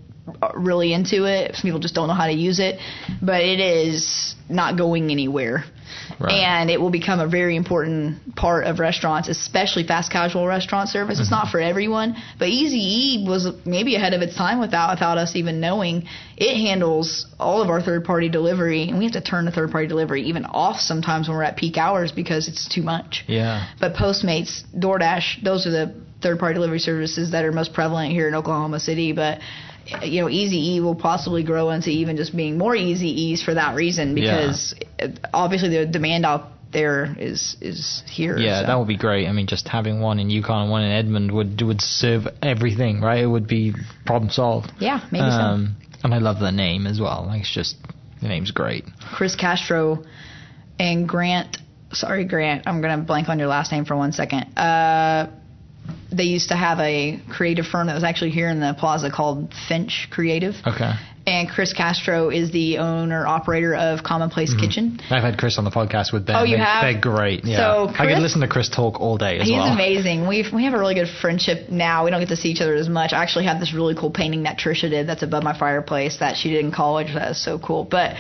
are 0.43 0.59
really 0.59 0.93
into 0.93 1.25
it. 1.25 1.55
Some 1.55 1.63
people 1.63 1.81
just 1.81 1.95
don't 1.95 2.09
know 2.09 2.15
how 2.15 2.27
to 2.27 2.33
use 2.33 2.59
it. 2.59 2.79
But 3.23 3.43
it 3.43 3.61
is 3.61 4.35
not 4.49 4.77
going 4.77 5.11
anywhere. 5.11 5.65
Right. 6.19 6.33
And 6.33 6.71
it 6.71 6.81
will 6.81 6.91
become 6.91 7.21
a 7.21 7.29
very 7.29 7.57
important 7.57 8.35
part 8.35 8.65
of 8.65 8.79
restaurants, 8.79 9.29
especially 9.29 9.87
fast 9.87 10.11
casual 10.11 10.47
restaurant 10.47 10.89
service. 10.89 11.19
It's 11.19 11.29
mm-hmm. 11.29 11.37
not 11.37 11.51
for 11.51 11.61
everyone, 11.61 12.17
but 12.39 12.49
Easy 12.49 12.77
E 12.77 13.27
was 13.27 13.49
maybe 13.65 13.95
ahead 13.95 14.15
of 14.15 14.23
its 14.23 14.37
time 14.37 14.59
without 14.59 14.91
without 14.91 15.19
us 15.19 15.37
even 15.37 15.61
knowing. 15.61 16.09
It 16.37 16.57
handles 16.57 17.27
all 17.39 17.63
of 17.63 17.69
our 17.69 17.81
third 17.81 18.05
party 18.05 18.29
delivery, 18.29 18.89
and 18.89 18.99
we 18.99 19.05
have 19.05 19.15
to 19.15 19.21
turn 19.21 19.45
the 19.45 19.51
third 19.51 19.71
party 19.71 19.87
delivery 19.87 20.23
even 20.23 20.45
off 20.45 20.81
sometimes 20.81 21.29
when 21.29 21.37
we're 21.37 21.45
at 21.45 21.57
peak 21.57 21.77
hours 21.77 22.13
because 22.13 22.49
it's 22.49 22.69
too 22.69 22.83
much. 22.83 23.25
Yeah. 23.27 23.69
But 23.81 23.95
Postmates, 23.95 24.63
DoorDash, 24.77 25.43
those 25.45 25.67
are 25.67 25.71
the 25.71 25.95
third 26.21 26.39
party 26.39 26.55
delivery 26.55 26.79
services 26.79 27.33
that 27.33 27.45
are 27.45 27.53
most 27.53 27.73
prevalent 27.73 28.13
here 28.13 28.29
in 28.29 28.35
Oklahoma 28.35 28.81
City. 28.81 29.13
But 29.13 29.41
you 30.03 30.21
know, 30.21 30.29
Easy 30.29 30.75
E 30.75 30.81
will 30.81 30.95
possibly 30.95 31.43
grow 31.43 31.71
into 31.71 31.91
even 31.91 32.17
just 32.17 32.37
being 32.37 32.59
more 32.59 32.75
Easy 32.77 33.09
E's 33.09 33.43
for 33.43 33.55
that 33.55 33.75
reason 33.75 34.15
because 34.15 34.75
uh 35.01 35.09
obviously 35.33 35.71
the 35.71 35.87
demand 35.87 36.27
out 36.27 36.53
there 36.73 37.17
is 37.19 37.57
is 37.61 38.03
here. 38.07 38.37
Yeah, 38.37 38.61
so. 38.61 38.67
that 38.67 38.79
would 38.79 38.89
be 38.89 38.97
great. 38.97 39.27
I 39.27 39.33
mean, 39.33 39.47
just 39.47 39.69
having 39.69 40.01
one 40.01 40.19
in 40.19 40.31
Yukon 40.31 40.63
and 40.63 40.71
one 40.71 40.83
in 40.83 40.91
Edmond 40.91 41.33
would 41.33 41.63
would 41.63 41.81
serve 41.81 42.27
everything, 42.43 43.01
right? 43.01 43.23
It 43.23 43.27
would 43.27 43.49
be 43.49 43.75
problem 44.05 44.31
solved. 44.31 44.73
yeah, 44.79 45.07
maybe 45.11 45.25
Um, 45.25 45.77
and 46.05 46.15
I 46.15 46.19
love 46.19 46.39
the 46.39 46.53
name 46.53 46.87
as 46.87 47.01
well. 47.01 47.25
Like, 47.27 47.41
it's 47.41 47.53
just 47.53 47.77
the 48.21 48.29
name's 48.29 48.51
great. 48.51 48.85
Chris 49.15 49.35
Castro 49.35 50.05
and 50.79 51.09
Grant. 51.09 51.59
Sorry, 51.93 52.25
Grant. 52.25 52.65
I'm 52.67 52.83
gonna 52.83 53.03
blank 53.03 53.29
on 53.29 53.39
your 53.39 53.49
last 53.49 53.73
name 53.73 53.85
for 53.85 53.97
one 53.97 54.13
second. 54.13 54.59
Uh, 54.59 55.29
they 56.11 56.25
used 56.25 56.49
to 56.49 56.57
have 56.57 56.79
a 56.79 57.21
creative 57.29 57.67
firm 57.67 57.89
that 57.89 57.95
was 57.95 58.05
actually 58.05 58.31
here 58.31 58.49
in 58.49 58.61
the 58.61 58.75
plaza 58.79 59.11
called 59.11 59.53
Finch 59.69 60.09
Creative. 60.11 60.55
Okay. 60.67 60.93
And 61.27 61.47
Chris 61.47 61.75
Castro 61.75 62.31
is 62.31 62.53
the 62.53 62.79
owner 62.79 63.27
operator 63.27 63.75
of 63.75 64.03
Commonplace 64.03 64.51
mm-hmm. 64.51 64.61
Kitchen. 64.61 65.01
I've 65.11 65.23
had 65.23 65.37
Chris 65.37 65.59
on 65.59 65.65
the 65.65 65.71
podcast 65.71 66.11
with 66.11 66.27
them. 66.27 66.37
Oh, 66.37 66.45
you 66.45 66.57
They- 66.57 66.63
have? 66.63 66.83
They're 66.83 67.01
great. 67.01 67.45
Yeah. 67.45 67.59
So 67.59 67.89
I 67.95 68.07
could 68.07 68.23
listen 68.23 68.41
to 68.41 68.49
Chris 68.49 68.71
talk 68.71 68.99
all 68.99 69.19
day 69.19 69.39
as 69.39 69.47
He's 69.47 69.57
well. 69.57 69.71
amazing. 69.71 70.27
We 70.27 70.49
we 70.55 70.65
have 70.65 70.73
a 70.73 70.79
really 70.79 70.95
good 70.95 71.09
friendship 71.21 71.69
now. 71.69 72.07
We 72.07 72.11
don't 72.11 72.21
get 72.21 72.31
to 72.31 72.37
see 72.37 72.49
each 72.49 72.63
other 72.63 72.75
as 72.75 72.89
much. 72.89 73.13
I 73.13 73.23
actually 73.23 73.45
have 73.45 73.61
this 73.61 73.75
really 73.75 73.95
cool 73.95 74.11
painting 74.11 74.45
that 74.45 74.59
Trisha 74.59 74.89
did 74.89 75.07
that's 75.07 75.23
above 75.23 75.43
my 75.43 75.59
fireplace 75.59 76.17
that 76.21 76.37
she 76.39 76.49
did 76.49 76.65
in 76.65 76.73
college. 76.73 77.09
That 77.13 77.33
is 77.33 77.45
so 77.45 77.59
cool. 77.59 77.85
But 77.85 78.17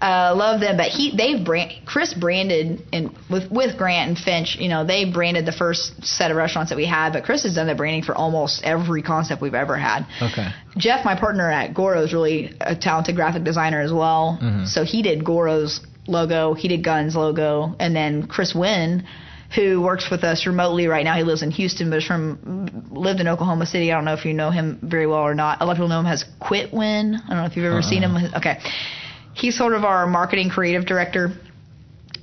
uh, 0.00 0.34
love 0.36 0.60
them. 0.60 0.76
But 0.76 0.88
he 0.88 1.16
they've 1.16 1.44
brand 1.44 1.72
Chris 1.86 2.14
branded 2.14 2.86
and 2.92 3.16
with 3.30 3.50
with 3.50 3.76
Grant 3.78 4.08
and 4.08 4.18
Finch. 4.18 4.56
You 4.58 4.68
know 4.68 4.84
they 4.84 5.10
branded 5.10 5.46
the 5.46 5.52
first 5.52 6.04
set 6.04 6.30
of 6.30 6.36
restaurants 6.36 6.70
that 6.70 6.76
we 6.76 6.86
had. 6.86 7.12
But 7.12 7.24
Chris 7.24 7.44
has 7.44 7.54
done 7.54 7.66
the 7.66 7.74
branding 7.74 8.02
for 8.02 8.14
almost 8.14 8.62
every 8.64 9.02
concept 9.02 9.42
we've 9.42 9.54
ever 9.54 9.76
had. 9.76 10.06
Okay. 10.20 10.48
Jeff, 10.76 11.04
my 11.04 11.18
partner 11.18 11.50
at 11.50 11.74
Goro, 11.74 12.02
is 12.02 12.12
really 12.12 12.54
a 12.60 12.76
talented 12.76 13.16
graphic 13.16 13.44
designer 13.44 13.80
as 13.80 13.92
well. 13.92 14.38
Mm-hmm. 14.42 14.66
So 14.66 14.84
he 14.84 15.02
did 15.02 15.24
Goro's 15.24 15.80
logo, 16.06 16.54
he 16.54 16.68
did 16.68 16.84
Guns 16.84 17.16
logo, 17.16 17.74
and 17.80 17.94
then 17.94 18.26
Chris 18.26 18.54
Wynn, 18.54 19.06
who 19.54 19.80
works 19.80 20.10
with 20.10 20.24
us 20.24 20.46
remotely 20.46 20.86
right 20.86 21.04
now. 21.04 21.16
He 21.16 21.22
lives 21.22 21.42
in 21.42 21.50
Houston, 21.52 21.90
but 21.90 21.98
is 21.98 22.06
from 22.06 22.86
lived 22.90 23.20
in 23.20 23.28
Oklahoma 23.28 23.66
City. 23.66 23.92
I 23.92 23.94
don't 23.96 24.04
know 24.04 24.14
if 24.14 24.24
you 24.24 24.32
know 24.32 24.50
him 24.50 24.78
very 24.82 25.06
well 25.06 25.20
or 25.20 25.34
not. 25.34 25.60
A 25.60 25.64
lot 25.64 25.72
of 25.72 25.76
people 25.76 25.88
know 25.88 26.00
him 26.00 26.06
as 26.06 26.24
Quit 26.40 26.72
Win. 26.72 27.14
I 27.14 27.28
don't 27.28 27.38
know 27.38 27.46
if 27.46 27.56
you've 27.56 27.66
ever 27.66 27.82
seen 27.82 28.02
him. 28.02 28.16
Okay, 28.34 28.58
he's 29.36 29.56
sort 29.56 29.74
of 29.74 29.84
our 29.84 30.06
marketing 30.06 30.48
creative 30.50 30.86
director. 30.86 31.30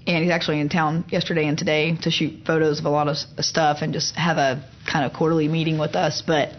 And 0.05 0.21
he's 0.21 0.33
actually 0.33 0.59
in 0.59 0.67
town 0.67 1.05
yesterday 1.09 1.47
and 1.47 1.57
today 1.57 1.95
to 2.01 2.11
shoot 2.11 2.45
photos 2.45 2.79
of 2.79 2.85
a 2.85 2.89
lot 2.89 3.07
of 3.07 3.15
stuff 3.45 3.77
and 3.81 3.93
just 3.93 4.15
have 4.17 4.35
a 4.37 4.67
kind 4.91 5.05
of 5.05 5.13
quarterly 5.13 5.47
meeting 5.47 5.77
with 5.79 5.95
us. 5.95 6.21
But 6.25 6.49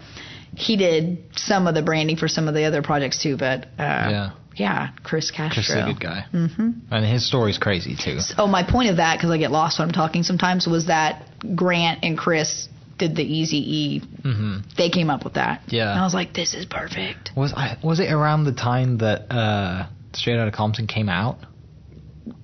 he 0.55 0.77
did 0.77 1.19
some 1.35 1.67
of 1.67 1.75
the 1.75 1.83
branding 1.83 2.15
for 2.17 2.27
some 2.27 2.47
of 2.47 2.55
the 2.55 2.63
other 2.63 2.81
projects 2.81 3.21
too. 3.21 3.37
But 3.37 3.65
uh, 3.77 4.09
Yeah. 4.09 4.31
yeah, 4.55 4.87
Chris 5.03 5.29
Castro. 5.29 5.61
Chris 5.61 5.69
is 5.69 5.75
a 5.75 5.85
good 5.85 5.99
guy. 5.99 6.25
Mm-hmm. 6.33 6.69
And 6.89 7.05
his 7.05 7.27
story's 7.27 7.59
crazy 7.59 7.95
too. 7.95 8.17
Oh, 8.39 8.47
my 8.47 8.63
point 8.63 8.89
of 8.89 8.97
that, 8.97 9.17
because 9.19 9.29
I 9.29 9.37
get 9.37 9.51
lost 9.51 9.77
when 9.77 9.89
I'm 9.89 9.93
talking 9.93 10.23
sometimes, 10.23 10.65
was 10.65 10.87
that 10.87 11.23
Grant 11.55 11.99
and 12.03 12.17
Chris 12.17 12.67
did 12.97 13.15
the 13.15 13.23
Easy 13.23 13.57
E. 13.57 13.99
hmm 14.23 14.57
They 14.75 14.89
came 14.89 15.11
up 15.11 15.23
with 15.23 15.33
that. 15.35 15.61
Yeah. 15.67 15.91
And 15.91 15.99
I 15.99 16.03
was 16.03 16.15
like, 16.15 16.33
this 16.33 16.55
is 16.55 16.65
perfect. 16.65 17.29
Was 17.35 17.53
I 17.53 17.77
was 17.83 17.99
it 17.99 18.11
around 18.11 18.45
the 18.45 18.53
time 18.53 18.97
that 18.99 19.31
uh, 19.31 19.87
Straight 20.15 20.37
Outta 20.39 20.51
Compton 20.51 20.87
came 20.87 21.09
out? 21.09 21.37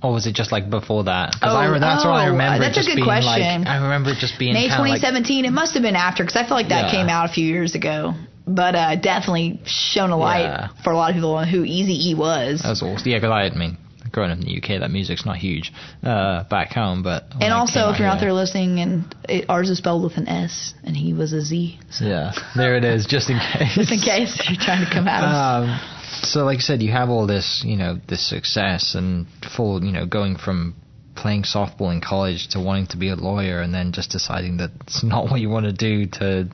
Or 0.03 0.13
was 0.13 0.27
it 0.27 0.35
just 0.35 0.51
like 0.51 0.69
before 0.69 1.05
that? 1.05 1.33
'Cause 1.39 1.53
I, 1.55 1.65
Oh, 1.67 1.79
that's 1.79 2.05
what 2.05 2.11
I 2.13 2.27
oh, 2.27 2.31
remember. 2.31 2.59
that's 2.63 2.77
a 2.77 2.83
good 2.95 3.03
question. 3.03 3.61
Like, 3.63 3.67
I 3.67 3.77
remember 3.77 4.11
it 4.11 4.17
just 4.19 4.37
being 4.37 4.53
May 4.53 4.67
kinda 4.69 4.77
like- 4.79 5.01
2017. 5.01 5.45
it 5.45 5.51
must 5.51 5.73
have 5.73 5.81
been 5.81 5.95
after, 5.95 6.23
because 6.23 6.35
I 6.35 6.43
feel 6.43 6.55
like 6.55 6.69
that 6.69 6.85
Yeah. 6.85 6.91
came 6.91 7.09
out 7.09 7.25
a 7.25 7.33
few 7.33 7.45
years 7.45 7.73
ago. 7.73 8.13
But 8.47 8.75
uh, 8.75 8.95
definitely 8.95 9.59
shone 9.65 10.09
a 10.11 10.17
light 10.17 10.41
Yeah. 10.43 10.67
for 10.83 10.91
a 10.93 10.97
lot 10.97 11.09
of 11.11 11.15
people 11.15 11.33
on 11.35 11.47
who 11.47 11.63
Easy 11.63 12.09
E 12.09 12.15
was. 12.15 12.61
That 12.61 12.69
was 12.69 12.81
awesome. 12.83 13.09
Yeah, 13.09 13.17
because 13.17 13.31
I, 13.31 13.43
I 13.43 13.49
mean, 13.57 13.77
growing 14.11 14.29
up 14.31 14.39
in 14.39 14.45
the 14.45 14.57
UK, 14.57 14.79
that 14.81 14.91
music's 14.91 15.25
not 15.25 15.37
huge 15.37 15.71
uh, 16.03 16.43
back 16.43 16.73
home, 16.73 17.01
but 17.01 17.27
and 17.39 17.53
also, 17.53 17.89
if 17.91 17.99
you're 17.99 18.07
out 18.07 18.15
here- 18.19 18.25
there 18.29 18.33
listening, 18.33 18.79
and 18.79 19.15
it, 19.29 19.45
ours 19.47 19.69
is 19.69 19.77
spelled 19.77 20.03
with 20.03 20.17
an 20.17 20.27
S, 20.27 20.73
and 20.83 20.97
he 20.97 21.13
was 21.13 21.33
a 21.33 21.41
Z. 21.41 21.79
So 21.91 22.05
yeah, 22.05 22.33
there 22.55 22.75
it 22.75 22.83
is, 22.83 23.05
just 23.05 23.29
in 23.29 23.39
case. 23.53 23.75
just 23.75 23.91
in 23.91 23.99
case 23.99 24.41
you're 24.49 24.59
trying 24.59 24.85
to 24.85 24.91
come 24.91 25.07
at 25.07 25.23
us. 25.23 25.63
Um, 25.69 25.79
so, 26.23 26.45
like 26.45 26.57
I 26.57 26.61
said, 26.61 26.81
you 26.81 26.91
have 26.91 27.09
all 27.09 27.27
this, 27.27 27.63
you 27.65 27.77
know, 27.77 27.99
this 28.07 28.27
success 28.27 28.95
and 28.95 29.27
full, 29.55 29.83
you 29.83 29.91
know, 29.91 30.05
going 30.05 30.37
from 30.37 30.75
playing 31.15 31.43
softball 31.43 31.93
in 31.93 32.01
college 32.01 32.49
to 32.49 32.59
wanting 32.59 32.87
to 32.87 32.97
be 32.97 33.09
a 33.09 33.15
lawyer, 33.15 33.61
and 33.61 33.73
then 33.73 33.91
just 33.91 34.11
deciding 34.11 34.57
that 34.57 34.71
it's 34.81 35.03
not 35.13 35.29
what 35.29 35.39
you 35.39 35.49
want 35.49 35.65
to 35.65 35.73
do, 35.73 36.07
to 36.07 36.49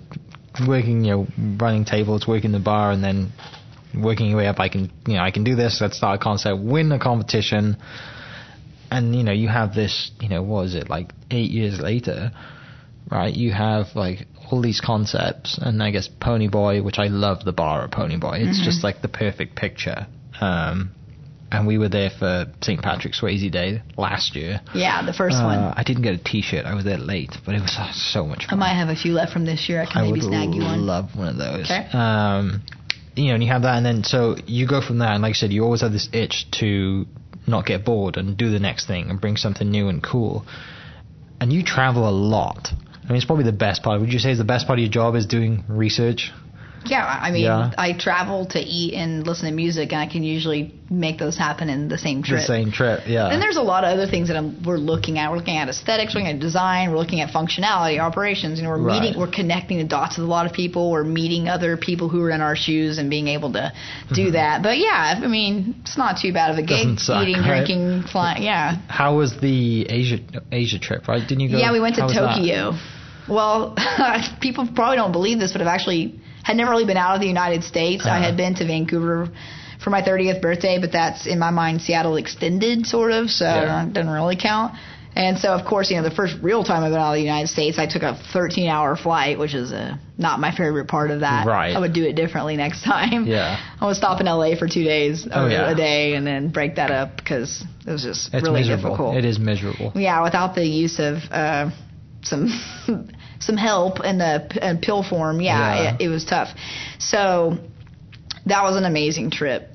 working, 0.67 1.03
you 1.03 1.11
know, 1.11 1.27
running 1.59 1.85
tables, 1.85 2.27
working 2.27 2.51
the 2.51 2.59
bar, 2.59 2.91
and 2.91 3.03
then 3.03 3.31
working 3.95 4.29
your 4.29 4.37
way 4.37 4.47
up. 4.47 4.59
I 4.59 4.69
can, 4.69 4.91
you 5.07 5.15
know, 5.15 5.21
I 5.21 5.31
can 5.31 5.43
do 5.43 5.55
this. 5.55 5.79
Let's 5.81 5.97
start 5.97 6.19
a 6.19 6.23
concert, 6.23 6.55
win 6.57 6.91
a 6.91 6.99
competition, 6.99 7.77
and 8.91 9.15
you 9.15 9.23
know, 9.23 9.33
you 9.33 9.47
have 9.47 9.73
this, 9.73 10.11
you 10.21 10.29
know, 10.29 10.43
what 10.43 10.67
is 10.67 10.75
it 10.75 10.89
like 10.89 11.11
eight 11.31 11.51
years 11.51 11.79
later, 11.79 12.31
right? 13.09 13.33
You 13.33 13.51
have 13.51 13.87
like 13.95 14.27
all 14.51 14.61
these 14.61 14.79
concepts, 14.81 15.57
and 15.61 15.81
I 15.83 15.91
guess 15.91 16.07
Pony 16.07 16.47
Boy, 16.47 16.81
which 16.81 16.99
I 16.99 17.07
love 17.07 17.43
the 17.43 17.53
bar 17.53 17.83
at 17.83 17.91
Pony 17.91 18.17
Boy. 18.17 18.37
It's 18.41 18.63
just 18.63 18.83
like 18.83 19.01
the 19.01 19.07
perfect 19.09 19.55
picture. 19.55 20.07
Um, 20.39 20.91
and 21.51 21.65
we 21.65 21.77
were 21.77 21.87
there 21.87 22.09
for 22.09 22.45
St. 22.61 22.81
Patrick's 22.81 23.21
Swayze 23.21 23.49
Day 23.51 23.81
last 23.97 24.35
year. 24.35 24.59
yeah, 24.75 25.05
the 25.05 25.13
first 25.13 25.37
Uh, 25.37 25.45
one. 25.45 25.59
I 25.77 25.83
didn't 25.83 26.03
get 26.03 26.13
a 26.13 26.23
T-shirt. 26.23 26.65
I 26.65 26.75
was 26.75 26.83
there 26.83 26.97
late, 26.97 27.37
but 27.45 27.55
it 27.55 27.61
was 27.61 27.75
uh, 27.79 27.91
so 27.93 28.25
much 28.25 28.45
fun. 28.47 28.53
I 28.61 28.67
might 28.67 28.75
have 28.75 28.89
a 28.89 28.95
few 28.95 29.13
left 29.13 29.31
from 29.31 29.45
this 29.45 29.69
year. 29.69 29.81
I 29.81 29.85
can 29.85 30.01
I 30.01 30.05
maybe 30.07 30.19
snag 30.21 30.53
you 30.53 30.63
one. 30.63 30.73
I 30.73 30.75
love 30.75 31.15
one 31.15 31.29
of 31.29 31.37
those. 31.37 31.65
Okay. 31.65 31.87
Um, 31.93 32.63
you 33.15 33.27
know, 33.29 33.35
and 33.35 33.43
you 33.43 33.49
have 33.51 33.61
that, 33.63 33.77
and 33.77 33.85
then 33.85 34.03
so 34.03 34.35
you 34.45 34.67
go 34.67 34.81
from 34.81 34.99
that, 34.99 35.13
and 35.13 35.23
like 35.23 35.31
I 35.31 35.33
said, 35.33 35.51
you 35.53 35.63
always 35.63 35.81
have 35.81 35.93
this 35.93 36.09
itch 36.11 36.45
to 36.59 37.05
not 37.47 37.65
get 37.65 37.85
bored 37.85 38.17
and 38.17 38.35
do 38.37 38.49
the 38.51 38.59
next 38.59 38.85
thing 38.85 39.09
and 39.09 39.19
bring 39.21 39.37
something 39.37 39.71
new 39.71 39.87
and 39.87 40.03
cool. 40.03 40.45
And 41.39 41.53
you 41.53 41.63
travel 41.63 42.07
a 42.09 42.11
lot. 42.11 42.67
I 43.07 43.11
mean, 43.11 43.17
it's 43.17 43.25
probably 43.25 43.45
the 43.45 43.51
best 43.53 43.83
part. 43.83 44.01
Would 44.01 44.11
you 44.11 44.19
say 44.19 44.31
is 44.31 44.37
the 44.37 44.43
best 44.43 44.67
part 44.67 44.79
of 44.79 44.83
your 44.83 44.91
job 44.91 45.15
is 45.15 45.25
doing 45.25 45.63
research? 45.69 46.31
Yeah, 46.85 47.03
I 47.05 47.31
mean, 47.31 47.43
Yeah. 47.43 47.71
I 47.77 47.91
travel 47.93 48.45
to 48.47 48.59
eat 48.59 48.93
and 48.93 49.25
listen 49.27 49.49
to 49.49 49.53
music, 49.53 49.91
and 49.91 49.99
I 49.99 50.05
can 50.05 50.23
usually 50.23 50.73
make 50.89 51.17
those 51.17 51.35
happen 51.37 51.69
in 51.69 51.89
the 51.89 51.97
same 51.97 52.23
trip. 52.23 52.39
The 52.39 52.45
same 52.45 52.71
trip, 52.71 53.01
yeah. 53.07 53.27
Then 53.27 53.41
there's 53.41 53.57
a 53.57 53.61
lot 53.61 53.83
of 53.83 53.89
other 53.91 54.07
things 54.07 54.29
that 54.29 54.37
I'm, 54.37 54.63
we're 54.63 54.77
looking 54.77 55.19
at. 55.19 55.29
We're 55.31 55.37
looking 55.37 55.57
at 55.57 55.67
aesthetics, 55.67 56.15
we're 56.15 56.21
looking 56.21 56.35
at 56.35 56.39
design, 56.39 56.91
we're 56.91 56.97
looking 56.97 57.19
at 57.19 57.29
functionality, 57.33 57.99
operations. 57.99 58.57
You 58.59 58.63
know, 58.63 58.69
we're 58.69 58.79
Right. 58.83 59.01
meeting, 59.01 59.19
we're 59.19 59.27
connecting 59.31 59.79
the 59.79 59.83
dots 59.83 60.17
with 60.17 60.25
a 60.25 60.29
lot 60.29 60.45
of 60.45 60.53
people. 60.53 60.91
We're 60.91 61.03
meeting 61.03 61.49
other 61.49 61.75
people 61.75 62.07
who 62.07 62.21
are 62.23 62.29
in 62.31 62.39
our 62.39 62.55
shoes 62.55 62.99
and 62.99 63.09
being 63.09 63.27
able 63.27 63.51
to 63.53 63.73
do 64.13 64.31
that. 64.31 64.63
But 64.63 64.77
yeah, 64.77 65.19
I 65.21 65.27
mean, 65.27 65.75
it's 65.81 65.97
not 65.97 66.19
too 66.21 66.31
bad 66.31 66.51
of 66.51 66.57
a 66.57 66.61
gig. 66.63 66.87
Mm-hmm. 66.87 66.97
Suck, 66.97 67.23
Eating, 67.27 67.41
right? 67.41 67.65
drinking, 67.65 68.03
flying. 68.03 68.43
Yeah, 68.43 68.77
How 68.87 69.17
was 69.17 69.35
the 69.41 69.87
Asia 69.89 70.19
Asia 70.53 70.79
trip? 70.79 71.07
Right? 71.09 71.21
Didn't 71.27 71.41
you 71.41 71.49
go? 71.51 71.57
yeah. 71.57 71.73
We 71.73 71.81
went 71.81 71.95
to? 71.95 72.01
Tokyo. 72.07 72.77
Well, 73.29 73.75
people 74.41 74.67
probably 74.73 74.97
don't 74.97 75.11
believe 75.11 75.39
this, 75.39 75.51
but 75.51 75.61
I've 75.61 75.67
actually 75.67 76.19
had 76.43 76.55
never 76.57 76.71
really 76.71 76.85
been 76.85 76.97
out 76.97 77.15
of 77.15 77.21
the 77.21 77.27
United 77.27 77.63
States. 77.63 78.05
I 78.05 78.17
Uh-huh. 78.17 78.25
had 78.25 78.37
been 78.37 78.55
to 78.55 78.65
Vancouver 78.65 79.29
for 79.83 79.89
my 79.89 80.01
30th 80.01 80.41
birthday, 80.41 80.79
but 80.79 80.91
that's 80.91 81.25
in 81.27 81.39
my 81.39 81.51
mind 81.51 81.81
Seattle 81.81 82.15
extended 82.17 82.85
sort 82.87 83.11
of, 83.11 83.29
so 83.29 83.45
Yeah. 83.45 83.83
it 83.85 83.93
doesn't 83.93 84.09
really 84.11 84.35
count. 84.37 84.73
And 85.15 85.39
so, 85.39 85.49
of 85.49 85.65
course, 85.65 85.89
you 85.89 85.97
know, 85.97 86.03
the 86.03 86.11
first 86.13 86.35
real 86.43 86.63
time 86.63 86.83
I've 86.83 86.91
been 86.91 86.99
out 86.99 87.13
of 87.13 87.15
the 87.15 87.21
United 87.23 87.47
States, 87.47 87.79
I 87.79 87.87
took 87.87 88.03
a 88.03 88.13
13 88.33 88.69
hour 88.69 88.95
flight, 88.95 89.39
which 89.39 89.55
is 89.55 89.73
uh, 89.73 89.95
not 90.15 90.39
my 90.39 90.51
favorite 90.55 90.87
part 90.87 91.09
of 91.09 91.21
that. 91.21 91.47
Right. 91.47 91.75
I 91.75 91.79
would 91.79 91.93
do 91.93 92.03
it 92.05 92.13
differently 92.13 92.55
next 92.55 92.83
time. 92.83 93.25
Yeah. 93.25 93.57
I 93.81 93.87
would 93.87 93.95
stop 93.95 94.21
in 94.21 94.27
LA 94.27 94.55
for 94.55 94.67
two 94.67 94.83
days 94.83 95.27
Oh, 95.31 95.47
yeah. 95.47 95.71
a 95.71 95.75
day 95.75 96.13
and 96.13 96.25
then 96.25 96.49
break 96.49 96.75
that 96.75 96.91
up 96.91 97.17
because 97.17 97.63
it 97.87 97.91
was 97.91 98.03
just 98.03 98.31
It's 98.31 98.43
really 98.43 98.59
miserable. 98.61 98.89
difficult. 98.91 99.15
It 99.17 99.25
is 99.25 99.39
miserable. 99.39 99.91
Yeah, 99.95 100.21
without 100.21 100.53
the 100.53 100.65
use 100.67 100.99
of 100.99 101.17
uh, 101.31 101.71
some 102.21 102.49
some 103.39 103.57
help 103.57 104.03
in 104.03 104.17
the 104.17 104.47
in 104.61 104.79
pill 104.79 105.03
form, 105.03 105.41
yeah, 105.41 105.83
Yeah. 105.83 105.95
It, 105.95 106.01
it 106.03 106.07
was 106.09 106.25
tough. 106.25 106.49
So 106.99 107.57
that 108.45 108.63
was 108.63 108.75
an 108.75 108.85
amazing 108.85 109.31
trip. 109.31 109.69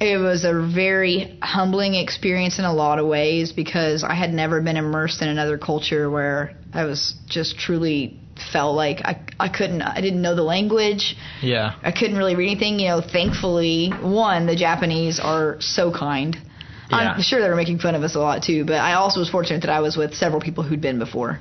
It 0.00 0.18
was 0.18 0.44
a 0.44 0.52
very 0.52 1.38
humbling 1.42 1.94
experience 1.94 2.60
in 2.60 2.64
a 2.64 2.72
lot 2.72 3.00
of 3.00 3.06
ways 3.06 3.52
because 3.52 4.04
I 4.04 4.14
had 4.14 4.32
never 4.32 4.60
been 4.60 4.76
immersed 4.76 5.22
in 5.22 5.28
another 5.28 5.58
culture 5.58 6.08
where 6.08 6.54
I 6.72 6.84
was 6.84 7.14
just 7.26 7.58
truly 7.58 8.20
felt 8.52 8.76
like 8.76 9.00
I 9.04 9.20
I 9.40 9.48
couldn't 9.48 9.82
I 9.82 10.00
didn't 10.00 10.22
know 10.22 10.36
the 10.36 10.44
language. 10.44 11.16
Yeah. 11.42 11.74
I 11.82 11.90
couldn't 11.90 12.16
really 12.16 12.36
read 12.36 12.50
anything. 12.50 12.78
You 12.78 12.88
know, 12.88 13.00
thankfully, 13.00 13.90
one, 13.90 14.46
the 14.46 14.56
Japanese 14.56 15.18
are 15.18 15.56
so 15.60 15.92
kind. 15.92 16.36
Yeah. 16.90 16.96
I'm 16.96 17.22
sure 17.22 17.40
they 17.40 17.48
were 17.48 17.56
making 17.56 17.80
fun 17.80 17.94
of 17.94 18.02
us 18.02 18.14
a 18.14 18.20
lot 18.20 18.42
too, 18.42 18.64
but 18.64 18.76
I 18.76 18.94
also 18.94 19.20
was 19.20 19.28
fortunate 19.28 19.60
that 19.60 19.70
I 19.70 19.80
was 19.80 19.96
with 19.96 20.14
several 20.14 20.40
people 20.40 20.64
who'd 20.64 20.80
been 20.80 20.98
before, 20.98 21.40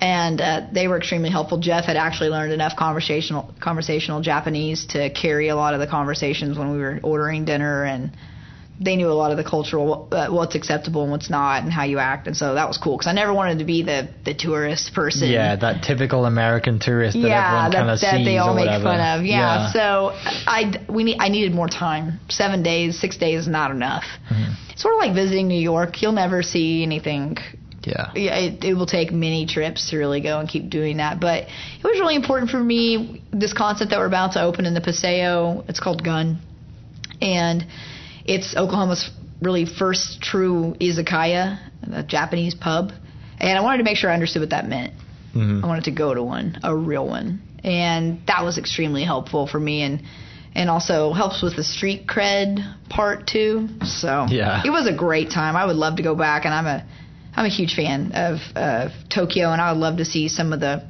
and 0.00 0.40
uh, 0.40 0.66
they 0.72 0.88
were 0.88 0.96
extremely 0.96 1.30
helpful. 1.30 1.58
Jeff 1.58 1.84
had 1.84 1.96
actually 1.96 2.30
learned 2.30 2.52
enough 2.52 2.74
conversational 2.76 3.52
conversational 3.60 4.20
Japanese 4.22 4.86
to 4.86 5.10
carry 5.10 5.48
a 5.48 5.56
lot 5.56 5.74
of 5.74 5.80
the 5.80 5.86
conversations 5.86 6.58
when 6.58 6.72
we 6.72 6.78
were 6.78 6.98
ordering 7.02 7.44
dinner, 7.44 7.84
and 7.84 8.16
they 8.80 8.96
knew 8.96 9.08
a 9.08 9.12
lot 9.12 9.30
of 9.30 9.36
the 9.36 9.44
cultural 9.44 10.08
uh, 10.10 10.28
what's 10.30 10.54
acceptable 10.54 11.02
and 11.02 11.10
what's 11.10 11.28
not, 11.28 11.62
and 11.62 11.70
how 11.70 11.84
you 11.84 11.98
act, 11.98 12.26
and 12.26 12.36
so 12.36 12.54
that 12.54 12.66
was 12.66 12.78
cool 12.78 12.96
because 12.96 13.08
I 13.08 13.12
never 13.12 13.34
wanted 13.34 13.58
to 13.58 13.64
be 13.66 13.82
the 13.82 14.08
the 14.24 14.32
tourist 14.32 14.94
person. 14.94 15.28
Yeah, 15.28 15.54
that 15.56 15.82
typical 15.82 16.24
American 16.24 16.78
tourist 16.78 17.20
that 17.20 17.28
yeah, 17.28 17.66
everyone 17.66 17.72
kind 17.72 17.90
of 17.90 18.00
that 18.00 18.24
they 18.24 18.38
all 18.38 18.54
make 18.54 18.66
whatever. 18.66 18.84
fun 18.84 19.18
of. 19.20 19.26
Yeah, 19.26 19.70
so 19.70 20.12
I 20.46 20.82
we 20.88 21.04
need 21.04 21.18
I 21.20 21.28
needed 21.28 21.52
more 21.52 21.68
time. 21.68 22.20
Seven 22.30 22.62
days, 22.62 22.98
six 22.98 23.18
days 23.18 23.40
is 23.40 23.48
not 23.48 23.70
enough. 23.70 24.04
Mm-hmm. 24.30 24.76
Sort 24.76 24.94
of 24.94 24.98
like 25.00 25.14
visiting 25.14 25.46
New 25.46 25.60
York. 25.60 26.00
You'll 26.00 26.12
never 26.12 26.42
see 26.42 26.82
anything. 26.82 27.36
Yeah. 27.84 28.10
Yeah, 28.14 28.36
it, 28.36 28.64
it 28.64 28.74
will 28.74 28.86
take 28.86 29.10
many 29.12 29.46
trips 29.46 29.90
to 29.90 29.98
really 29.98 30.20
go 30.20 30.38
and 30.38 30.48
keep 30.48 30.68
doing 30.70 30.98
that. 30.98 31.20
But 31.20 31.44
it 31.44 31.84
was 31.84 31.98
really 31.98 32.16
important 32.16 32.50
for 32.50 32.60
me. 32.60 33.22
This 33.32 33.52
concept 33.52 33.90
that 33.90 33.98
we're 33.98 34.06
about 34.06 34.32
to 34.32 34.42
open 34.42 34.66
in 34.66 34.74
the 34.74 34.80
Paseo. 34.80 35.64
It's 35.68 35.80
called 35.80 36.04
Gun, 36.04 36.38
and 37.22 37.64
it's 38.24 38.54
Oklahoma's 38.56 39.10
really 39.40 39.64
first 39.64 40.20
true 40.20 40.74
izakaya, 40.80 41.58
a 41.92 42.02
Japanese 42.02 42.54
pub. 42.54 42.92
And 43.38 43.58
I 43.58 43.62
wanted 43.62 43.78
to 43.78 43.84
make 43.84 43.96
sure 43.96 44.10
I 44.10 44.14
understood 44.14 44.42
what 44.42 44.50
that 44.50 44.68
meant. 44.68 44.92
Mhm. 45.34 45.64
I 45.64 45.66
wanted 45.66 45.84
to 45.84 45.92
go 45.92 46.12
to 46.12 46.22
one, 46.22 46.58
a 46.62 46.74
real 46.74 47.06
one, 47.06 47.40
and 47.64 48.20
that 48.26 48.44
was 48.44 48.58
extremely 48.58 49.04
helpful 49.04 49.46
for 49.46 49.58
me, 49.60 49.82
and 49.82 50.02
and 50.52 50.68
also 50.68 51.12
helps 51.12 51.42
with 51.42 51.54
the 51.54 51.62
street 51.62 52.08
cred 52.08 52.58
part 52.88 53.26
too. 53.28 53.68
So 53.84 54.26
Yeah. 54.28 54.62
it 54.64 54.70
was 54.70 54.88
a 54.88 54.92
great 54.92 55.30
time. 55.30 55.54
I 55.56 55.64
would 55.64 55.76
love 55.76 55.96
to 55.96 56.02
go 56.02 56.16
back, 56.16 56.44
and 56.44 56.52
I'm 56.52 56.66
a 56.66 56.82
I'm 57.36 57.46
a 57.46 57.48
huge 57.48 57.74
fan 57.74 58.12
of 58.12 58.38
of 58.56 58.92
Tokyo, 59.08 59.50
and 59.50 59.60
I 59.60 59.72
would 59.72 59.80
love 59.80 59.98
to 59.98 60.04
see 60.04 60.28
some 60.28 60.52
of 60.52 60.60
the 60.60 60.82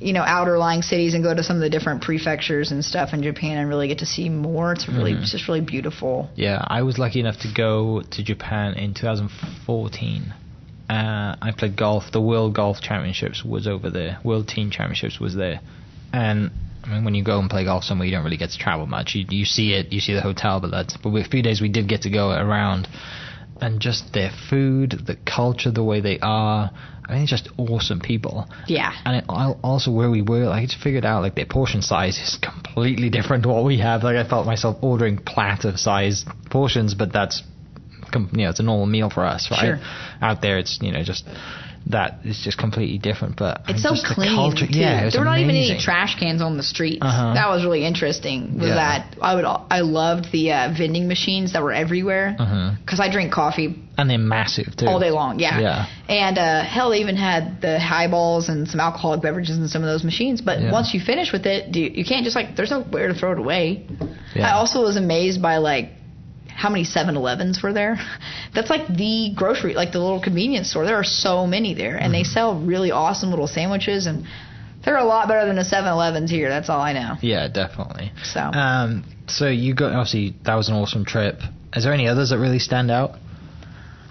you 0.00 0.12
know 0.12 0.22
outer 0.22 0.58
lying 0.58 0.82
cities 0.82 1.14
and 1.14 1.24
go 1.24 1.34
to 1.34 1.42
some 1.42 1.56
of 1.56 1.62
the 1.62 1.70
different 1.70 2.02
prefectures 2.02 2.70
and 2.70 2.84
stuff 2.84 3.12
in 3.14 3.22
Japan 3.22 3.58
and 3.58 3.68
really 3.68 3.88
get 3.88 3.98
to 3.98 4.06
see 4.06 4.28
more. 4.28 4.72
It's 4.72 4.88
really 4.88 5.12
Mhm. 5.14 5.22
it's 5.22 5.32
just 5.32 5.48
really 5.48 5.60
beautiful. 5.62 6.30
Yeah, 6.36 6.62
I 6.66 6.82
was 6.82 6.98
lucky 6.98 7.20
enough 7.20 7.38
to 7.40 7.48
go 7.52 8.02
to 8.02 8.22
Japan 8.22 8.74
in 8.74 8.94
2014. 8.94 10.34
Uh, 10.88 11.34
I 11.42 11.50
played 11.56 11.76
golf. 11.76 12.12
The 12.12 12.20
World 12.20 12.54
Golf 12.54 12.80
Championships 12.80 13.44
was 13.44 13.66
over 13.66 13.90
there. 13.90 14.18
World 14.22 14.46
Team 14.48 14.70
Championships 14.70 15.18
was 15.18 15.34
there, 15.34 15.60
and 16.12 16.50
I 16.84 16.88
mean, 16.88 17.04
when 17.04 17.14
you 17.16 17.24
go 17.24 17.40
and 17.40 17.50
play 17.50 17.64
golf 17.64 17.82
somewhere, 17.82 18.06
you 18.06 18.12
don't 18.12 18.22
really 18.22 18.36
get 18.36 18.50
to 18.50 18.58
travel 18.58 18.86
much. 18.86 19.14
You 19.16 19.24
you 19.28 19.44
see 19.44 19.72
it, 19.72 19.92
you 19.92 19.98
see 20.00 20.14
the 20.14 20.20
hotel, 20.20 20.60
but 20.60 20.70
that's. 20.70 20.96
But 20.96 21.10
a 21.10 21.24
few 21.24 21.42
days, 21.42 21.60
we 21.60 21.68
did 21.68 21.88
get 21.88 22.02
to 22.02 22.10
go 22.10 22.30
around, 22.30 22.86
and 23.60 23.80
just 23.80 24.12
their 24.12 24.30
food, 24.50 24.90
the 25.06 25.16
culture, 25.24 25.70
the 25.70 25.84
way 25.84 26.00
they 26.00 26.18
are. 26.20 26.70
I 27.08 27.14
mean, 27.14 27.26
just 27.26 27.48
awesome 27.56 28.00
people. 28.00 28.48
Yeah. 28.66 28.92
And 29.04 29.16
it, 29.16 29.24
also 29.28 29.92
where 29.92 30.10
we 30.10 30.22
were, 30.22 30.46
like, 30.46 30.62
I 30.62 30.66
just 30.66 30.82
figured 30.82 31.04
out 31.04 31.22
like 31.22 31.36
their 31.36 31.46
portion 31.46 31.80
size 31.80 32.18
is 32.18 32.38
completely 32.42 33.10
different 33.10 33.44
to 33.44 33.48
what 33.48 33.64
we 33.64 33.78
have. 33.78 34.02
Like 34.02 34.16
I 34.16 34.28
felt 34.28 34.46
myself 34.46 34.78
ordering 34.82 35.18
platter 35.18 35.76
sized 35.76 36.28
portions, 36.50 36.94
but 36.94 37.12
that's 37.12 37.42
you 38.14 38.44
know 38.44 38.50
it's 38.50 38.60
a 38.60 38.62
normal 38.62 38.86
meal 38.86 39.10
for 39.10 39.24
us, 39.24 39.48
right? 39.50 39.60
Sure. 39.60 39.78
Out 40.20 40.42
there, 40.42 40.58
it's 40.58 40.78
you 40.80 40.92
know 40.92 41.02
just 41.02 41.26
that 41.88 42.18
is 42.24 42.38
just 42.42 42.58
completely 42.58 42.98
different. 42.98 43.36
But 43.36 43.58
I 43.66 43.72
It's 43.72 43.72
mean, 43.72 43.78
so 43.78 43.90
just 43.90 44.08
the 44.08 44.14
clean. 44.14 44.34
culture- 44.34 44.66
too. 44.66 44.78
yeah, 44.78 45.08
there 45.08 45.20
were 45.20 45.24
not 45.24 45.38
even 45.38 45.50
any 45.54 45.78
trash 45.78 46.18
cans 46.18 46.42
on 46.42 46.56
the 46.56 46.62
streets. 46.62 46.98
Uh-huh. 47.00 47.34
That 47.34 47.48
was 47.48 47.64
really 47.64 47.84
interesting. 47.84 48.58
Was 48.58 48.68
Yeah. 48.68 48.74
that 48.74 49.16
I 49.22 49.34
would 49.34 49.44
I 49.70 49.80
loved 49.80 50.32
the 50.32 50.52
uh, 50.52 50.74
vending 50.76 51.06
machines 51.08 51.52
that 51.52 51.62
were 51.62 51.72
everywhere 51.72 52.36
Uh-huh. 52.38 52.72
because 52.84 52.98
I 53.00 53.08
drink 53.10 53.32
coffee 53.32 53.74
and 53.98 54.10
they're 54.10 54.18
massive 54.18 54.74
too. 54.76 54.86
all 54.86 54.98
day 55.00 55.10
long. 55.10 55.38
Yeah. 55.38 55.58
Yeah. 55.60 55.86
And 56.08 56.36
uh, 56.38 56.62
hell, 56.64 56.90
they 56.90 56.98
even 57.00 57.16
had 57.16 57.60
the 57.62 57.78
highballs 57.78 58.48
and 58.48 58.68
some 58.68 58.80
alcoholic 58.80 59.22
beverages 59.22 59.56
in 59.56 59.68
some 59.68 59.82
of 59.82 59.88
those 59.88 60.04
machines. 60.04 60.40
But 60.42 60.60
Yeah. 60.60 60.72
once 60.72 60.92
you 60.92 61.00
finish 61.00 61.32
with 61.32 61.46
it, 61.46 61.72
do 61.72 61.80
you, 61.80 61.90
you 61.94 62.04
can't 62.04 62.24
just 62.24 62.36
like 62.36 62.56
there's 62.56 62.70
nowhere 62.70 63.08
to 63.08 63.14
throw 63.14 63.32
it 63.32 63.38
away. 63.38 63.86
Yeah. 64.34 64.48
I 64.48 64.52
also 64.52 64.82
was 64.82 64.96
amazed 64.96 65.40
by 65.40 65.58
like 65.58 65.90
how 66.56 66.70
many 66.70 66.84
7-Elevens 66.84 67.62
were 67.62 67.72
there. 67.72 67.98
That's 68.54 68.70
like 68.70 68.88
the 68.88 69.32
grocery, 69.36 69.74
like 69.74 69.92
the 69.92 69.98
little 70.00 70.22
convenience 70.22 70.70
store. 70.70 70.84
There 70.86 70.96
are 70.96 71.04
so 71.04 71.46
many 71.46 71.74
there, 71.74 71.96
and 71.96 72.12
they 72.14 72.22
Mm-hmm. 72.22 72.32
sell 72.32 72.60
really 72.60 72.90
awesome 72.90 73.30
little 73.30 73.46
sandwiches, 73.46 74.06
and 74.06 74.24
they're 74.84 74.96
a 74.96 75.04
lot 75.04 75.28
better 75.28 75.44
than 75.46 75.56
the 75.56 75.62
7-Elevens 75.74 76.30
here. 76.30 76.48
That's 76.48 76.70
all 76.70 76.80
I 76.80 76.92
know. 76.94 77.16
Yeah, 77.20 77.48
definitely. 77.48 78.12
So 78.24 78.40
Um, 78.40 79.04
so 79.28 79.48
you 79.48 79.74
got 79.74 79.92
obviously 79.92 80.34
that 80.44 80.54
was 80.54 80.68
an 80.68 80.74
awesome 80.74 81.04
trip. 81.04 81.40
Is 81.74 81.84
there 81.84 81.92
any 81.92 82.08
others 82.08 82.30
that 82.30 82.38
really 82.38 82.58
stand 82.60 82.90
out? 82.90 83.10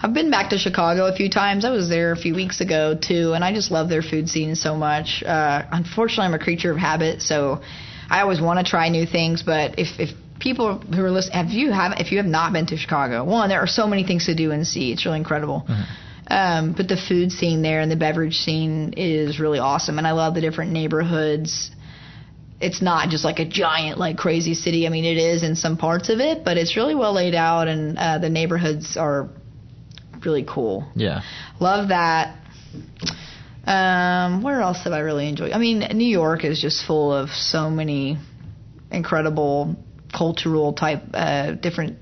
I've 0.03 0.13
been 0.13 0.29
back 0.29 0.49
to 0.51 0.57
Chicago 0.59 1.07
a 1.07 1.15
few 1.15 1.29
times. 1.29 1.65
I 1.65 1.71
was 1.71 1.89
there 1.89 2.11
a 2.11 2.17
few 2.17 2.35
weeks 2.35 2.61
ago 2.61 2.93
too, 2.95 3.33
and 3.33 3.43
I 3.43 3.53
just 3.53 3.71
love 3.71 3.89
their 3.89 4.03
food 4.03 4.29
scene 4.29 4.53
so 4.55 4.75
much. 4.75 5.23
Uh, 5.25 5.63
unfortunately, 5.71 6.25
I'm 6.25 6.33
a 6.35 6.39
creature 6.47 6.71
of 6.71 6.77
habit, 6.77 7.21
so 7.23 7.61
I 8.09 8.21
always 8.21 8.39
want 8.39 8.59
to 8.63 8.69
try 8.69 8.89
new 8.89 9.05
things. 9.07 9.41
But 9.41 9.79
if 9.79 9.99
if 9.99 10.09
people 10.39 10.79
who 10.79 11.03
are 11.03 11.11
listening, 11.11 11.37
have 11.37 11.49
you 11.49 11.71
have 11.71 11.93
if 11.99 12.11
you 12.11 12.17
have 12.17 12.25
not 12.25 12.53
been 12.53 12.67
to 12.67 12.77
Chicago, 12.77 13.23
one 13.23 13.49
there 13.49 13.59
are 13.59 13.67
so 13.67 13.87
many 13.87 14.05
things 14.05 14.25
to 14.25 14.35
do 14.35 14.51
and 14.51 14.65
see. 14.65 14.91
It's 14.91 15.05
really 15.05 15.17
incredible. 15.17 15.65
Um, 16.27 16.73
but 16.75 16.87
the 16.87 16.97
food 16.97 17.31
scene 17.31 17.61
there 17.61 17.81
and 17.81 17.91
the 17.91 17.95
beverage 17.95 18.37
scene 18.37 18.93
is 18.97 19.39
really 19.39 19.59
awesome, 19.59 19.97
and 19.97 20.07
I 20.07 20.11
love 20.11 20.33
the 20.33 20.41
different 20.41 20.71
neighborhoods. 20.71 21.71
It's 22.59 22.81
not 22.81 23.09
just 23.09 23.23
like 23.23 23.39
a 23.39 23.45
giant, 23.45 23.99
like 23.99 24.17
crazy 24.17 24.55
city. 24.55 24.87
I 24.87 24.89
mean, 24.89 25.05
it 25.05 25.17
is 25.17 25.43
in 25.43 25.55
some 25.55 25.77
parts 25.77 26.09
of 26.09 26.19
it, 26.19 26.43
but 26.43 26.57
it's 26.57 26.75
really 26.75 26.95
well 26.95 27.13
laid 27.13 27.35
out, 27.35 27.67
and 27.67 27.97
uh, 27.97 28.17
the 28.17 28.29
neighborhoods 28.29 28.97
are 28.97 29.29
really 30.25 30.45
cool. 30.47 30.89
Yeah. 30.95 31.21
Love 31.59 31.89
that. 31.89 32.37
Um, 33.67 34.41
where 34.41 34.61
else 34.61 34.83
have 34.83 34.93
I 34.93 34.99
really 34.99 35.27
enjoyed? 35.27 35.51
I 35.51 35.57
mean, 35.57 35.79
New 35.79 36.07
York 36.07 36.43
is 36.43 36.59
just 36.59 36.85
full 36.85 37.13
of 37.13 37.29
so 37.29 37.69
many 37.69 38.17
incredible 38.91 39.75
cultural 40.13 40.73
type, 40.73 41.03
uh, 41.13 41.51
different 41.51 41.97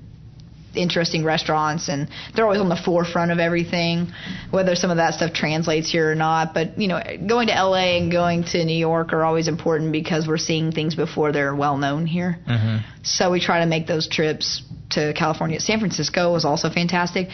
interesting 0.76 1.24
restaurants, 1.24 1.88
and 1.88 2.08
they're 2.34 2.44
always 2.44 2.60
on 2.60 2.68
the 2.68 2.76
forefront 2.76 3.30
of 3.30 3.38
everything. 3.38 4.12
Whether 4.50 4.74
some 4.74 4.90
of 4.90 4.96
that 4.98 5.14
stuff 5.14 5.32
translates 5.32 5.90
here 5.90 6.10
or 6.10 6.14
not, 6.14 6.54
but 6.54 6.78
you 6.78 6.88
know, 6.88 7.00
going 7.26 7.48
to 7.48 7.54
LA 7.54 7.98
and 7.98 8.10
going 8.10 8.44
to 8.44 8.64
New 8.64 8.76
York 8.76 9.12
are 9.12 9.24
always 9.24 9.48
important 9.48 9.92
because 9.92 10.26
we're 10.26 10.38
seeing 10.38 10.72
things 10.72 10.94
before 10.94 11.32
they're 11.32 11.54
well 11.54 11.76
known 11.76 12.06
here. 12.06 12.38
hmm 12.46 12.78
So 13.02 13.30
we 13.30 13.40
try 13.40 13.60
to 13.60 13.66
make 13.66 13.86
those 13.86 14.08
trips 14.08 14.62
to 14.90 15.12
California. 15.14 15.60
San 15.60 15.78
Francisco 15.78 16.32
was 16.32 16.44
also 16.44 16.70
fantastic. 16.70 17.28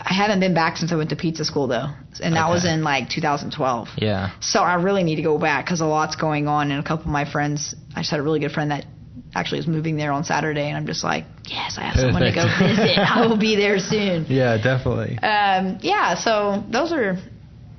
I 0.00 0.14
haven't 0.14 0.40
been 0.40 0.54
back 0.54 0.76
since 0.76 0.92
I 0.92 0.96
went 0.96 1.10
to 1.10 1.16
pizza 1.16 1.44
school 1.44 1.66
though, 1.66 1.88
and 2.22 2.34
that 2.36 2.48
was 2.48 2.64
in 2.64 2.82
like 2.82 3.10
2012. 3.10 3.88
Yeah. 3.96 4.30
So 4.40 4.60
I 4.60 4.74
really 4.74 5.02
need 5.02 5.16
to 5.16 5.22
go 5.22 5.38
back 5.38 5.64
because 5.64 5.80
a 5.80 5.86
lot's 5.86 6.16
going 6.16 6.48
on, 6.48 6.70
and 6.70 6.80
a 6.80 6.86
couple 6.86 7.06
of 7.06 7.10
my 7.10 7.30
friends. 7.30 7.74
I 7.94 8.00
just 8.00 8.10
had 8.10 8.20
a 8.20 8.22
really 8.22 8.40
good 8.40 8.52
friend 8.52 8.70
that 8.70 8.86
actually 9.34 9.58
is 9.60 9.66
moving 9.66 9.96
there 9.96 10.12
on 10.12 10.24
Saturday, 10.24 10.68
and 10.68 10.76
I'm 10.76 10.86
just 10.86 11.04
like, 11.04 11.24
yes, 11.46 11.76
I 11.78 11.82
have 11.82 11.96
someone 12.00 12.22
to 12.22 12.32
go 12.32 12.44
visit. 12.58 12.98
I 12.98 13.26
will 13.26 13.38
be 13.38 13.56
there 13.56 13.78
soon. 13.78 14.26
Yeah, 14.28 14.56
definitely. 14.62 15.18
Um, 15.18 15.78
yeah, 15.82 16.14
so 16.14 16.62
those 16.70 16.92
are. 16.92 17.16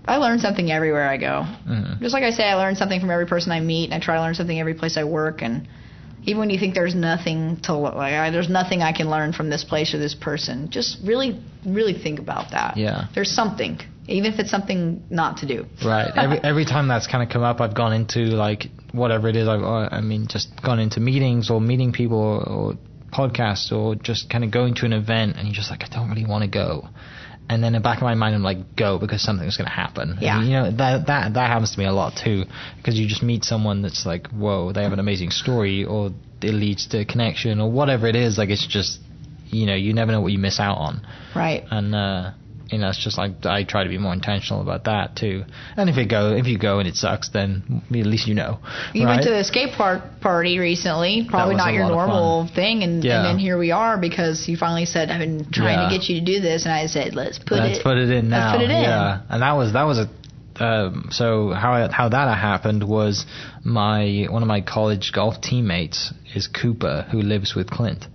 I 0.06 0.18
learn 0.18 0.40
something 0.40 0.70
everywhere 0.70 1.08
I 1.08 1.18
go. 1.18 1.46
Mhm. 1.68 2.02
Just 2.02 2.14
like 2.14 2.24
I 2.24 2.32
say, 2.32 2.44
I 2.44 2.56
learn 2.56 2.76
something 2.76 3.00
from 3.00 3.10
every 3.10 3.26
person 3.26 3.52
I 3.54 3.62
meet, 3.62 3.86
and 3.86 3.94
I 3.94 4.00
try 4.06 4.16
to 4.16 4.22
learn 4.22 4.36
something 4.36 4.60
every 4.60 4.74
place 4.74 4.98
I 4.98 5.06
work. 5.06 5.42
And 5.42 5.66
even 6.26 6.40
when 6.40 6.50
you 6.50 6.60
think 6.60 6.74
there's 6.76 6.94
nothing 6.96 7.58
to 7.64 7.74
like, 7.74 8.14
I, 8.14 8.30
there's 8.30 8.50
nothing 8.50 8.82
I 8.82 8.92
can 8.92 9.10
learn 9.10 9.32
from 9.34 9.50
this 9.50 9.64
place 9.64 9.94
or 9.94 10.00
this 10.00 10.14
person, 10.14 10.70
just 10.70 10.98
really, 11.06 11.42
really 11.66 11.94
think 11.94 12.20
about 12.20 12.52
that. 12.52 12.76
Yeah. 12.78 13.06
There's 13.16 13.32
something, 13.32 13.80
even 14.08 14.32
if 14.34 14.40
it's 14.40 14.52
something 14.52 15.04
not 15.10 15.38
to 15.38 15.48
do. 15.48 15.66
Right. 15.84 16.12
Every 16.16 16.40
every 16.44 16.66
time 16.66 16.88
that's 16.88 17.08
kind 17.08 17.24
of 17.24 17.30
come 17.30 17.44
up, 17.44 17.62
I've 17.62 17.76
gone 17.76 17.94
into 17.94 18.20
like 18.20 18.66
whatever 18.92 19.28
it 19.30 19.36
is. 19.36 19.48
I've, 19.48 19.62
I 19.64 20.02
mean, 20.02 20.28
just 20.28 20.50
gone 20.62 20.80
into 20.80 21.00
meetings 21.00 21.50
or 21.50 21.60
meeting 21.62 21.92
people 21.92 22.18
or, 22.20 22.48
or 22.48 22.74
podcasts 23.12 23.72
or 23.72 23.96
just 23.96 24.30
kind 24.30 24.44
of 24.44 24.52
going 24.52 24.76
to 24.76 24.86
an 24.86 24.94
event, 24.94 25.38
and 25.38 25.48
you're 25.48 25.56
just 25.56 25.70
like, 25.70 25.84
I 25.84 25.88
don't 25.88 26.10
really 26.10 26.26
want 26.26 26.44
to 26.44 26.50
go. 26.50 26.88
And 27.50 27.62
then 27.62 27.76
in 27.76 27.82
the 27.82 27.84
back 27.84 27.98
of 27.98 28.04
my 28.04 28.16
mind, 28.16 28.36
I'm 28.36 28.42
like, 28.44 28.76
go 28.76 28.98
because 28.98 29.22
something's 29.22 29.58
going 29.58 29.68
to 29.68 29.74
happen. 29.74 30.18
Yeah. 30.22 30.38
And, 30.40 30.48
you 30.48 30.54
know 30.54 30.72
that 30.72 31.08
that 31.08 31.34
that 31.34 31.48
happens 31.50 31.72
to 31.74 31.80
me 31.80 31.86
a 31.86 31.92
lot 31.92 32.14
too, 32.22 32.46
because 32.78 32.98
you 33.00 33.08
just 33.08 33.22
meet 33.24 33.44
someone 33.44 33.82
that's 33.82 34.06
like, 34.06 34.28
whoa, 34.30 34.72
they 34.72 34.84
have 34.84 34.94
an 34.94 35.00
amazing 35.00 35.30
story, 35.32 35.84
or 35.86 36.12
it 36.42 36.54
leads 36.54 36.88
to 36.88 37.00
a 37.02 37.06
connection, 37.06 37.60
or 37.60 37.70
whatever 37.72 38.08
it 38.08 38.16
is. 38.16 38.38
Like 38.38 38.50
it's 38.50 38.66
just, 38.66 39.00
you 39.48 39.66
know, 39.66 39.76
you 39.76 39.94
never 39.94 40.12
know 40.12 40.22
what 40.22 40.32
you 40.32 40.40
miss 40.40 40.60
out 40.60 40.78
on 40.78 41.06
Right. 41.36 41.64
and 41.70 41.94
uh, 41.94 42.32
you 42.70 42.78
know, 42.78 42.90
it's 42.90 43.04
just 43.04 43.18
like 43.18 43.46
I 43.46 43.64
try 43.64 43.84
to 43.84 43.90
be 43.90 43.98
more 43.98 44.14
intentional 44.14 44.62
about 44.62 44.86
that 44.86 45.16
too. 45.16 45.44
And 45.76 45.90
if 45.90 45.98
you 45.98 46.08
go, 46.08 46.36
if 46.36 46.48
you 46.48 46.58
go 46.58 46.80
and 46.80 46.88
it 46.88 46.96
sucks, 46.96 47.30
then 47.30 47.84
at 47.90 48.06
least 48.06 48.28
you 48.28 48.36
know. 48.36 48.60
You 48.94 49.06
right? 49.06 49.12
went 49.16 49.24
to 49.24 49.30
the 49.30 49.44
skate 49.44 49.74
park 49.74 50.22
party 50.22 50.60
recently, 50.60 51.28
probably 51.30 51.56
not 51.56 51.74
your 51.74 51.88
normal 51.88 52.48
thing, 52.48 52.84
and, 52.84 53.04
Yeah. 53.04 53.18
and 53.18 53.26
then 53.26 53.38
here 53.40 53.58
we 53.58 53.72
are 53.72 53.98
because 53.98 54.48
you 54.48 54.58
finally 54.58 54.86
said, 54.86 55.12
"I've 55.12 55.20
been 55.20 55.46
trying 55.52 55.80
Yeah. 55.80 55.90
to 55.90 55.98
get 55.98 56.10
you 56.10 56.20
to 56.20 56.26
do 56.26 56.40
this," 56.40 56.66
and 56.66 56.74
I 56.74 56.88
said, 56.88 57.16
"Let's 57.16 57.40
put 57.40 57.58
Let's 57.60 57.80
it, 57.80 57.84
put 57.84 57.98
it 57.98 58.10
in 58.10 58.30
now. 58.30 58.52
Let's 58.52 58.58
put 58.58 58.64
it 58.70 58.74
in." 58.74 58.82
Yeah, 58.82 59.20
and 59.30 59.42
that 59.42 59.54
was 59.54 59.74
that 59.74 59.84
was 59.84 60.00
a. 60.00 60.10
Um, 60.60 61.10
so 61.12 61.50
how 61.50 61.90
how 61.92 62.10
that 62.10 62.38
happened 62.38 62.84
was 62.84 63.26
my 63.64 64.28
one 64.30 64.44
of 64.44 64.48
my 64.48 64.62
college 64.62 65.12
golf 65.12 65.42
teammates 65.42 66.14
is 66.36 66.46
Cooper 66.48 67.08
who 67.12 67.22
lives 67.22 67.56
with 67.56 67.72
Clint. 67.72 68.06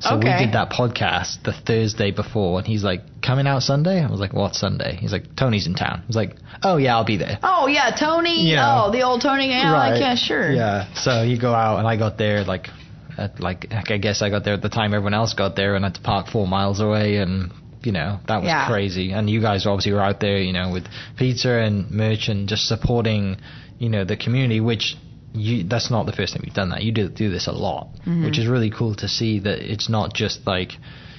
So 0.00 0.16
Okay. 0.16 0.36
we 0.38 0.44
did 0.46 0.52
that 0.54 0.70
podcast 0.70 1.42
the 1.44 1.52
Thursday 1.52 2.10
before, 2.10 2.58
and 2.58 2.66
he's 2.66 2.84
like, 2.84 3.22
"Coming 3.22 3.46
out 3.46 3.62
Sunday?" 3.62 4.02
I 4.02 4.10
was 4.10 4.20
like, 4.20 4.32
"What 4.34 4.54
Sunday?" 4.54 4.96
He's 5.00 5.12
like, 5.12 5.34
"Tony's 5.36 5.66
in 5.66 5.74
town." 5.74 6.00
I 6.02 6.06
was 6.06 6.16
like, 6.16 6.36
"Oh 6.62 6.76
yeah, 6.76 6.94
I'll 6.96 7.04
be 7.04 7.16
there." 7.16 7.38
Oh 7.42 7.66
yeah, 7.68 7.90
Tony. 7.98 8.48
You 8.50 8.56
know. 8.56 8.84
oh, 8.86 8.90
the 8.90 9.02
old 9.02 9.22
Tony. 9.22 9.48
Yeah, 9.50 9.72
like, 9.72 10.00
yeah, 10.00 10.14
sure. 10.14 10.50
Yeah. 10.52 10.92
So 10.94 11.22
you 11.22 11.38
go 11.38 11.54
out, 11.54 11.78
and 11.78 11.86
I 11.88 11.96
got 11.96 12.18
there 12.18 12.44
like, 12.44 12.68
at 13.16 13.40
like 13.40 13.72
I 13.72 13.96
guess 13.98 14.20
I 14.20 14.30
got 14.30 14.44
there 14.44 14.54
at 14.54 14.62
the 14.62 14.68
time 14.68 14.92
everyone 14.94 15.14
else 15.14 15.32
got 15.34 15.56
there, 15.56 15.74
and 15.76 15.84
I 15.84 15.88
had 15.88 15.94
to 15.94 16.00
park 16.02 16.26
four 16.28 16.46
miles 16.46 16.80
away, 16.80 17.16
and 17.16 17.52
you 17.82 17.92
know 17.92 18.18
that 18.26 18.38
was 18.42 18.48
Yeah. 18.48 18.66
crazy. 18.66 19.12
And 19.12 19.30
you 19.30 19.40
guys 19.40 19.64
obviously 19.66 19.92
were 19.92 20.02
out 20.02 20.20
there, 20.20 20.38
you 20.38 20.52
know, 20.52 20.70
with 20.72 20.86
pizza 21.16 21.50
and 21.50 21.90
merch 21.90 22.28
and 22.28 22.48
just 22.48 22.66
supporting, 22.66 23.36
you 23.78 23.88
know, 23.88 24.04
the 24.04 24.16
community, 24.16 24.60
which. 24.60 24.96
You, 25.34 25.64
that's 25.64 25.90
not 25.90 26.06
the 26.06 26.12
first 26.12 26.32
time 26.34 26.42
you've 26.46 26.54
done 26.54 26.70
that. 26.70 26.82
You 26.84 26.92
do 26.92 27.08
do 27.08 27.28
this 27.30 27.46
a 27.48 27.52
lot, 27.52 27.88
Mm-hmm. 28.06 28.24
which 28.24 28.38
is 28.38 28.46
really 28.46 28.70
cool 28.70 28.94
to 28.96 29.08
see 29.08 29.40
that 29.40 29.58
it's 29.70 29.88
not 29.88 30.14
just 30.14 30.46
like, 30.46 30.72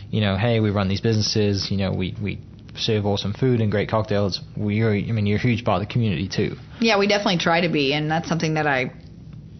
you 0.09 0.21
know, 0.21 0.37
hey, 0.37 0.59
we 0.61 0.69
run 0.71 0.87
these 0.87 1.01
businesses, 1.01 1.69
you 1.69 1.77
know, 1.77 1.91
we 1.91 2.15
we 2.21 2.39
serve 2.77 3.05
awesome 3.05 3.33
food 3.33 3.61
and 3.61 3.71
great 3.71 3.89
cocktails. 3.89 4.41
We're, 4.55 4.91
I 4.91 5.01
mean, 5.11 5.25
you're 5.25 5.37
a 5.37 5.41
huge 5.41 5.63
part 5.63 5.81
of 5.81 5.87
the 5.87 5.91
community 5.93 6.27
too. 6.27 6.55
Yeah, 6.79 6.97
we 6.99 7.07
definitely 7.07 7.37
try 7.37 7.61
to 7.61 7.69
be, 7.69 7.93
and 7.93 8.09
that's 8.11 8.27
something 8.27 8.55
that 8.55 8.67
I, 8.67 8.91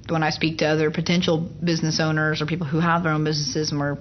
when 0.09 0.21
I 0.21 0.31
speak 0.31 0.57
to 0.59 0.65
other 0.65 0.91
potential 0.91 1.37
business 1.63 1.99
owners 2.01 2.41
or 2.41 2.45
people 2.45 2.67
who 2.67 2.79
have 2.79 3.03
their 3.03 3.13
own 3.13 3.23
businesses 3.23 3.71
and 3.71 3.79
we're 3.79 3.97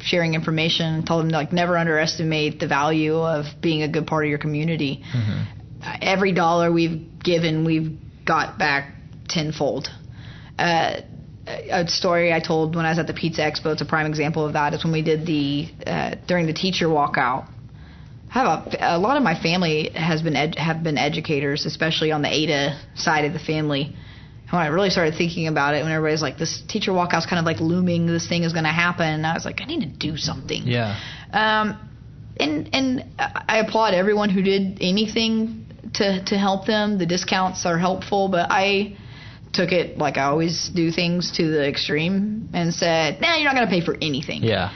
sharing 0.00 0.34
information, 0.34 1.04
tell 1.04 1.18
them 1.18 1.28
like 1.28 1.52
never 1.52 1.76
underestimate 1.76 2.58
the 2.58 2.66
value 2.66 3.16
of 3.16 3.44
being 3.60 3.82
a 3.82 3.88
good 3.88 4.06
part 4.06 4.24
of 4.24 4.30
your 4.30 4.38
community. 4.38 5.02
Uh, 5.14 5.96
Every 6.00 6.32
dollar 6.32 6.72
we've 6.72 7.22
given, 7.22 7.64
we've 7.66 7.98
got 8.24 8.58
back 8.58 8.93
tenfold. 9.28 9.88
Uh, 10.58 11.00
a 11.46 11.86
story 11.88 12.32
I 12.32 12.40
told 12.40 12.74
when 12.74 12.86
I 12.86 12.90
was 12.90 12.98
at 12.98 13.06
the 13.06 13.12
Pizza 13.12 13.42
Expo, 13.42 13.72
it's 13.72 13.82
a 13.82 13.84
prime 13.84 14.06
example 14.06 14.46
of 14.46 14.54
that. 14.54 14.72
Is 14.72 14.84
when 14.84 14.92
we 14.92 15.02
did 15.02 15.26
the 15.26 15.68
uh, 15.86 16.14
during 16.26 16.46
the 16.46 16.52
teacher 16.52 16.86
walkout. 16.86 17.48
I 18.30 18.32
have 18.32 18.46
a, 18.46 18.96
a 18.96 18.98
lot 18.98 19.16
of 19.16 19.22
my 19.22 19.40
family 19.40 19.90
has 19.90 20.22
been 20.22 20.34
ed, 20.34 20.56
have 20.56 20.82
been 20.82 20.98
educators, 20.98 21.66
especially 21.66 22.10
on 22.12 22.22
the 22.22 22.32
Ada 22.32 22.80
side 22.96 23.26
of 23.26 23.32
the 23.32 23.38
family. 23.38 23.84
And 23.84 24.52
when 24.52 24.62
I 24.62 24.66
really 24.68 24.90
started 24.90 25.14
thinking 25.16 25.46
about 25.46 25.74
it, 25.74 25.82
when 25.82 25.92
everybody's 25.92 26.22
like, 26.22 26.38
"This 26.38 26.62
teacher 26.66 26.92
walkout's 26.92 27.26
kind 27.26 27.38
of 27.38 27.44
like 27.44 27.60
looming. 27.60 28.06
This 28.06 28.28
thing 28.28 28.42
is 28.44 28.52
going 28.52 28.64
to 28.64 28.70
happen," 28.70 29.24
I 29.24 29.34
was 29.34 29.44
like, 29.44 29.60
"I 29.60 29.66
need 29.66 29.80
to 29.80 29.86
do 29.86 30.16
something." 30.16 30.66
Yeah. 30.66 30.98
Um, 31.32 31.78
and 32.38 32.70
and 32.72 33.04
I 33.18 33.58
applaud 33.58 33.94
everyone 33.94 34.30
who 34.30 34.42
did 34.42 34.78
anything 34.80 35.66
to 35.94 36.24
to 36.24 36.38
help 36.38 36.66
them. 36.66 36.98
The 36.98 37.06
discounts 37.06 37.66
are 37.66 37.78
helpful, 37.78 38.28
but 38.28 38.48
I 38.50 38.96
took 39.54 39.72
it 39.72 39.96
like 39.98 40.16
I 40.18 40.24
always 40.24 40.68
do 40.68 40.90
things 40.90 41.32
to 41.38 41.48
the 41.50 41.66
extreme 41.68 42.48
and 42.52 42.74
said, 42.74 43.20
"Nah, 43.20 43.36
you're 43.36 43.44
not 43.44 43.54
going 43.54 43.66
to 43.66 43.70
pay 43.72 43.80
for 43.84 43.96
anything. 44.02 44.42
Yeah. 44.42 44.70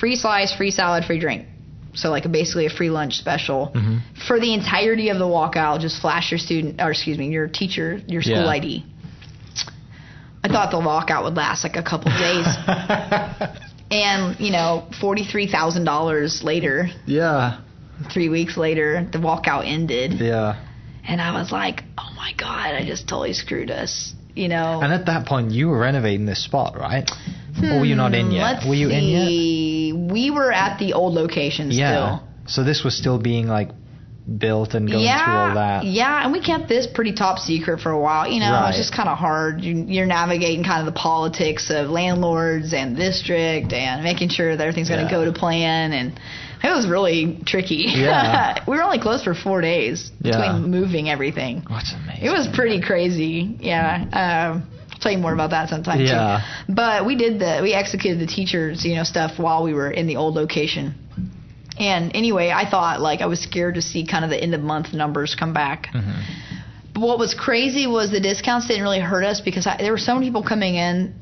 Free 0.00 0.16
slice, 0.16 0.52
free 0.54 0.70
salad, 0.70 1.04
free 1.04 1.18
drink." 1.20 1.46
So 1.94 2.10
like 2.10 2.30
basically 2.30 2.66
a 2.66 2.70
free 2.70 2.90
lunch 2.90 3.14
special 3.18 3.72
Mhm. 3.74 4.00
for 4.26 4.38
the 4.40 4.52
entirety 4.52 5.08
of 5.10 5.18
the 5.18 5.24
walkout. 5.26 5.80
Just 5.80 6.00
flash 6.00 6.30
your 6.30 6.38
student, 6.38 6.80
or 6.80 6.90
excuse 6.90 7.16
me, 7.18 7.28
your 7.28 7.48
teacher, 7.48 8.00
your 8.06 8.22
school 8.22 8.44
Yeah. 8.44 8.48
ID. 8.58 8.84
I 10.44 10.48
thought 10.48 10.70
the 10.70 10.78
walkout 10.78 11.24
would 11.24 11.34
last 11.36 11.64
like 11.64 11.76
a 11.76 11.82
couple 11.82 12.10
days, 12.12 12.46
and 13.90 14.38
you 14.38 14.50
know, 14.52 14.84
forty 15.00 15.24
three 15.24 15.46
thousand 15.46 15.84
dollars 15.84 16.42
later, 16.44 16.88
yeah. 17.06 17.56
three 18.12 18.28
weeks 18.28 18.56
later, 18.56 19.06
the 19.10 19.18
walkout 19.18 19.64
ended, 19.66 20.12
Yeah. 20.20 20.56
And 21.06 21.20
I 21.20 21.32
was 21.38 21.50
like, 21.52 21.84
"Oh 21.98 22.10
my 22.16 22.32
god, 22.36 22.74
I 22.74 22.84
just 22.86 23.08
totally 23.08 23.32
screwed 23.32 23.70
us." 23.70 24.14
You 24.34 24.48
know. 24.48 24.80
And 24.82 24.92
at 24.92 25.06
that 25.06 25.26
point, 25.26 25.52
you 25.52 25.68
were 25.68 25.78
renovating 25.78 26.26
this 26.26 26.44
spot, 26.44 26.76
right? 26.76 27.10
or 27.62 27.78
were 27.80 27.84
you 27.86 27.94
not 27.96 28.14
in 28.14 28.26
Hmm, 28.26 28.32
yet? 28.32 28.42
Let's 28.42 28.66
were 28.66 28.74
you 28.74 28.90
in 28.90 29.04
yet? 29.04 30.12
We 30.12 30.30
were 30.30 30.52
at 30.52 30.78
the 30.78 30.92
old 30.92 31.14
location 31.14 31.70
Yeah. 31.70 32.18
still. 32.18 32.28
So 32.48 32.62
this 32.64 32.84
was 32.84 32.94
still 32.94 33.18
being 33.18 33.46
like 33.48 33.70
built 34.38 34.74
and 34.74 34.90
going 34.90 35.04
yeah, 35.04 35.24
through 35.24 35.34
all 35.34 35.54
that. 35.54 35.84
Yeah, 35.84 36.22
and 36.24 36.32
we 36.32 36.40
kept 36.40 36.68
this 36.68 36.86
pretty 36.86 37.12
top 37.12 37.38
secret 37.38 37.80
for 37.80 37.90
a 37.92 37.98
while. 37.98 38.28
You 38.28 38.40
know, 38.40 38.50
Right. 38.52 38.68
it's 38.70 38.78
just 38.78 38.92
kind 38.92 39.08
of 39.08 39.16
hard. 39.16 39.62
You- 39.62 39.86
You're 39.88 40.06
navigating 40.06 40.64
kind 40.64 40.80
of 40.80 40.86
the 40.92 40.98
politics 40.98 41.70
of 41.70 41.88
landlords 41.90 42.74
and 42.74 42.96
district 42.96 43.72
and 43.72 44.02
making 44.02 44.30
sure 44.30 44.54
that 44.56 44.62
everything's 44.62 44.88
going 44.88 45.06
to 45.06 45.10
go 45.10 45.24
to 45.24 45.32
plan. 45.32 45.92
And 45.92 46.18
it 46.72 46.76
was 46.76 46.86
really 46.88 47.38
tricky. 47.46 47.84
Yeah. 47.88 48.64
we 48.68 48.76
were 48.76 48.82
only 48.82 48.98
closed 48.98 49.24
for 49.24 49.34
four 49.34 49.60
days 49.60 50.10
between 50.22 50.70
moving 50.70 51.08
everything. 51.08 51.62
What's 51.68 51.92
amazing? 51.92 52.24
It 52.26 52.30
was 52.30 52.48
pretty 52.54 52.80
crazy. 52.80 53.56
Yeah. 53.60 54.52
Um, 54.52 54.70
I'll 54.92 54.98
tell 55.00 55.12
you 55.12 55.18
more 55.18 55.32
about 55.34 55.50
that 55.50 55.68
sometime 55.68 56.00
Yeah. 56.00 56.40
too. 56.66 56.72
But 56.74 57.04
we 57.06 57.16
did 57.16 57.38
the 57.38 57.60
we 57.62 57.72
executed 57.74 58.20
the 58.20 58.26
teachers, 58.32 58.84
you 58.84 58.94
know, 58.94 59.04
stuff 59.04 59.38
while 59.38 59.62
we 59.64 59.74
were 59.74 59.90
in 59.90 60.06
the 60.06 60.16
old 60.16 60.34
location. 60.34 60.94
And 61.78 62.10
anyway, 62.16 62.50
I 62.50 62.68
thought 62.70 63.00
like 63.00 63.20
I 63.20 63.26
was 63.26 63.40
scared 63.40 63.74
to 63.74 63.82
see 63.82 64.06
kind 64.06 64.24
of 64.24 64.30
the 64.30 64.42
end 64.42 64.54
of 64.54 64.60
month 64.62 64.94
numbers 64.94 65.34
come 65.34 65.52
back. 65.52 65.88
Mhm. 65.94 66.22
But 66.94 67.00
what 67.02 67.18
was 67.18 67.34
crazy 67.34 67.86
was 67.86 68.10
the 68.10 68.20
discounts 68.20 68.68
didn't 68.68 68.82
really 68.82 69.00
hurt 69.00 69.22
us 69.24 69.42
because 69.42 69.66
I, 69.66 69.76
there 69.78 69.92
were 69.92 69.98
so 69.98 70.14
many 70.14 70.26
people 70.26 70.42
coming 70.42 70.76
in. 70.76 71.14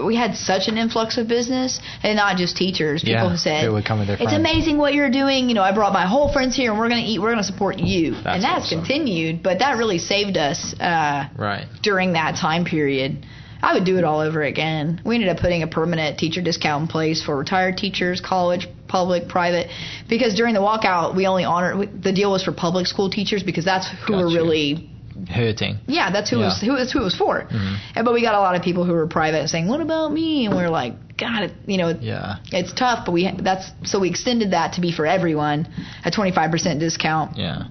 We 0.00 0.16
had 0.16 0.36
such 0.36 0.68
an 0.68 0.78
influx 0.78 1.18
of 1.18 1.28
business, 1.28 1.78
and 2.02 2.16
not 2.16 2.36
just 2.36 2.56
teachers. 2.56 3.02
People 3.02 3.24
Yeah, 3.24 3.28
who 3.30 3.36
said, 3.36 3.70
would 3.70 3.84
come 3.84 3.98
with 3.98 4.08
their 4.08 4.16
"It's 4.18 4.32
amazing 4.32 4.78
what 4.78 4.94
you're 4.94 5.10
doing." 5.10 5.48
You 5.48 5.54
know, 5.54 5.62
I 5.62 5.72
brought 5.72 5.92
my 5.92 6.06
whole 6.06 6.32
friends 6.32 6.56
here, 6.56 6.70
and 6.70 6.78
we're 6.80 6.88
gonna 6.88 7.02
eat. 7.04 7.20
We're 7.20 7.30
gonna 7.30 7.42
support 7.44 7.78
you, 7.78 8.12
That's 8.12 8.26
and 8.36 8.42
that's 8.42 8.66
awesome. 8.66 8.78
continued. 8.80 9.42
But 9.42 9.58
that 9.58 9.76
really 9.76 9.98
saved 9.98 10.36
us. 10.38 10.74
Uh, 10.80 11.26
Right. 11.36 11.66
during 11.82 12.14
that 12.14 12.36
time 12.36 12.64
period. 12.64 13.26
I 13.64 13.74
would 13.74 13.84
do 13.84 13.96
it 13.96 14.02
all 14.02 14.18
over 14.18 14.42
again. 14.42 15.00
We 15.04 15.14
ended 15.14 15.30
up 15.30 15.36
putting 15.36 15.62
a 15.62 15.68
permanent 15.68 16.18
teacher 16.18 16.42
discount 16.42 16.82
in 16.82 16.88
place 16.88 17.22
for 17.22 17.36
retired 17.38 17.76
teachers, 17.78 18.20
college, 18.20 18.66
public, 18.88 19.28
private, 19.28 19.68
because 20.08 20.34
during 20.34 20.54
the 20.54 20.60
walkout 20.60 21.14
we 21.14 21.28
only 21.28 21.44
honored 21.44 22.02
the 22.02 22.12
deal 22.12 22.32
was 22.32 22.42
for 22.42 22.50
public 22.50 22.88
school 22.88 23.08
teachers 23.08 23.44
because 23.44 23.64
that's 23.64 23.86
who 24.04 24.14
were 24.16 24.26
really 24.26 24.90
Hurting. 25.28 25.78
yeah 25.86 26.10
that's 26.10 26.30
who 26.30 26.38
Yeah. 26.38 26.46
was 26.46 26.60
who 26.60 26.76
that's 26.76 26.92
who 26.92 27.00
it 27.00 27.04
was 27.04 27.14
for. 27.14 27.42
Mhm. 27.50 27.76
And, 27.96 28.04
but 28.04 28.14
we 28.14 28.22
got 28.22 28.34
a 28.34 28.40
lot 28.40 28.54
of 28.56 28.62
people 28.62 28.84
who 28.84 28.92
were 28.92 29.06
private 29.06 29.48
saying 29.48 29.68
what 29.68 29.80
about 29.80 30.12
me 30.12 30.46
and 30.46 30.56
we 30.56 30.62
are 30.62 30.70
like 30.70 31.16
God 31.16 31.42
it- 31.44 31.54
you 31.66 31.78
know 31.78 31.94
Yeah. 32.00 32.36
it's 32.52 32.72
tough 32.72 33.04
but 33.06 33.12
we 33.12 33.30
that's 33.38 33.70
so 33.84 33.98
we 34.00 34.08
extended 34.08 34.50
that 34.52 34.74
to 34.74 34.80
be 34.80 34.90
for 34.92 35.06
everyone 35.06 35.68
a 36.04 36.10
25% 36.10 36.78
discount 36.80 37.36
Yeah. 37.36 37.64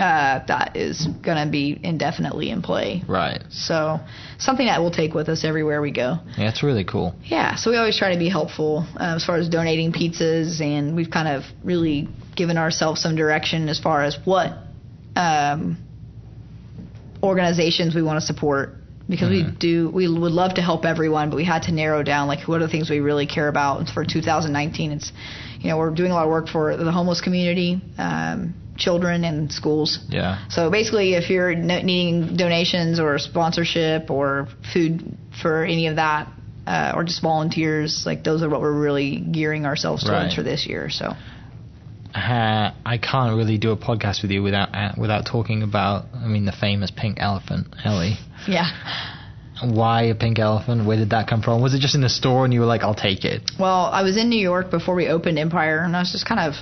uh, 0.00 0.40
that 0.46 0.74
is 0.74 1.06
going 1.20 1.36
to 1.44 1.50
be 1.50 1.78
indefinitely 1.82 2.48
in 2.48 2.62
play. 2.62 3.02
Right. 3.06 3.42
So 3.50 4.00
something 4.38 4.66
that 4.66 4.80
we'll 4.80 4.90
take 4.90 5.12
with 5.12 5.28
us 5.28 5.44
everywhere 5.44 5.82
we 5.82 5.90
go. 5.90 6.18
Yeah, 6.38 6.48
it's 6.48 6.62
really 6.62 6.84
cool. 6.84 7.14
Yeah, 7.24 7.56
so 7.56 7.70
we 7.70 7.76
always 7.76 7.96
try 7.98 8.12
to 8.14 8.18
be 8.18 8.30
helpful 8.30 8.86
um, 8.96 9.16
as 9.16 9.24
far 9.24 9.36
as 9.36 9.50
donating 9.50 9.92
pizzas, 9.92 10.62
and 10.62 10.96
we've 10.96 11.10
kind 11.10 11.28
of 11.28 11.44
really 11.62 12.08
given 12.34 12.56
ourselves 12.56 13.02
some 13.02 13.16
direction 13.16 13.68
as 13.68 13.78
far 13.78 14.02
as 14.02 14.16
what 14.24 14.54
um, 15.14 15.76
organizations 17.22 17.94
we 17.94 18.02
want 18.02 18.20
to 18.20 18.26
support. 18.26 18.76
Because 19.08 19.30
we 19.30 19.42
Mhm. 19.42 19.58
do, 19.58 19.90
we 19.90 20.06
would 20.08 20.32
love 20.32 20.54
to 20.54 20.62
help 20.62 20.84
everyone, 20.86 21.28
but 21.28 21.36
we 21.36 21.44
had 21.44 21.64
to 21.64 21.72
narrow 21.72 22.02
down 22.04 22.28
like 22.28 22.46
what 22.46 22.62
are 22.62 22.66
the 22.66 22.70
things 22.70 22.88
we 22.88 23.00
really 23.00 23.26
care 23.26 23.48
about. 23.48 23.88
For 23.90 24.04
2019, 24.04 24.92
it's 24.92 25.12
you 25.60 25.68
know 25.70 25.76
we're 25.76 25.90
doing 25.90 26.12
a 26.12 26.14
lot 26.14 26.24
of 26.24 26.30
work 26.30 26.48
for 26.48 26.76
the 26.76 26.90
homeless 26.92 27.20
community, 27.20 27.80
um, 27.98 28.54
children, 28.76 29.24
and 29.24 29.52
schools. 29.52 29.98
Yeah. 30.08 30.38
So 30.48 30.70
basically, 30.70 31.14
if 31.14 31.30
you're 31.30 31.52
needing 31.54 32.36
donations 32.36 33.00
or 33.00 33.18
sponsorship 33.18 34.08
or 34.10 34.46
food 34.72 35.02
for 35.42 35.64
any 35.64 35.88
of 35.88 35.96
that, 35.96 36.28
uh, 36.66 36.92
or 36.94 37.02
just 37.02 37.20
volunteers, 37.22 38.04
like 38.06 38.22
those 38.22 38.42
are 38.42 38.48
what 38.48 38.60
we're 38.60 38.72
really 38.72 39.16
gearing 39.16 39.66
ourselves 39.66 40.04
towards 40.04 40.26
Right. 40.26 40.32
for 40.32 40.44
this 40.44 40.64
year. 40.66 40.88
So 40.90 41.14
Uh, 42.14 42.72
I 42.84 42.98
can't 42.98 43.36
really 43.36 43.56
do 43.58 43.70
a 43.72 43.76
podcast 43.76 44.22
with 44.22 44.30
you 44.30 44.42
without 44.42 44.74
uh, 44.74 44.92
without 44.98 45.24
talking 45.26 45.62
about, 45.62 46.06
I 46.14 46.26
mean, 46.26 46.44
the 46.44 46.52
famous 46.52 46.90
pink 46.90 47.18
elephant, 47.20 47.68
Ellie. 47.84 48.16
yeah. 48.46 48.68
Why 49.64 50.04
a 50.04 50.14
pink 50.14 50.38
elephant? 50.38 50.86
Where 50.86 50.96
did 50.96 51.10
that 51.10 51.28
come 51.28 51.40
from? 51.40 51.62
Was 51.62 51.72
it 51.74 51.78
just 51.80 51.94
in 51.94 52.00
the 52.00 52.08
store 52.08 52.44
and 52.44 52.52
you 52.52 52.60
were 52.60 52.66
like, 52.66 52.82
I'll 52.82 52.94
take 52.96 53.24
it? 53.24 53.50
Well, 53.60 53.84
I 53.86 54.02
was 54.02 54.16
in 54.16 54.28
New 54.28 54.40
York 54.40 54.70
before 54.70 54.94
we 54.96 55.06
opened 55.06 55.38
Empire, 55.38 55.78
and 55.84 55.94
I 55.96 56.00
was 56.00 56.10
just 56.10 56.26
kind 56.26 56.40
of 56.40 56.54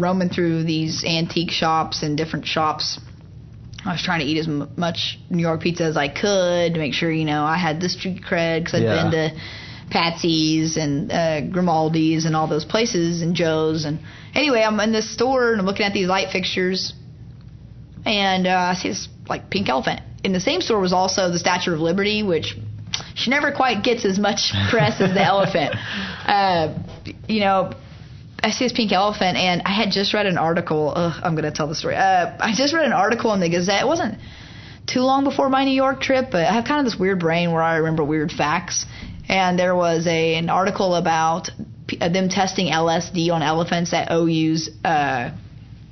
roaming 0.00 0.30
through 0.30 0.64
these 0.64 1.04
antique 1.04 1.50
shops 1.50 2.02
and 2.02 2.16
different 2.16 2.46
shops. 2.46 2.98
I 3.84 3.92
was 3.92 4.02
trying 4.02 4.20
to 4.20 4.26
eat 4.26 4.38
as 4.38 4.48
m- 4.48 4.70
much 4.76 5.18
New 5.28 5.42
York 5.42 5.60
pizza 5.60 5.84
as 5.84 5.96
I 5.96 6.08
could 6.08 6.74
to 6.74 6.78
make 6.78 6.94
sure, 6.94 7.10
you 7.12 7.24
know, 7.26 7.44
I 7.44 7.58
had 7.58 7.80
the 7.80 7.88
street 7.88 8.22
cred 8.22 8.60
because 8.60 8.74
I'd 8.80 8.82
Yeah. 8.84 9.02
been 9.02 9.12
to 9.12 9.40
Patsy's 9.90 10.76
and 10.78 11.12
uh, 11.12 11.40
Grimaldi's 11.50 12.24
and 12.24 12.34
all 12.34 12.46
those 12.48 12.64
places 12.64 13.20
and 13.22 13.34
Joe's. 13.34 13.84
And 13.84 13.98
anyway, 14.34 14.62
I'm 14.62 14.78
in 14.80 14.92
this 14.92 15.12
store 15.12 15.52
and 15.52 15.60
I'm 15.60 15.66
looking 15.66 15.86
at 15.86 15.92
these 15.92 16.08
light 16.08 16.30
fixtures, 16.30 16.92
and 18.04 18.46
uh, 18.46 18.50
I 18.50 18.74
see 18.74 18.88
this 18.88 19.08
like 19.28 19.50
pink 19.50 19.68
elephant. 19.68 20.00
In 20.24 20.32
the 20.32 20.40
same 20.40 20.60
store 20.60 20.80
was 20.80 20.92
also 20.92 21.30
the 21.30 21.38
Statue 21.38 21.72
of 21.72 21.80
Liberty, 21.80 22.22
which 22.22 22.56
she 23.14 23.30
never 23.30 23.52
quite 23.52 23.82
gets 23.82 24.04
as 24.04 24.18
much 24.18 24.52
press 24.70 25.00
as 25.00 25.14
the 25.14 25.22
elephant. 25.22 25.74
Uh, 26.26 26.78
you 27.28 27.40
know, 27.40 27.72
I 28.42 28.50
see 28.50 28.64
this 28.64 28.72
pink 28.72 28.92
elephant, 28.92 29.36
and 29.36 29.62
I 29.64 29.72
had 29.72 29.90
just 29.90 30.14
read 30.14 30.26
an 30.26 30.38
article. 30.38 30.92
Ugh, 30.94 31.20
I'm 31.22 31.34
going 31.34 31.44
to 31.44 31.52
tell 31.52 31.68
the 31.68 31.74
story. 31.74 31.96
Uh, 31.96 32.36
I 32.40 32.52
just 32.54 32.74
read 32.74 32.84
an 32.84 32.92
article 32.92 33.32
in 33.34 33.40
the 33.40 33.48
Gazette. 33.48 33.82
It 33.82 33.86
wasn't 33.86 34.18
too 34.86 35.00
long 35.00 35.24
before 35.24 35.48
my 35.48 35.64
New 35.64 35.74
York 35.74 36.00
trip, 36.00 36.28
but 36.32 36.44
I 36.44 36.54
have 36.54 36.64
kind 36.64 36.80
of 36.80 36.90
this 36.90 36.98
weird 36.98 37.20
brain 37.20 37.52
where 37.52 37.62
I 37.62 37.76
remember 37.76 38.02
weird 38.02 38.32
facts. 38.32 38.84
And 39.28 39.58
there 39.58 39.74
was 39.74 40.06
a 40.06 40.34
an 40.34 40.50
article 40.50 40.96
about 40.96 41.50
them 42.00 42.28
testing 42.28 42.66
LSD 42.72 43.30
on 43.30 43.42
elephants 43.42 43.92
at 43.92 44.10
OU's 44.10 44.70
uh, 44.84 45.30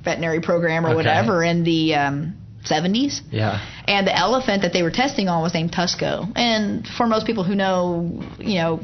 veterinary 0.03 0.41
program 0.41 0.85
or 0.85 0.89
Okay. 0.89 0.95
whatever 0.95 1.43
in 1.43 1.63
the 1.63 1.95
um, 1.95 2.33
70s. 2.65 3.21
Yeah. 3.31 3.59
And 3.87 4.05
the 4.07 4.17
elephant 4.17 4.61
that 4.63 4.73
they 4.73 4.83
were 4.83 4.91
testing 4.91 5.27
on 5.29 5.41
was 5.41 5.53
named 5.53 5.71
Tusko. 5.71 6.31
And 6.35 6.87
for 6.87 7.07
most 7.07 7.25
people 7.25 7.43
who 7.43 7.55
know, 7.55 8.21
you 8.39 8.55
know, 8.55 8.81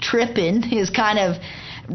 tripping 0.00 0.72
is 0.72 0.90
kind 0.90 1.18
of 1.18 1.36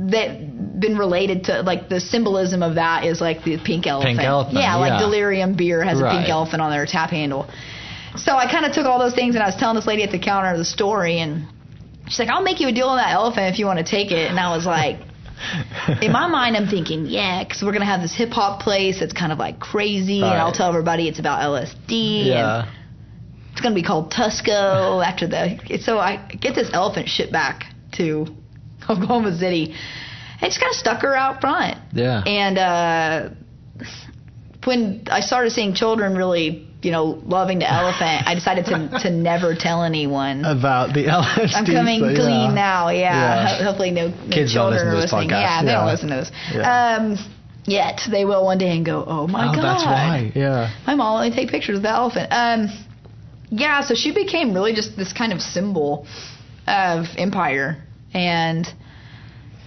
that 0.09 0.79
been 0.79 0.97
related 0.97 1.43
to 1.45 1.61
like 1.61 1.87
the 1.87 1.99
symbolism 1.99 2.63
of 2.63 2.75
that 2.75 3.05
is 3.05 3.21
like 3.21 3.43
the 3.43 3.57
pink 3.63 3.85
elephant. 3.85 4.17
Pink 4.17 4.27
elephant, 4.27 4.57
Yeah, 4.57 4.75
like 4.77 4.99
delirium 4.99 5.55
beer 5.55 5.83
has 5.83 5.99
a 5.99 6.09
pink 6.09 6.27
elephant 6.29 6.61
on 6.61 6.71
their 6.71 6.85
tap 6.85 7.11
handle. 7.11 7.47
So 8.15 8.35
I 8.35 8.51
kind 8.51 8.65
of 8.65 8.73
took 8.73 8.85
all 8.85 8.99
those 8.99 9.13
things 9.15 9.35
and 9.35 9.43
I 9.43 9.47
was 9.47 9.55
telling 9.55 9.75
this 9.75 9.87
lady 9.87 10.03
at 10.03 10.11
the 10.11 10.19
counter 10.19 10.55
the 10.57 10.65
story 10.65 11.19
and 11.19 11.47
she's 12.07 12.19
like, 12.19 12.29
"I'll 12.29 12.43
make 12.43 12.59
you 12.59 12.67
a 12.67 12.71
deal 12.71 12.87
on 12.87 12.97
that 12.97 13.11
elephant 13.13 13.53
if 13.53 13.59
you 13.59 13.65
want 13.65 13.79
to 13.79 13.85
take 13.85 14.11
it." 14.11 14.29
And 14.29 14.39
I 14.39 14.55
was 14.55 14.65
like, 14.65 14.97
in 16.01 16.11
my 16.11 16.27
mind, 16.39 16.55
I'm 16.55 16.67
thinking, 16.67 17.05
yeah, 17.05 17.43
because 17.43 17.61
we're 17.63 17.73
gonna 17.73 17.85
have 17.85 18.01
this 18.01 18.15
hip 18.15 18.29
hop 18.31 18.61
place 18.61 18.99
that's 18.99 19.13
kind 19.13 19.31
of 19.31 19.39
like 19.39 19.59
crazy, 19.59 20.21
and 20.21 20.33
I'll 20.33 20.53
tell 20.53 20.69
everybody 20.69 21.07
it's 21.07 21.19
about 21.19 21.41
LSD. 21.41 22.19
And 22.19 22.27
Yeah. 22.27 22.71
it's 23.51 23.61
gonna 23.61 23.75
be 23.75 23.83
called 23.83 24.11
Tusko 24.11 25.05
after 25.05 25.27
the. 25.27 25.79
So 25.81 25.97
I 25.99 26.17
get 26.39 26.55
this 26.55 26.69
elephant 26.73 27.09
shipped 27.09 27.31
back 27.31 27.65
to 27.93 28.27
Oklahoma 28.89 29.35
City, 29.37 29.73
and 30.41 30.49
just 30.51 30.59
kind 30.59 30.71
of 30.71 30.75
stuck 30.77 31.01
her 31.01 31.15
out 31.15 31.41
front. 31.41 31.77
Yeah. 31.93 32.21
And 32.25 32.57
uh, 32.57 33.29
when 34.65 35.03
I 35.11 35.21
started 35.21 35.51
seeing 35.51 35.73
children 35.73 36.15
really, 36.15 36.67
you 36.83 36.91
know, 36.91 37.19
loving 37.25 37.59
the 37.59 37.71
elephant, 37.71 38.27
I 38.27 38.35
decided 38.35 38.65
to 38.65 38.99
to 39.03 39.09
never 39.09 39.55
tell 39.55 39.83
anyone. 39.83 40.43
About 40.45 40.93
the 40.93 41.07
elephant. 41.07 41.51
I'm 41.55 41.65
coming 41.65 41.99
so, 42.01 42.09
yeah. 42.09 42.15
clean 42.15 42.55
now. 42.55 42.89
Yeah. 42.89 42.99
Yeah. 43.59 43.63
Hopefully, 43.63 43.91
no, 43.91 44.07
no 44.09 44.13
Kids 44.29 44.53
don't 44.53 44.71
children 44.71 44.73
listen 44.73 44.87
to 44.87 44.91
are 44.91 45.01
listening. 45.01 45.29
Yeah, 45.29 45.63
they 45.63 45.71
don't 45.71 45.87
listen 45.87 46.09
to 46.09 46.15
this. 46.15 46.31
Um, 46.63 47.17
yet 47.65 48.01
they 48.11 48.25
will 48.25 48.43
one 48.43 48.57
day 48.57 48.75
and 48.75 48.85
go, 48.85 49.03
"Oh 49.07 49.27
my 49.27 49.49
Oh, 49.49 49.55
god!" 49.55 49.63
that's 49.63 49.85
right. 49.85 50.31
Yeah. 50.35 50.73
My 50.85 50.95
mom 50.95 51.15
only 51.15 51.31
take 51.31 51.49
pictures 51.49 51.77
of 51.77 51.83
the 51.83 51.89
elephant. 51.89 52.27
Um, 52.31 52.67
yeah, 53.49 53.81
so 53.81 53.93
she 53.95 54.13
became 54.13 54.53
really 54.53 54.73
just 54.73 54.97
this 54.97 55.13
kind 55.13 55.31
of 55.31 55.39
symbol 55.41 56.05
of 56.67 57.05
empire, 57.17 57.77
and 58.13 58.67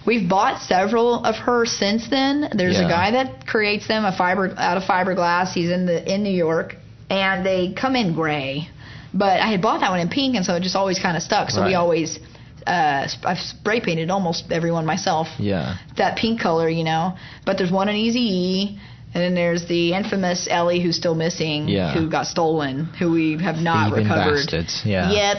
we've 0.05 0.27
bought 0.29 0.61
several 0.61 1.23
of 1.23 1.35
her 1.35 1.65
since 1.65 2.09
then. 2.09 2.49
There's 2.55 2.75
Yeah. 2.77 2.85
a 2.85 2.89
guy 2.89 3.11
that 3.11 3.47
creates 3.47 3.87
them 3.87 4.03
a 4.05 4.11
fiber 4.15 4.53
out 4.57 4.77
of 4.77 4.83
fiberglass. 4.83 5.53
He's 5.53 5.69
in 5.69 5.85
the 5.85 5.97
in 6.13 6.23
New 6.23 6.35
York, 6.35 6.75
and 7.09 7.45
they 7.45 7.73
come 7.73 7.95
in 7.95 8.13
gray. 8.13 8.69
But 9.13 9.39
I 9.39 9.47
had 9.51 9.61
bought 9.61 9.79
that 9.81 9.89
one 9.91 9.99
in 9.99 10.09
pink, 10.09 10.35
and 10.35 10.45
so 10.45 10.55
it 10.55 10.63
just 10.63 10.75
always 10.75 10.99
kind 10.99 11.15
of 11.17 11.23
stuck. 11.23 11.49
So 11.49 11.65
we 11.65 11.73
always. 11.75 12.19
Uh, 12.65 13.07
I've 13.23 13.37
spray 13.39 13.79
painted 13.79 14.09
almost 14.11 14.51
everyone 14.51 14.85
myself 14.85 15.27
Yeah. 15.39 15.77
that 15.95 16.17
pink 16.17 16.41
color, 16.41 16.67
you 16.67 16.83
know. 16.83 17.15
But 17.45 17.57
there's 17.57 17.71
one 17.71 17.87
in 17.87 17.95
Easy 17.95 18.19
E, 18.19 18.79
and 19.13 19.23
then 19.23 19.35
there's 19.35 19.65
the 19.67 19.93
infamous 19.93 20.49
Ellie 20.51 20.81
who's 20.81 20.97
still 20.97 21.15
missing, 21.15 21.69
Yeah. 21.69 21.93
who 21.93 22.09
got 22.09 22.27
stolen, 22.27 22.85
who 22.99 23.11
we 23.11 23.41
have 23.41 23.55
not 23.55 23.91
Thieving 23.93 24.09
recovered. 24.09 24.35
bastards. 24.35 24.81
Yeah. 24.83 25.09
Yep. 25.11 25.37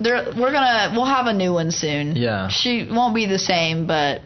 There, 0.00 0.24
we're 0.36 0.50
gonna 0.52 0.92
we'll 0.96 1.04
have 1.06 1.26
a 1.26 1.32
new 1.32 1.52
one 1.52 1.70
soon. 1.70 2.16
Yeah. 2.16 2.48
She 2.48 2.88
won't 2.90 3.14
be 3.14 3.26
the 3.26 3.38
same, 3.38 3.86
but 3.86 4.22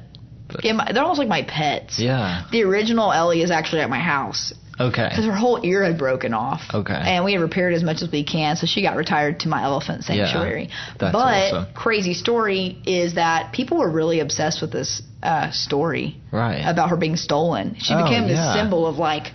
But, 0.49 0.65
Yeah, 0.65 0.73
my, 0.73 0.91
they're 0.93 1.03
almost 1.03 1.19
like 1.21 1.29
my 1.29 1.43
pets. 1.43 1.99
yeah. 2.01 2.45
The 2.51 2.65
original 2.65 3.13
Ellie 3.13 3.43
is 3.43 3.51
actually 3.51 3.83
at 3.83 3.91
my 3.91 4.01
house 4.01 4.53
Okay. 4.81 5.09
because 5.11 5.27
her 5.27 5.35
whole 5.37 5.61
ear 5.63 5.85
had 5.85 5.99
broken 5.99 6.33
off. 6.35 6.63
Okay. 6.73 6.95
And 6.95 7.25
we 7.25 7.33
had 7.33 7.41
repaired 7.43 7.75
as 7.75 7.83
much 7.83 8.03
as 8.03 8.11
we 8.11 8.25
can, 8.25 8.57
so 8.57 8.67
she 8.67 8.83
got 8.83 8.97
retired 8.97 9.41
to 9.41 9.49
my 9.49 9.63
elephant 9.63 10.05
sanctuary. 10.05 10.69
Yeah, 10.71 10.95
that's 10.99 11.13
but 11.13 11.53
awesome. 11.55 11.75
crazy 11.75 12.15
story 12.15 12.79
is 12.87 13.15
that 13.17 13.53
people 13.53 13.79
were 13.79 13.91
really 13.91 14.21
obsessed 14.21 14.61
with 14.63 14.73
this 14.73 15.03
uh, 15.23 15.51
story 15.51 16.17
Right. 16.33 16.63
about 16.65 16.89
her 16.91 16.97
being 16.97 17.17
stolen. 17.17 17.77
She 17.79 17.93
Oh, 17.95 18.03
became 18.05 18.23
this 18.27 18.39
yeah. 18.39 18.55
symbol 18.55 18.87
of 18.87 18.97
like, 18.97 19.33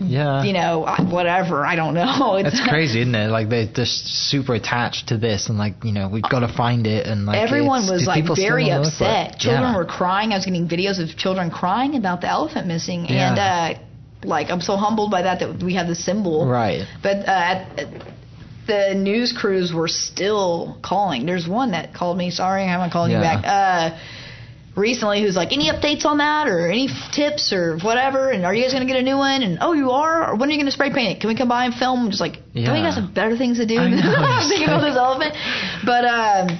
yeah. 0.00 0.42
you 0.42 0.52
know, 0.52 0.84
whatever. 1.10 1.64
I 1.64 1.76
don't 1.76 1.94
know. 1.94 2.34
It's 2.36 2.50
That's 2.58 2.68
crazy, 2.68 3.00
isn't 3.02 3.14
it? 3.14 3.28
Like 3.30 3.48
they're 3.48 3.68
just 3.72 4.06
super 4.30 4.54
attached 4.54 5.08
to 5.08 5.16
this, 5.16 5.48
and 5.48 5.58
like 5.58 5.84
you 5.84 5.92
know 5.92 6.08
we've 6.08 6.22
got 6.28 6.40
to 6.40 6.52
find 6.52 6.86
it, 6.86 7.06
and 7.06 7.24
like 7.26 7.38
Everyone 7.38 7.86
was 7.88 8.04
like 8.06 8.24
very 8.36 8.64
wanna 8.68 8.82
look 8.82 8.92
for 8.94 9.04
it? 9.04 9.08
upset. 9.08 9.38
Children 9.38 9.62
Yeah. 9.72 9.76
were 9.76 9.84
crying. 9.84 10.32
I 10.32 10.36
was 10.36 10.44
getting 10.44 10.68
videos 10.68 10.98
of 11.02 11.16
children 11.16 11.50
crying 11.50 11.94
about 11.94 12.20
the 12.20 12.28
elephant 12.28 12.66
missing, 12.66 13.06
Yeah. 13.06 13.30
and 13.30 13.38
uh, 13.38 13.80
like 14.24 14.50
I'm 14.50 14.60
so 14.60 14.76
humbled 14.76 15.10
by 15.10 15.22
that 15.22 15.40
that 15.40 15.62
we 15.62 15.74
have 15.74 15.86
the 15.86 15.94
symbol. 15.94 16.46
right. 16.48 16.86
But 17.02 17.16
uh, 17.28 17.30
at, 17.30 17.78
at- 17.78 18.02
the 18.66 18.94
news 18.96 19.32
crews 19.32 19.72
were 19.72 19.86
still 19.86 20.76
calling. 20.82 21.24
There's 21.24 21.46
one 21.46 21.70
that 21.70 21.94
called 21.94 22.18
me. 22.18 22.32
Sorry, 22.32 22.64
I 22.64 22.66
haven't 22.66 22.90
called 22.90 23.12
you 23.12 23.16
back. 23.18 23.44
Uh, 23.46 23.96
recently, 24.76 25.22
who's 25.22 25.36
like, 25.36 25.52
any 25.52 25.70
updates 25.70 26.04
on 26.04 26.18
that, 26.18 26.48
or 26.48 26.68
any 26.68 26.88
tips, 27.14 27.52
or 27.52 27.78
whatever? 27.78 28.28
And 28.30 28.44
are 28.44 28.52
you 28.52 28.64
guys 28.64 28.72
gonna 28.72 28.84
get 28.86 28.96
a 28.96 29.02
new 29.04 29.16
one? 29.18 29.44
And 29.44 29.58
oh, 29.60 29.72
you 29.72 29.92
are. 29.92 30.32
Or 30.32 30.34
when 30.36 30.48
are 30.48 30.52
you 30.52 30.58
gonna 30.58 30.72
spray 30.72 30.92
paint 30.92 31.16
it? 31.16 31.20
Can 31.20 31.28
we 31.28 31.36
come 31.36 31.48
by 31.48 31.66
and 31.66 31.74
film? 31.74 32.06
I'm 32.06 32.10
just 32.10 32.20
like, 32.20 32.32
don't 32.54 32.64
Yeah. 32.64 32.74
you 32.76 32.82
guys 32.82 32.96
have 32.96 33.14
better 33.14 33.36
things 33.36 33.58
to 33.58 33.66
do 33.66 33.78
I 33.78 33.84
than 33.84 34.00
know, 34.00 34.40
thinking 34.48 34.66
about 34.66 34.80
this 34.80 34.96
elephant? 34.96 35.34
But 35.84 36.04
um, 36.04 36.58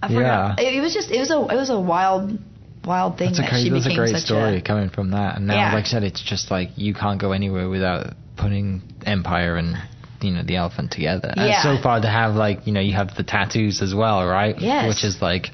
I 0.00 0.08
forgot. 0.08 0.58
Yeah. 0.58 0.66
It, 0.70 0.74
it 0.76 0.80
was 0.80 0.94
just 0.94 1.10
it 1.10 1.18
was 1.20 1.30
a 1.30 1.36
it 1.36 1.56
was 1.56 1.68
a 1.68 1.78
wild 1.78 2.38
wild 2.88 3.18
thing 3.18 3.28
That's 3.28 3.38
a 3.38 3.42
that 3.42 3.50
crazy. 3.50 3.68
she 3.68 3.70
That's 3.70 3.86
a 3.86 3.94
great 3.94 4.16
story 4.16 4.56
a 4.58 4.62
coming 4.62 4.90
from 4.90 5.10
that. 5.12 5.36
And 5.36 5.46
now, 5.46 5.54
Yeah. 5.54 5.74
like 5.74 5.84
I 5.84 5.88
said, 5.88 6.02
it's 6.02 6.22
just 6.22 6.50
like 6.50 6.70
you 6.76 6.92
can't 6.94 7.20
go 7.20 7.30
anywhere 7.32 7.68
without 7.68 8.14
putting 8.36 8.82
Empire 9.06 9.56
and 9.56 9.76
you 10.20 10.32
know 10.32 10.42
the 10.42 10.56
elephant 10.56 10.90
together. 10.90 11.30
And 11.36 11.54
so 11.62 11.80
far 11.82 12.00
to 12.00 12.08
have 12.08 12.34
like 12.34 12.66
you 12.66 12.72
know 12.72 12.80
you 12.80 12.94
have 12.94 13.14
the 13.16 13.22
tattoos 13.34 13.82
as 13.82 13.94
well, 13.94 14.26
right? 14.26 14.56
Yes. 14.58 14.88
Which 14.88 15.04
is 15.04 15.22
like. 15.22 15.46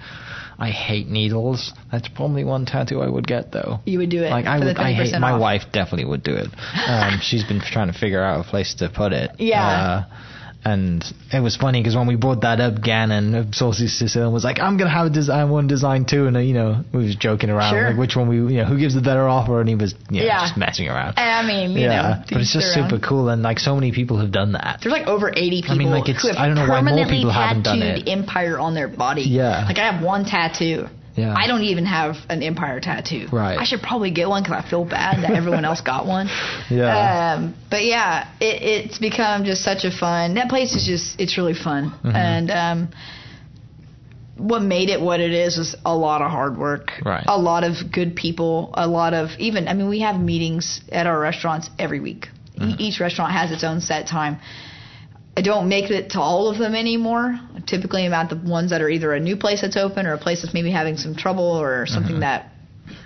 I 0.57 0.70
hate 0.70 1.09
needles. 1.09 1.72
That's 1.91 2.07
probably 2.07 2.45
one 2.45 2.64
tattoo 2.64 3.01
I 3.03 3.09
would 3.09 3.26
get 3.26 3.51
though. 3.51 3.80
you 3.87 3.99
would 3.99 4.09
do 4.09 4.22
it. 4.22 4.30
Like 4.30 4.47
I 4.47 4.61
would, 4.61 4.76
I 4.78 4.93
hate. 4.93 5.12
30% 5.12 5.20
My 5.20 5.37
wife 5.37 5.62
definitely 5.72 6.05
would 6.05 6.22
do 6.22 6.32
it. 6.37 6.47
Um, 6.87 7.18
she's 7.20 7.43
been 7.43 7.61
trying 7.61 7.91
to 7.93 7.99
figure 7.99 8.22
out 8.22 8.39
a 8.47 8.49
place 8.49 8.72
to 8.76 8.89
put 8.89 9.12
it. 9.12 9.32
Yeah. 9.41 9.66
Uh, 9.66 10.05
and 10.65 11.05
it 11.33 11.41
was 11.41 11.57
funny 11.57 11.81
because 11.81 11.95
when 11.97 12.07
we 12.07 12.17
brought 12.17 12.41
that 12.43 12.61
up, 12.61 12.81
Gannon, 12.83 13.53
Saucy 13.53 13.87
Sicilian, 13.87 14.33
was 14.33 14.45
like, 14.45 14.61
"I'm 14.61 14.77
gonna 14.77 14.91
have 14.91 15.07
a 15.07 15.11
design 15.11 15.51
one 15.51 15.67
design 15.67 16.05
too," 16.05 16.27
and 16.27 16.37
uh, 16.37 16.41
you 16.41 16.55
know, 16.55 16.83
we 16.93 17.05
was 17.05 17.17
joking 17.17 17.51
around 17.51 17.73
Sure. 17.73 17.89
like 17.91 17.99
which 17.99 18.17
one 18.17 18.29
we, 18.29 18.37
you 18.37 18.61
know, 18.61 18.65
who 18.65 18.79
gives 18.79 18.95
the 18.95 19.01
better 19.03 19.29
offer, 19.29 19.61
and 19.61 19.69
he 19.69 19.75
was, 19.75 19.95
you 20.11 20.21
know, 20.21 20.27
Yeah. 20.27 20.41
just 20.41 20.57
messing 20.57 20.89
around. 20.89 21.15
I 21.19 21.43
mean, 21.47 21.73
you 21.73 21.81
yeah, 21.83 22.03
know, 22.03 22.25
but 22.31 22.41
it's 22.41 22.53
just 22.53 22.73
super 22.73 22.95
own. 22.97 23.01
cool, 23.01 23.29
and 23.29 23.43
like 23.43 23.59
so 23.59 23.75
many 23.75 23.93
people 23.93 24.19
have 24.19 24.33
done 24.33 24.53
that. 24.53 24.79
There's 24.83 24.93
like 24.93 25.07
over 25.07 25.29
80 25.35 25.62
people 25.62 25.75
I 25.75 25.79
mean, 25.79 25.91
like, 25.91 26.09
it's- 26.09 26.25
I 26.37 26.47
don't 26.47 26.57
know 26.57 26.69
why 26.69 26.81
more 26.81 27.07
people 27.07 27.31
haven't 27.31 27.62
done 27.62 27.81
tattooed 27.81 28.09
it. 28.09 28.11
Empire 28.11 28.59
on 28.59 28.75
their 28.75 28.89
body. 28.89 29.23
Yeah. 29.23 29.65
Like 29.67 29.79
I 29.79 29.91
have 29.93 30.03
one 30.03 30.25
tattoo. 30.25 30.89
Yeah. 31.17 31.33
I 31.37 31.47
don't 31.47 31.62
even 31.62 31.85
have 31.87 32.17
an 32.29 32.43
Empire 32.43 32.81
tattoo. 32.81 33.29
Right. 33.33 33.57
I 33.59 33.65
should 33.65 33.81
probably 33.83 34.11
get 34.11 34.29
one 34.29 34.43
because 34.43 34.65
I 34.65 34.69
feel 34.69 34.85
bad 34.85 35.23
that 35.23 35.31
everyone 35.31 35.65
else 35.65 35.81
got 35.81 36.07
one. 36.07 36.29
Yeah. 36.71 37.35
Um, 37.37 37.55
but 37.71 37.85
yeah, 37.85 38.29
it, 38.41 38.62
it's 38.87 38.99
become 38.99 39.45
just 39.45 39.62
such 39.62 39.85
a 39.85 39.91
fun. 39.97 40.35
That 40.35 40.49
place 40.49 40.75
is 40.75 40.85
just 40.87 41.21
it's 41.21 41.37
really 41.39 41.55
fun, 41.55 41.91
Mm-hmm. 41.91 42.17
and 42.17 42.51
um, 42.51 42.89
what 44.37 44.62
made 44.62 44.89
it 44.89 45.01
what 45.01 45.21
it 45.21 45.33
is 45.33 45.59
is 45.59 45.77
a 45.85 45.95
lot 45.97 46.21
of 46.23 46.31
hard 46.31 46.57
work. 46.59 46.91
Right. 47.05 47.23
A 47.27 47.39
lot 47.39 47.62
of 47.65 47.93
good 47.93 48.17
people. 48.17 48.71
A 48.75 48.87
lot 48.89 49.15
of 49.15 49.29
even. 49.39 49.69
I 49.69 49.75
mean, 49.75 49.89
we 49.89 50.01
have 50.01 50.19
meetings 50.21 50.81
at 50.91 51.07
our 51.07 51.19
restaurants 51.19 51.71
every 51.79 52.01
week. 52.01 52.27
E- 52.27 52.61
Mm-hmm. 52.61 52.75
each 52.79 53.01
restaurant 53.01 53.33
has 53.33 53.51
its 53.51 53.65
own 53.65 53.81
set 53.81 54.07
time. 54.07 54.39
I 55.37 55.43
don't 55.43 55.68
make 55.68 55.91
it 55.91 56.11
to 56.11 56.20
all 56.20 56.49
of 56.49 56.59
them 56.59 56.74
anymore. 56.74 57.39
Typically, 57.66 58.05
I'm 58.05 58.12
at 58.12 58.30
the 58.30 58.37
ones 58.37 58.70
that 58.70 58.82
are 58.82 58.89
either 58.89 59.12
a 59.12 59.20
new 59.20 59.37
place 59.37 59.62
that's 59.62 59.76
open 59.76 60.07
or 60.07 60.14
a 60.14 60.18
place 60.18 60.43
that's 60.43 60.55
maybe 60.55 60.70
having 60.70 60.97
some 60.97 61.16
trouble 61.16 61.45
or 61.45 61.87
something 61.87 62.20
that 62.20 62.53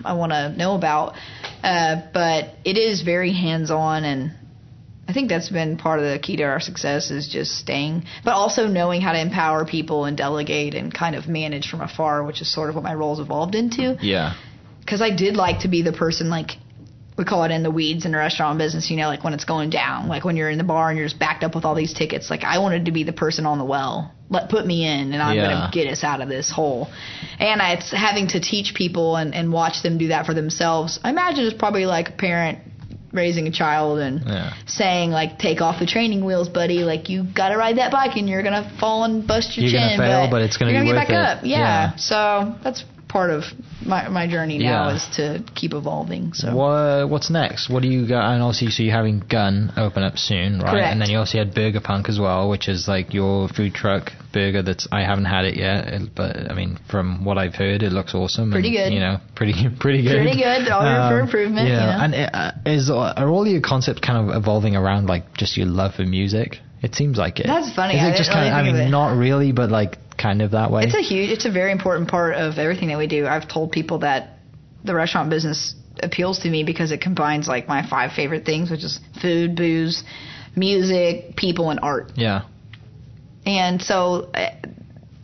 I 0.05 0.12
want 0.12 0.33
to 0.33 0.51
know 0.51 0.74
about. 0.74 1.14
Uh, 1.62 2.03
but 2.12 2.55
it 2.64 2.76
is 2.76 3.03
very 3.03 3.33
hands-on, 3.33 4.05
and 4.05 4.33
I 5.09 5.12
think 5.14 5.31
that's 5.31 5.49
been 5.49 5.79
part 5.79 6.01
of 6.01 6.05
the 6.05 6.18
key 6.18 6.37
to 6.37 6.43
our 6.43 6.61
success 6.61 7.11
is 7.11 7.29
just 7.29 7.53
staying, 7.53 8.05
but 8.24 8.33
also 8.33 8.66
knowing 8.66 9.01
how 9.01 9.12
to 9.12 9.20
empower 9.20 9.64
people 9.64 10.05
and 10.05 10.16
delegate 10.16 10.74
and 10.74 10.93
kind 10.93 11.16
of 11.16 11.29
manage 11.29 11.68
from 11.70 11.81
afar, 11.81 12.24
which 12.24 12.43
is 12.43 12.53
sort 12.53 12.68
of 12.68 12.74
what 12.74 12.85
my 12.85 12.95
role's 12.95 13.20
evolved 13.20 13.55
into. 13.55 13.97
Yeah. 14.03 14.35
Because 14.81 15.01
I 15.01 15.14
did 15.14 15.35
like 15.35 15.61
to 15.61 15.68
be 15.68 15.83
the 15.83 15.93
person 15.93 16.29
like 16.29 16.53
we 17.19 17.25
call 17.25 17.43
it 17.45 17.51
in 17.51 17.62
the 17.62 17.71
weeds 17.71 18.07
in 18.07 18.12
the 18.12 18.19
restaurant 18.19 18.59
business, 18.59 18.91
you 18.91 18.97
know, 18.97 19.09
like 19.09 19.25
when 19.25 19.35
it's 19.35 19.45
going 19.45 19.71
down, 19.71 20.09
like 20.09 20.25
when 20.25 20.37
you're 20.37 20.49
in 20.51 20.57
the 20.59 20.64
bar 20.64 20.89
and 20.89 20.97
you're 20.99 21.07
just 21.09 21.19
backed 21.19 21.43
up 21.45 21.55
with 21.55 21.64
all 21.64 21.75
these 21.75 21.93
tickets. 21.93 22.31
Like 22.31 22.45
I 22.45 22.59
wanted 22.61 22.85
to 22.87 22.93
be 22.93 23.03
the 23.03 23.12
person 23.12 23.45
on 23.45 23.59
the 23.59 23.64
well. 23.64 24.14
Let 24.31 24.49
put 24.51 24.64
me 24.66 24.87
in, 24.87 25.12
and 25.12 25.23
I'm 25.23 25.37
Yeah. 25.37 25.43
gonna 25.49 25.71
get 25.73 25.89
us 25.89 26.05
out 26.05 26.21
of 26.21 26.29
this 26.29 26.51
hole. 26.51 26.89
And 27.41 27.61
I, 27.61 27.73
it's 27.75 27.91
having 27.93 28.29
to 28.29 28.41
teach 28.41 28.75
people 28.75 29.16
and, 29.16 29.35
and 29.35 29.53
watch 29.53 29.83
them 29.83 29.99
do 29.99 30.09
that 30.09 30.27
for 30.27 30.35
themselves. 30.35 31.01
I 31.03 31.11
imagine 31.11 31.45
it's 31.47 31.57
probably 31.59 31.87
like 31.87 32.11
a 32.11 32.12
parent 32.12 32.59
raising 33.11 33.47
a 33.47 33.51
child 33.51 33.99
and 34.01 34.23
Yeah. 34.27 34.53
saying 34.66 35.11
like, 35.11 35.39
take 35.39 35.62
off 35.62 35.81
the 35.81 35.87
training 35.87 36.25
wheels, 36.27 36.49
buddy. 36.51 36.85
Like 36.85 37.09
you 37.09 37.25
got 37.25 37.49
to 37.49 37.57
ride 37.57 37.79
that 37.79 37.91
bike, 37.91 38.16
and 38.16 38.29
you're 38.29 38.43
gonna 38.43 38.71
fall 38.79 39.05
and 39.05 39.27
bust 39.27 39.57
your 39.57 39.66
You're 39.66 39.81
gonna 39.81 39.93
chin. 39.93 39.99
fail, 39.99 40.25
but, 40.27 40.31
but 40.31 40.43
it's 40.43 40.57
gonna 40.59 40.73
you're 40.73 40.83
be 40.83 40.89
gonna 40.89 40.99
worth 41.01 41.09
get 41.09 41.14
back 41.14 41.37
it. 41.37 41.39
up. 41.39 41.45
Yeah. 41.45 41.59
Yeah. 41.59 41.97
So 41.97 42.55
that's 42.62 42.85
part 43.09 43.31
of 43.31 43.45
my 43.85 44.09
my 44.09 44.27
journey 44.27 44.59
now 44.59 44.89
Yeah. 44.89 44.97
is 44.97 45.07
to 45.17 45.45
keep 45.55 45.73
evolving. 45.75 46.33
So. 46.35 46.55
What 46.55 47.09
what's 47.09 47.31
next? 47.31 47.69
What 47.69 47.83
do 47.83 47.89
you 47.89 48.07
got? 48.07 48.33
And 48.33 48.43
also, 48.43 48.67
so 48.69 48.83
you're 48.83 48.95
having 48.95 49.21
Gun 49.21 49.73
open 49.77 50.03
up 50.03 50.19
soon, 50.19 50.61
right? 50.61 50.71
Correct. 50.71 50.93
And 50.93 51.01
then 51.01 51.11
you 51.11 51.19
also 51.19 51.39
had 51.39 51.55
Burger 51.55 51.81
Punk 51.81 52.09
as 52.09 52.19
well, 52.19 52.49
which 52.49 52.69
is 52.69 52.87
like 52.87 53.15
your 53.15 53.49
food 53.49 53.75
truck 53.75 54.13
burger. 54.33 54.63
That's 54.63 54.87
I 54.93 55.01
haven't 55.03 55.25
had 55.25 55.45
it 55.45 55.57
yet, 55.57 56.15
but 56.15 56.51
I 56.51 56.55
mean, 56.55 56.79
from 56.91 57.25
what 57.25 57.39
I've 57.39 57.55
heard, 57.55 57.83
it 57.83 57.93
looks 57.93 58.15
awesome. 58.15 58.53
Pretty 58.53 58.77
and, 58.77 58.91
good. 58.91 58.95
You 58.95 59.01
know, 59.01 59.21
pretty 59.35 59.55
pretty 59.81 60.03
good. 60.03 60.23
Pretty 60.23 60.39
good. 60.43 60.69
All 60.69 60.83
room 60.85 61.11
for 61.11 61.21
improvement, 61.21 61.69
Yeah. 61.69 61.81
you 61.81 62.09
know. 62.11 62.17
And 62.19 62.31
uh, 62.35 62.53
is 62.67 62.91
are 62.91 63.29
all 63.29 63.47
your 63.47 63.61
concepts 63.61 64.01
kind 64.01 64.31
of 64.31 64.37
evolving 64.37 64.77
around 64.77 65.07
like 65.07 65.35
just 65.37 65.57
your 65.57 65.67
love 65.67 65.95
for 65.95 66.03
music? 66.05 66.59
It 66.81 66.95
seems 66.95 67.19
like 67.19 67.41
it. 67.41 67.47
That's 67.47 67.75
funny. 67.75 67.95
Is 67.95 68.03
I 68.03 68.11
it 68.11 68.17
just 68.17 68.31
kind 68.31 68.47
of? 68.49 68.55
I 68.55 68.63
mean, 68.63 68.91
not 68.91 69.17
really, 69.17 69.51
but 69.53 69.71
like 69.71 69.99
kind 70.19 70.43
of 70.43 70.51
that 70.53 70.71
way. 70.71 70.83
It's 70.85 70.95
a 70.95 71.01
huge, 71.03 71.31
it's 71.31 71.47
a 71.47 71.51
very 71.51 71.73
important 71.73 72.09
part 72.09 72.35
of 72.35 72.59
everything 72.59 72.89
that 72.89 72.99
we 72.99 73.07
do. 73.07 73.27
I've 73.27 73.49
told 73.49 73.73
people 73.73 74.01
that 74.01 74.39
the 74.85 74.95
restaurant 74.95 75.31
business 75.31 75.75
appeals 76.03 76.41
to 76.41 76.51
me 76.51 76.64
because 76.64 76.93
it 76.93 77.01
combines 77.01 77.49
like 77.49 77.69
my 77.69 77.89
five 77.89 78.12
favorite 78.12 78.45
things, 78.45 78.71
which 78.71 78.85
is 78.85 79.01
food, 79.21 79.57
booze, 79.57 80.05
music, 80.55 81.37
people, 81.37 81.71
and 81.71 81.81
art. 81.81 82.12
yeah. 82.16 82.43
And 83.47 83.81
so 83.81 84.31
uh, 84.35 84.51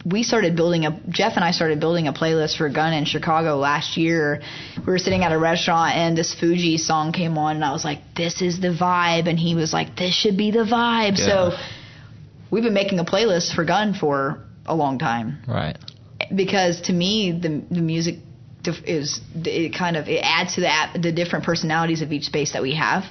we 0.06 0.22
started 0.22 0.56
building 0.56 0.86
a 0.86 0.98
Jeff 1.08 1.32
and 1.36 1.44
I 1.44 1.50
started 1.50 1.78
building 1.80 2.08
a 2.08 2.12
playlist 2.12 2.56
for 2.56 2.68
Gun 2.70 2.94
in 2.94 3.04
Chicago 3.04 3.58
last 3.58 3.96
year. 3.96 4.40
We 4.78 4.84
were 4.84 4.98
sitting 4.98 5.22
at 5.24 5.32
a 5.32 5.38
restaurant 5.38 5.96
and 5.96 6.16
this 6.16 6.34
Fuji 6.34 6.78
song 6.78 7.12
came 7.12 7.36
on 7.36 7.56
and 7.56 7.64
I 7.64 7.72
was 7.72 7.84
like, 7.84 7.98
"This 8.16 8.40
is 8.40 8.60
the 8.60 8.68
vibe," 8.68 9.28
and 9.28 9.38
he 9.38 9.54
was 9.54 9.72
like, 9.72 9.96
"This 9.96 10.14
should 10.14 10.36
be 10.36 10.50
the 10.50 10.64
vibe." 10.64 11.18
Yeah. 11.18 11.26
So 11.26 11.58
we've 12.50 12.62
been 12.62 12.74
making 12.74 12.98
a 12.98 13.04
playlist 13.04 13.54
for 13.54 13.64
Gun 13.64 13.94
for 13.94 14.44
a 14.66 14.74
long 14.74 14.98
time 14.98 15.38
Right. 15.46 15.76
because 16.34 16.80
to 16.82 16.92
me 16.92 17.32
the 17.32 17.62
the 17.70 17.80
music 17.80 18.16
is 18.86 19.20
it 19.34 19.74
kind 19.76 19.96
of 19.96 20.08
it 20.08 20.20
adds 20.22 20.54
to 20.54 20.60
the 20.62 20.68
app, 20.72 20.94
the 20.94 21.12
different 21.12 21.44
personalities 21.44 22.00
of 22.00 22.12
each 22.12 22.24
space 22.24 22.52
that 22.54 22.62
we 22.62 22.74
have. 22.76 23.04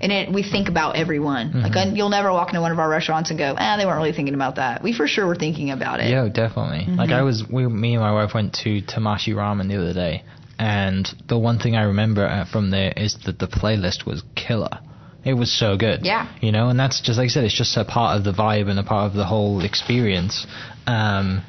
And 0.00 0.10
it, 0.10 0.32
we 0.32 0.42
think 0.42 0.68
about 0.68 0.96
everyone. 0.96 1.62
Like 1.62 1.72
Mm-hmm. 1.72 1.92
uh, 1.92 1.94
you'll 1.94 2.08
never 2.08 2.32
walk 2.32 2.48
into 2.48 2.60
one 2.60 2.72
of 2.72 2.78
our 2.80 2.88
restaurants 2.88 3.30
and 3.30 3.38
go, 3.38 3.54
"Ah, 3.56 3.76
they 3.76 3.84
weren't 3.86 3.98
really 3.98 4.12
thinking 4.12 4.34
about 4.34 4.56
that." 4.56 4.82
We 4.82 4.92
for 4.92 5.06
sure 5.08 5.26
were 5.26 5.36
thinking 5.36 5.70
about 5.70 6.00
it. 6.00 6.08
Yeah, 6.10 6.28
definitely. 6.28 6.86
Like 6.92 7.10
Mm-hmm. 7.10 7.12
I 7.18 7.22
was, 7.22 7.44
we, 7.48 7.66
me 7.68 7.94
and 7.94 8.02
my 8.02 8.12
wife 8.12 8.32
went 8.34 8.52
to 8.64 8.80
Tamashi 8.82 9.32
Ramen 9.34 9.68
the 9.68 9.76
other 9.80 9.92
day, 9.92 10.24
and 10.58 11.08
the 11.28 11.38
one 11.38 11.58
thing 11.60 11.76
I 11.76 11.82
remember 11.84 12.24
uh, 12.26 12.44
from 12.44 12.70
there 12.70 12.92
is 12.96 13.16
that 13.26 13.38
the 13.38 13.46
playlist 13.48 14.04
was 14.06 14.22
killer. 14.36 14.80
It 15.24 15.34
was 15.34 15.56
so 15.56 15.76
good. 15.76 16.00
Yeah. 16.04 16.28
You 16.40 16.52
know, 16.52 16.68
and 16.68 16.78
that's 16.78 17.00
just 17.00 17.18
like 17.18 17.26
I 17.26 17.28
said, 17.28 17.44
it's 17.44 17.56
just 17.56 17.76
a 17.76 17.84
part 17.84 18.18
of 18.18 18.24
the 18.24 18.32
vibe 18.32 18.68
and 18.68 18.78
a 18.78 18.82
part 18.82 19.10
of 19.10 19.16
the 19.16 19.24
whole 19.24 19.64
experience. 19.64 20.46
Um, 20.86 21.44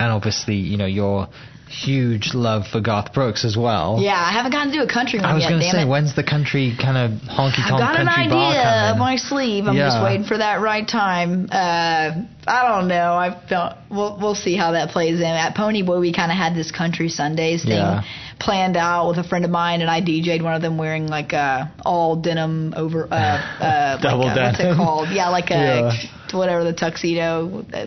and 0.00 0.12
obviously, 0.12 0.56
you 0.56 0.76
know, 0.76 0.86
your 0.86 1.28
huge 1.74 2.34
love 2.34 2.66
for 2.68 2.80
Garth 2.80 3.12
Brooks 3.12 3.44
as 3.44 3.56
well. 3.56 3.98
Yeah, 4.00 4.12
I 4.14 4.32
haven't 4.32 4.52
gotten 4.52 4.72
to 4.72 4.78
do 4.78 4.84
a 4.84 4.88
country 4.92 5.18
one 5.18 5.28
I 5.28 5.34
was 5.34 5.44
going 5.44 5.60
to 5.60 5.68
say, 5.70 5.82
it. 5.82 5.88
when's 5.88 6.14
the 6.14 6.22
country 6.22 6.76
kind 6.80 6.96
of 6.96 7.10
honky 7.28 7.60
tonk? 7.66 7.80
country 7.80 7.80
bar? 7.80 7.82
I've 7.82 7.96
got 7.96 8.00
an 8.00 8.08
idea 8.08 8.60
up 8.92 8.98
my 8.98 9.16
sleeve. 9.16 9.66
I'm 9.66 9.76
just 9.76 10.02
waiting 10.02 10.24
for 10.26 10.38
that 10.38 10.60
right 10.60 10.86
time. 10.86 11.48
Uh, 11.50 12.22
I 12.46 12.68
don't 12.68 12.88
know. 12.88 13.12
I 13.14 13.28
don't. 13.48 13.72
We'll 13.90 14.18
we'll 14.20 14.34
see 14.34 14.56
how 14.56 14.72
that 14.72 14.90
plays 14.90 15.18
in. 15.18 15.26
At 15.26 15.54
Ponyboy, 15.56 16.00
we 16.00 16.12
kind 16.14 16.30
of 16.30 16.38
had 16.38 16.54
this 16.54 16.70
country 16.70 17.08
Sundays 17.08 17.62
thing 17.62 17.72
Yeah. 17.72 18.02
planned 18.38 18.76
out 18.76 19.08
with 19.08 19.18
a 19.18 19.24
friend 19.24 19.44
of 19.44 19.50
mine, 19.50 19.80
and 19.80 19.90
I 19.90 20.00
DJ'd 20.00 20.42
one 20.42 20.54
of 20.54 20.62
them 20.62 20.76
wearing 20.78 21.06
like 21.08 21.32
uh, 21.32 21.66
all 21.84 22.16
denim 22.16 22.74
over 22.76 23.08
uh, 23.10 23.16
uh, 23.16 23.96
Double 24.02 24.26
like 24.26 24.36
a, 24.36 24.42
what's 24.42 24.60
it 24.60 24.76
called? 24.76 25.08
Yeah, 25.10 25.28
like 25.30 25.50
a 25.50 25.54
Yeah. 25.54 26.36
whatever 26.38 26.64
the 26.64 26.72
tuxedo, 26.74 27.64
uh, 27.72 27.86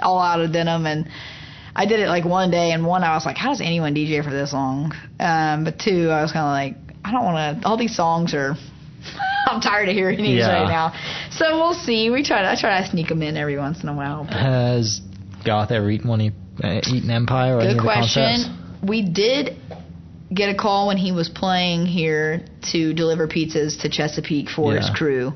all 0.00 0.20
out 0.20 0.40
of 0.40 0.52
denim 0.52 0.86
and. 0.86 1.08
I 1.74 1.86
did 1.86 2.00
it 2.00 2.08
like 2.08 2.24
one 2.24 2.50
day, 2.50 2.72
and 2.72 2.84
one 2.84 3.02
I 3.02 3.14
was 3.14 3.24
like, 3.24 3.36
how 3.36 3.50
does 3.50 3.60
anyone 3.60 3.94
DJ 3.94 4.22
for 4.22 4.30
this 4.30 4.52
long? 4.52 4.92
Um, 5.18 5.64
but 5.64 5.78
two, 5.78 6.10
I 6.10 6.22
was 6.22 6.32
kind 6.32 6.44
of 6.44 6.76
like, 6.76 6.96
I 7.04 7.12
don't 7.12 7.24
want 7.24 7.62
to. 7.62 7.68
All 7.68 7.76
these 7.76 7.96
songs 7.96 8.34
are. 8.34 8.54
I'm 9.46 9.60
tired 9.60 9.88
of 9.88 9.94
hearing 9.94 10.18
these 10.18 10.38
Yeah. 10.38 10.62
right 10.62 10.68
now. 10.68 10.92
So 11.30 11.56
we'll 11.58 11.74
see. 11.74 12.10
We 12.10 12.24
try. 12.24 12.42
To, 12.42 12.50
I 12.50 12.60
try 12.60 12.80
to 12.82 12.88
sneak 12.88 13.08
them 13.08 13.22
in 13.22 13.36
every 13.36 13.58
once 13.58 13.82
in 13.82 13.88
a 13.88 13.94
while. 13.94 14.24
Has 14.24 15.00
Garth 15.44 15.72
ever 15.72 15.90
eaten 15.90 16.08
one? 16.08 16.20
Uh, 16.62 16.80
eaten 16.86 17.10
Empire 17.10 17.58
or 17.58 17.62
Good 17.62 17.80
question. 17.80 18.78
We 18.86 19.02
did 19.02 19.56
get 20.32 20.48
a 20.48 20.54
call 20.54 20.88
when 20.88 20.96
he 20.96 21.12
was 21.12 21.28
playing 21.28 21.86
here 21.86 22.44
to 22.72 22.92
deliver 22.94 23.26
pizzas 23.26 23.80
to 23.82 23.88
Chesapeake 23.88 24.48
for 24.48 24.74
his 24.74 24.90
crew. 24.90 25.32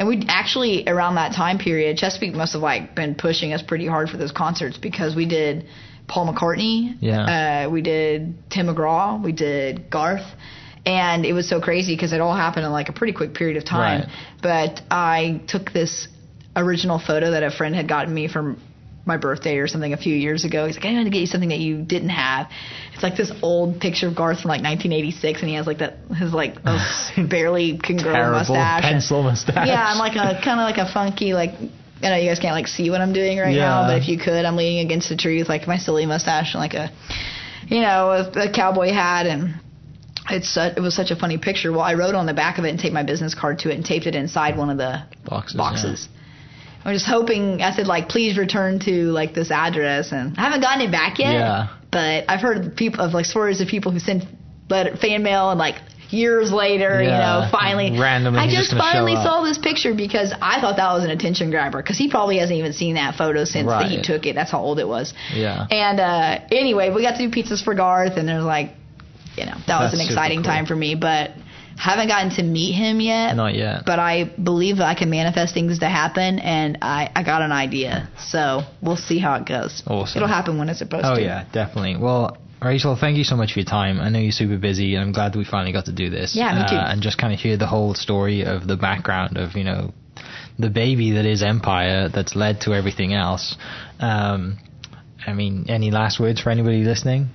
And 0.00 0.08
we 0.08 0.24
actually 0.28 0.88
around 0.88 1.16
that 1.16 1.34
time 1.34 1.58
period, 1.58 1.98
Chesapeake 1.98 2.32
must 2.34 2.54
have 2.54 2.62
like 2.62 2.94
been 2.94 3.14
pushing 3.14 3.52
us 3.52 3.60
pretty 3.60 3.86
hard 3.86 4.08
for 4.08 4.16
those 4.16 4.32
concerts 4.32 4.78
because 4.78 5.14
we 5.14 5.26
did 5.26 5.66
Paul 6.08 6.32
McCartney, 6.32 6.96
Yeah. 7.00 7.66
uh, 7.66 7.70
we 7.70 7.82
did 7.82 8.34
Tim 8.48 8.68
McGraw, 8.68 9.22
we 9.22 9.32
did 9.32 9.90
Garth, 9.90 10.24
and 10.86 11.26
it 11.26 11.34
was 11.34 11.50
so 11.50 11.60
crazy 11.60 11.94
because 11.94 12.14
it 12.14 12.20
all 12.22 12.34
happened 12.34 12.64
in 12.64 12.72
like 12.72 12.88
a 12.88 12.94
pretty 12.94 13.12
quick 13.12 13.34
period 13.34 13.58
of 13.58 13.66
time. 13.66 14.00
Right. 14.00 14.08
But 14.42 14.80
I 14.90 15.42
took 15.46 15.70
this 15.70 16.08
original 16.56 16.98
photo 16.98 17.32
that 17.32 17.42
a 17.42 17.50
friend 17.50 17.74
had 17.74 17.86
gotten 17.86 18.14
me 18.14 18.26
from 18.26 18.58
my 19.06 19.16
birthday 19.16 19.56
or 19.56 19.66
something 19.66 19.92
a 19.92 19.96
few 19.96 20.14
years 20.14 20.44
ago. 20.44 20.66
He's 20.66 20.76
like, 20.76 20.84
I'm 20.84 20.94
going 20.94 21.04
to 21.04 21.10
get 21.10 21.20
you 21.20 21.26
something 21.26 21.48
that 21.48 21.58
you 21.58 21.82
didn't 21.82 22.10
have. 22.10 22.48
It's 22.92 23.02
like 23.02 23.16
this 23.16 23.32
old 23.42 23.80
picture 23.80 24.08
of 24.08 24.14
Garth 24.14 24.40
from 24.42 24.48
like 24.50 24.62
1986, 24.62 25.40
and 25.40 25.48
he 25.48 25.54
has 25.56 25.66
like 25.66 25.78
that 25.78 25.98
his 26.16 26.32
like 26.32 26.56
barely 27.28 27.78
can 27.78 27.96
grow 27.96 28.12
Terrible 28.12 28.38
mustache. 28.38 28.82
pencil 28.82 29.22
mustache. 29.22 29.66
Yeah, 29.68 29.84
I'm 29.86 29.98
like 29.98 30.16
a 30.16 30.40
kind 30.44 30.60
of 30.60 30.64
like 30.64 30.78
a 30.78 30.92
funky 30.92 31.32
like. 31.34 31.50
I 32.02 32.08
know 32.08 32.16
you 32.16 32.30
guys 32.30 32.38
can't 32.38 32.54
like 32.54 32.66
see 32.66 32.88
what 32.88 33.02
I'm 33.02 33.12
doing 33.12 33.38
right 33.38 33.54
now, 33.54 33.86
but 33.86 33.98
if 34.00 34.08
you 34.08 34.16
could, 34.18 34.46
I'm 34.46 34.56
leaning 34.56 34.86
against 34.86 35.10
the 35.10 35.16
tree 35.16 35.38
with 35.38 35.50
like 35.50 35.66
my 35.66 35.76
silly 35.76 36.06
mustache 36.06 36.54
and 36.54 36.60
like 36.60 36.72
a, 36.72 36.90
you 37.66 37.82
know, 37.82 38.10
a, 38.10 38.48
a 38.48 38.50
cowboy 38.50 38.88
hat 38.88 39.26
and 39.26 39.60
it's 40.30 40.48
su- 40.48 40.72
it 40.74 40.80
was 40.80 40.94
such 40.94 41.10
a 41.10 41.16
funny 41.16 41.36
picture. 41.36 41.70
Well, 41.70 41.82
I 41.82 41.92
wrote 41.94 42.14
on 42.14 42.24
the 42.24 42.32
back 42.32 42.56
of 42.56 42.64
it 42.64 42.70
and 42.70 42.78
taped 42.78 42.94
my 42.94 43.02
business 43.02 43.34
card 43.34 43.58
to 43.60 43.70
it 43.70 43.74
and 43.74 43.84
taped 43.84 44.06
it 44.06 44.14
inside 44.14 44.56
one 44.56 44.70
of 44.70 44.78
the 44.78 45.02
Boxes, 45.26 45.56
boxes. 45.56 46.08
I'm 46.84 46.94
just 46.94 47.06
hoping. 47.06 47.62
I 47.62 47.72
said 47.72 47.86
like, 47.86 48.08
please 48.08 48.38
return 48.38 48.80
to 48.80 49.12
like 49.12 49.34
this 49.34 49.50
address, 49.50 50.12
and 50.12 50.36
I 50.38 50.42
haven't 50.42 50.62
gotten 50.62 50.86
it 50.86 50.90
back 50.90 51.18
yet. 51.18 51.32
Yeah. 51.32 51.76
But 51.90 52.24
I've 52.28 52.40
heard 52.40 52.76
people 52.76 53.00
of 53.04 53.12
like 53.12 53.26
stories 53.26 53.60
of 53.60 53.68
people 53.68 53.92
who 53.92 53.98
sent 53.98 54.24
letter, 54.68 54.96
fan 54.96 55.22
mail 55.22 55.50
and 55.50 55.58
like 55.58 55.76
years 56.10 56.52
later, 56.52 57.02
you 57.02 57.08
know, 57.08 57.48
finally. 57.50 57.98
Randomly 57.98 58.40
I 58.40 58.46
just 58.46 58.70
just 58.70 58.76
finally 58.76 59.14
saw 59.14 59.42
this 59.42 59.58
picture 59.58 59.94
because 59.94 60.32
I 60.40 60.60
thought 60.60 60.76
that 60.76 60.92
was 60.92 61.04
an 61.04 61.10
attention 61.10 61.50
grabber 61.50 61.82
because 61.82 61.98
he 61.98 62.10
probably 62.10 62.38
hasn't 62.38 62.58
even 62.58 62.72
seen 62.72 62.94
that 62.94 63.14
photo 63.16 63.44
since 63.44 63.68
that 63.68 63.90
he 63.90 64.02
took 64.02 64.26
it. 64.26 64.34
That's 64.34 64.50
how 64.50 64.60
old 64.60 64.78
it 64.78 64.88
was. 64.88 65.12
Yeah. 65.32 65.66
And 65.70 66.00
uh 66.00 66.40
anyway, 66.50 66.90
we 66.90 67.02
got 67.02 67.16
to 67.16 67.28
do 67.28 67.30
pizzas 67.30 67.62
for 67.62 67.74
Garth, 67.74 68.16
and 68.16 68.28
there's 68.28 68.44
like, 68.44 68.70
you 69.36 69.46
know, 69.46 69.56
that 69.66 69.80
was 69.80 69.94
an 69.94 70.00
exciting 70.00 70.38
cool. 70.38 70.52
time 70.52 70.66
for 70.66 70.76
me, 70.76 70.94
but. 70.94 71.32
Haven't 71.80 72.08
gotten 72.08 72.30
to 72.36 72.42
meet 72.42 72.72
him 72.72 73.00
yet 73.00 73.34
Not 73.34 73.54
yet. 73.54 73.84
but 73.86 73.98
I 73.98 74.24
believe 74.24 74.76
that 74.76 74.86
I 74.86 74.94
can 74.94 75.08
manifest 75.08 75.54
things 75.54 75.78
to 75.78 75.88
happen, 75.88 76.38
and 76.38 76.78
I, 76.82 77.10
I 77.16 77.22
got 77.22 77.40
an 77.40 77.52
idea. 77.52 78.10
So 78.18 78.62
we'll 78.82 78.96
see 78.96 79.18
how 79.18 79.34
it 79.36 79.46
goes. 79.46 79.82
Awesome. 79.86 80.18
It'll 80.18 80.28
happen 80.28 80.58
when 80.58 80.68
it's 80.68 80.80
supposed 80.80 81.06
Oh 81.06 81.14
to. 81.14 81.20
Oh, 81.20 81.24
yeah, 81.24 81.46
definitely. 81.52 81.96
Well, 81.96 82.36
Rachel, 82.62 82.96
thank 83.00 83.16
you 83.16 83.24
so 83.24 83.36
much 83.36 83.54
for 83.54 83.60
your 83.60 83.66
time. 83.66 83.98
I 84.00 84.10
know 84.10 84.18
you're 84.18 84.32
super 84.32 84.58
busy, 84.58 84.94
and 84.94 85.02
I'm 85.04 85.12
glad 85.12 85.32
that 85.32 85.38
we 85.38 85.46
finally 85.46 85.72
got 85.72 85.86
to 85.86 85.92
do 85.92 86.10
this. 86.10 86.36
Yeah, 86.36 86.52
me 86.54 86.64
too. 86.68 86.76
Uh, 86.76 86.92
and 86.92 87.00
just 87.00 87.16
kind 87.16 87.32
of 87.32 87.40
hear 87.40 87.56
the 87.56 87.66
whole 87.66 87.94
story 87.94 88.44
of 88.44 88.66
the 88.66 88.76
background 88.76 89.38
of 89.38 89.56
you 89.56 89.64
know 89.64 89.94
the 90.58 90.68
baby 90.68 91.12
that 91.12 91.24
is 91.24 91.42
Empire 91.42 92.10
that's 92.10 92.36
led 92.36 92.60
to 92.62 92.74
everything 92.74 93.14
else. 93.14 93.56
Um, 93.98 94.58
I 95.26 95.32
mean, 95.32 95.66
any 95.68 95.90
last 95.90 96.20
words 96.20 96.40
for 96.42 96.50
anybody 96.50 96.84
listening? 96.84 97.28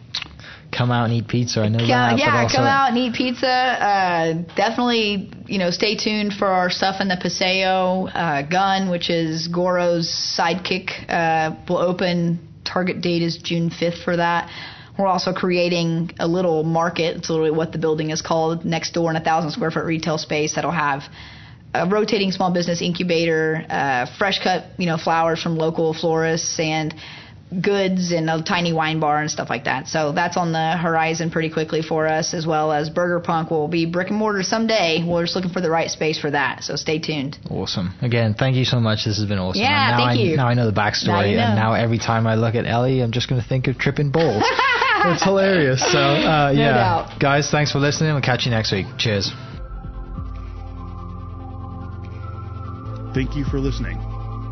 Come 0.77 0.91
out 0.91 1.05
and 1.05 1.13
eat 1.13 1.27
pizza. 1.27 1.61
I 1.61 1.69
know 1.69 1.79
Come- 1.79 1.87
that. 1.87 2.19
yeah, 2.19 2.41
also, 2.43 2.57
come 2.57 2.65
out 2.65 2.89
and 2.89 2.97
eat 2.97 3.13
pizza. 3.13 3.47
Uh, 3.47 4.33
definitely, 4.55 5.31
you 5.47 5.57
know, 5.57 5.71
stay 5.71 5.95
tuned 5.95 6.33
for 6.33 6.47
our 6.47 6.69
stuff 6.69 6.99
in 6.99 7.07
the 7.07 7.17
Paseo 7.21 8.07
uh, 8.07 8.41
Gun, 8.41 8.89
which 8.89 9.09
is 9.09 9.47
Goro's 9.47 10.09
sidekick. 10.37 10.91
Uh, 11.09 11.55
will 11.69 11.77
open. 11.77 12.39
Target 12.65 12.99
date 12.99 13.21
is 13.21 13.37
June 13.37 13.69
5th 13.69 14.03
for 14.03 14.17
that. 14.17 14.49
We're 14.97 15.07
also 15.07 15.33
creating 15.33 16.11
a 16.19 16.27
little 16.27 16.63
market. 16.63 17.17
It's 17.17 17.29
literally 17.29 17.51
what 17.51 17.71
the 17.71 17.77
building 17.77 18.09
is 18.09 18.21
called 18.21 18.65
next 18.65 18.93
door 18.93 19.09
in 19.11 19.15
a 19.15 19.23
thousand 19.23 19.51
square 19.51 19.71
foot 19.71 19.85
retail 19.85 20.17
space 20.17 20.55
that'll 20.55 20.71
have 20.71 21.03
a 21.73 21.87
rotating 21.87 22.31
small 22.31 22.51
business 22.51 22.81
incubator, 22.81 23.65
uh, 23.69 24.05
fresh 24.17 24.41
cut, 24.41 24.65
you 24.77 24.85
know, 24.85 24.97
flowers 24.97 25.41
from 25.41 25.57
local 25.57 25.93
florists 25.93 26.59
and 26.59 26.93
goods 27.61 28.11
and 28.11 28.29
a 28.29 28.41
tiny 28.41 28.73
wine 28.73 28.99
bar 28.99 29.21
and 29.21 29.29
stuff 29.29 29.49
like 29.49 29.65
that. 29.65 29.87
So 29.87 30.11
that's 30.11 30.35
on 30.35 30.51
the 30.51 30.77
horizon 30.77 31.29
pretty 31.29 31.49
quickly 31.49 31.81
for 31.81 32.07
us, 32.07 32.33
as 32.33 32.45
well 32.45 32.71
as 32.71 32.89
Burger 32.89 33.19
Punk 33.19 33.51
will 33.51 33.67
be 33.67 33.85
brick 33.85 34.09
and 34.09 34.17
mortar 34.17 34.43
someday. 34.43 35.05
We're 35.07 35.23
just 35.23 35.35
looking 35.35 35.51
for 35.51 35.61
the 35.61 35.69
right 35.69 35.89
space 35.89 36.19
for 36.19 36.31
that. 36.31 36.63
So 36.63 36.75
stay 36.75 36.99
tuned. 36.99 37.37
Awesome. 37.49 37.93
Again, 38.01 38.35
thank 38.37 38.55
you 38.55 38.65
so 38.65 38.79
much. 38.79 39.05
This 39.05 39.17
has 39.17 39.27
been 39.27 39.39
awesome. 39.39 39.61
Yeah, 39.61 39.91
and 39.91 39.97
now 39.97 40.07
thank 40.07 40.19
I, 40.19 40.23
you. 40.23 40.37
Now 40.37 40.47
I 40.47 40.53
know 40.55 40.65
the 40.65 40.79
backstory, 40.79 41.07
Now 41.07 41.21
you 41.21 41.37
and 41.37 41.55
now 41.55 41.73
every 41.73 41.99
time 41.99 42.27
I 42.27 42.35
look 42.35 42.55
at 42.55 42.65
Ellie, 42.65 43.01
I'm 43.01 43.11
just 43.11 43.29
going 43.29 43.41
to 43.41 43.47
think 43.47 43.67
of 43.67 43.77
tripping 43.77 44.11
balls. 44.11 44.43
it's 45.05 45.23
hilarious. 45.23 45.81
So, 45.91 45.99
uh, 45.99 46.51
yeah. 46.55 46.73
doubt. 46.73 47.19
Guys, 47.19 47.51
thanks 47.51 47.71
for 47.71 47.79
listening. 47.79 48.13
We'll 48.13 48.21
catch 48.21 48.45
you 48.45 48.51
next 48.51 48.71
week. 48.71 48.87
Cheers. 48.97 49.31
Thank 53.13 53.35
you 53.37 53.45
for 53.45 53.59
listening. 53.59 54.04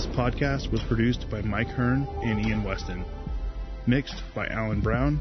This 0.00 0.16
podcast 0.16 0.72
was 0.72 0.80
produced 0.84 1.28
by 1.28 1.42
Mike 1.42 1.68
Hearn 1.68 2.08
and 2.22 2.46
Ian 2.46 2.64
Weston. 2.64 3.04
Mixed 3.86 4.22
by 4.34 4.46
Alan 4.46 4.80
Brown, 4.80 5.20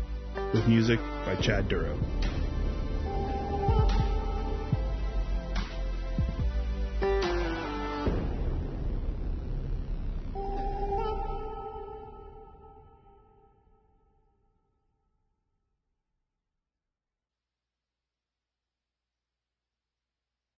with 0.53 0.65
music 0.69 1.01
by 1.25 1.35
Chad 1.35 1.67
Duro. 1.67 1.99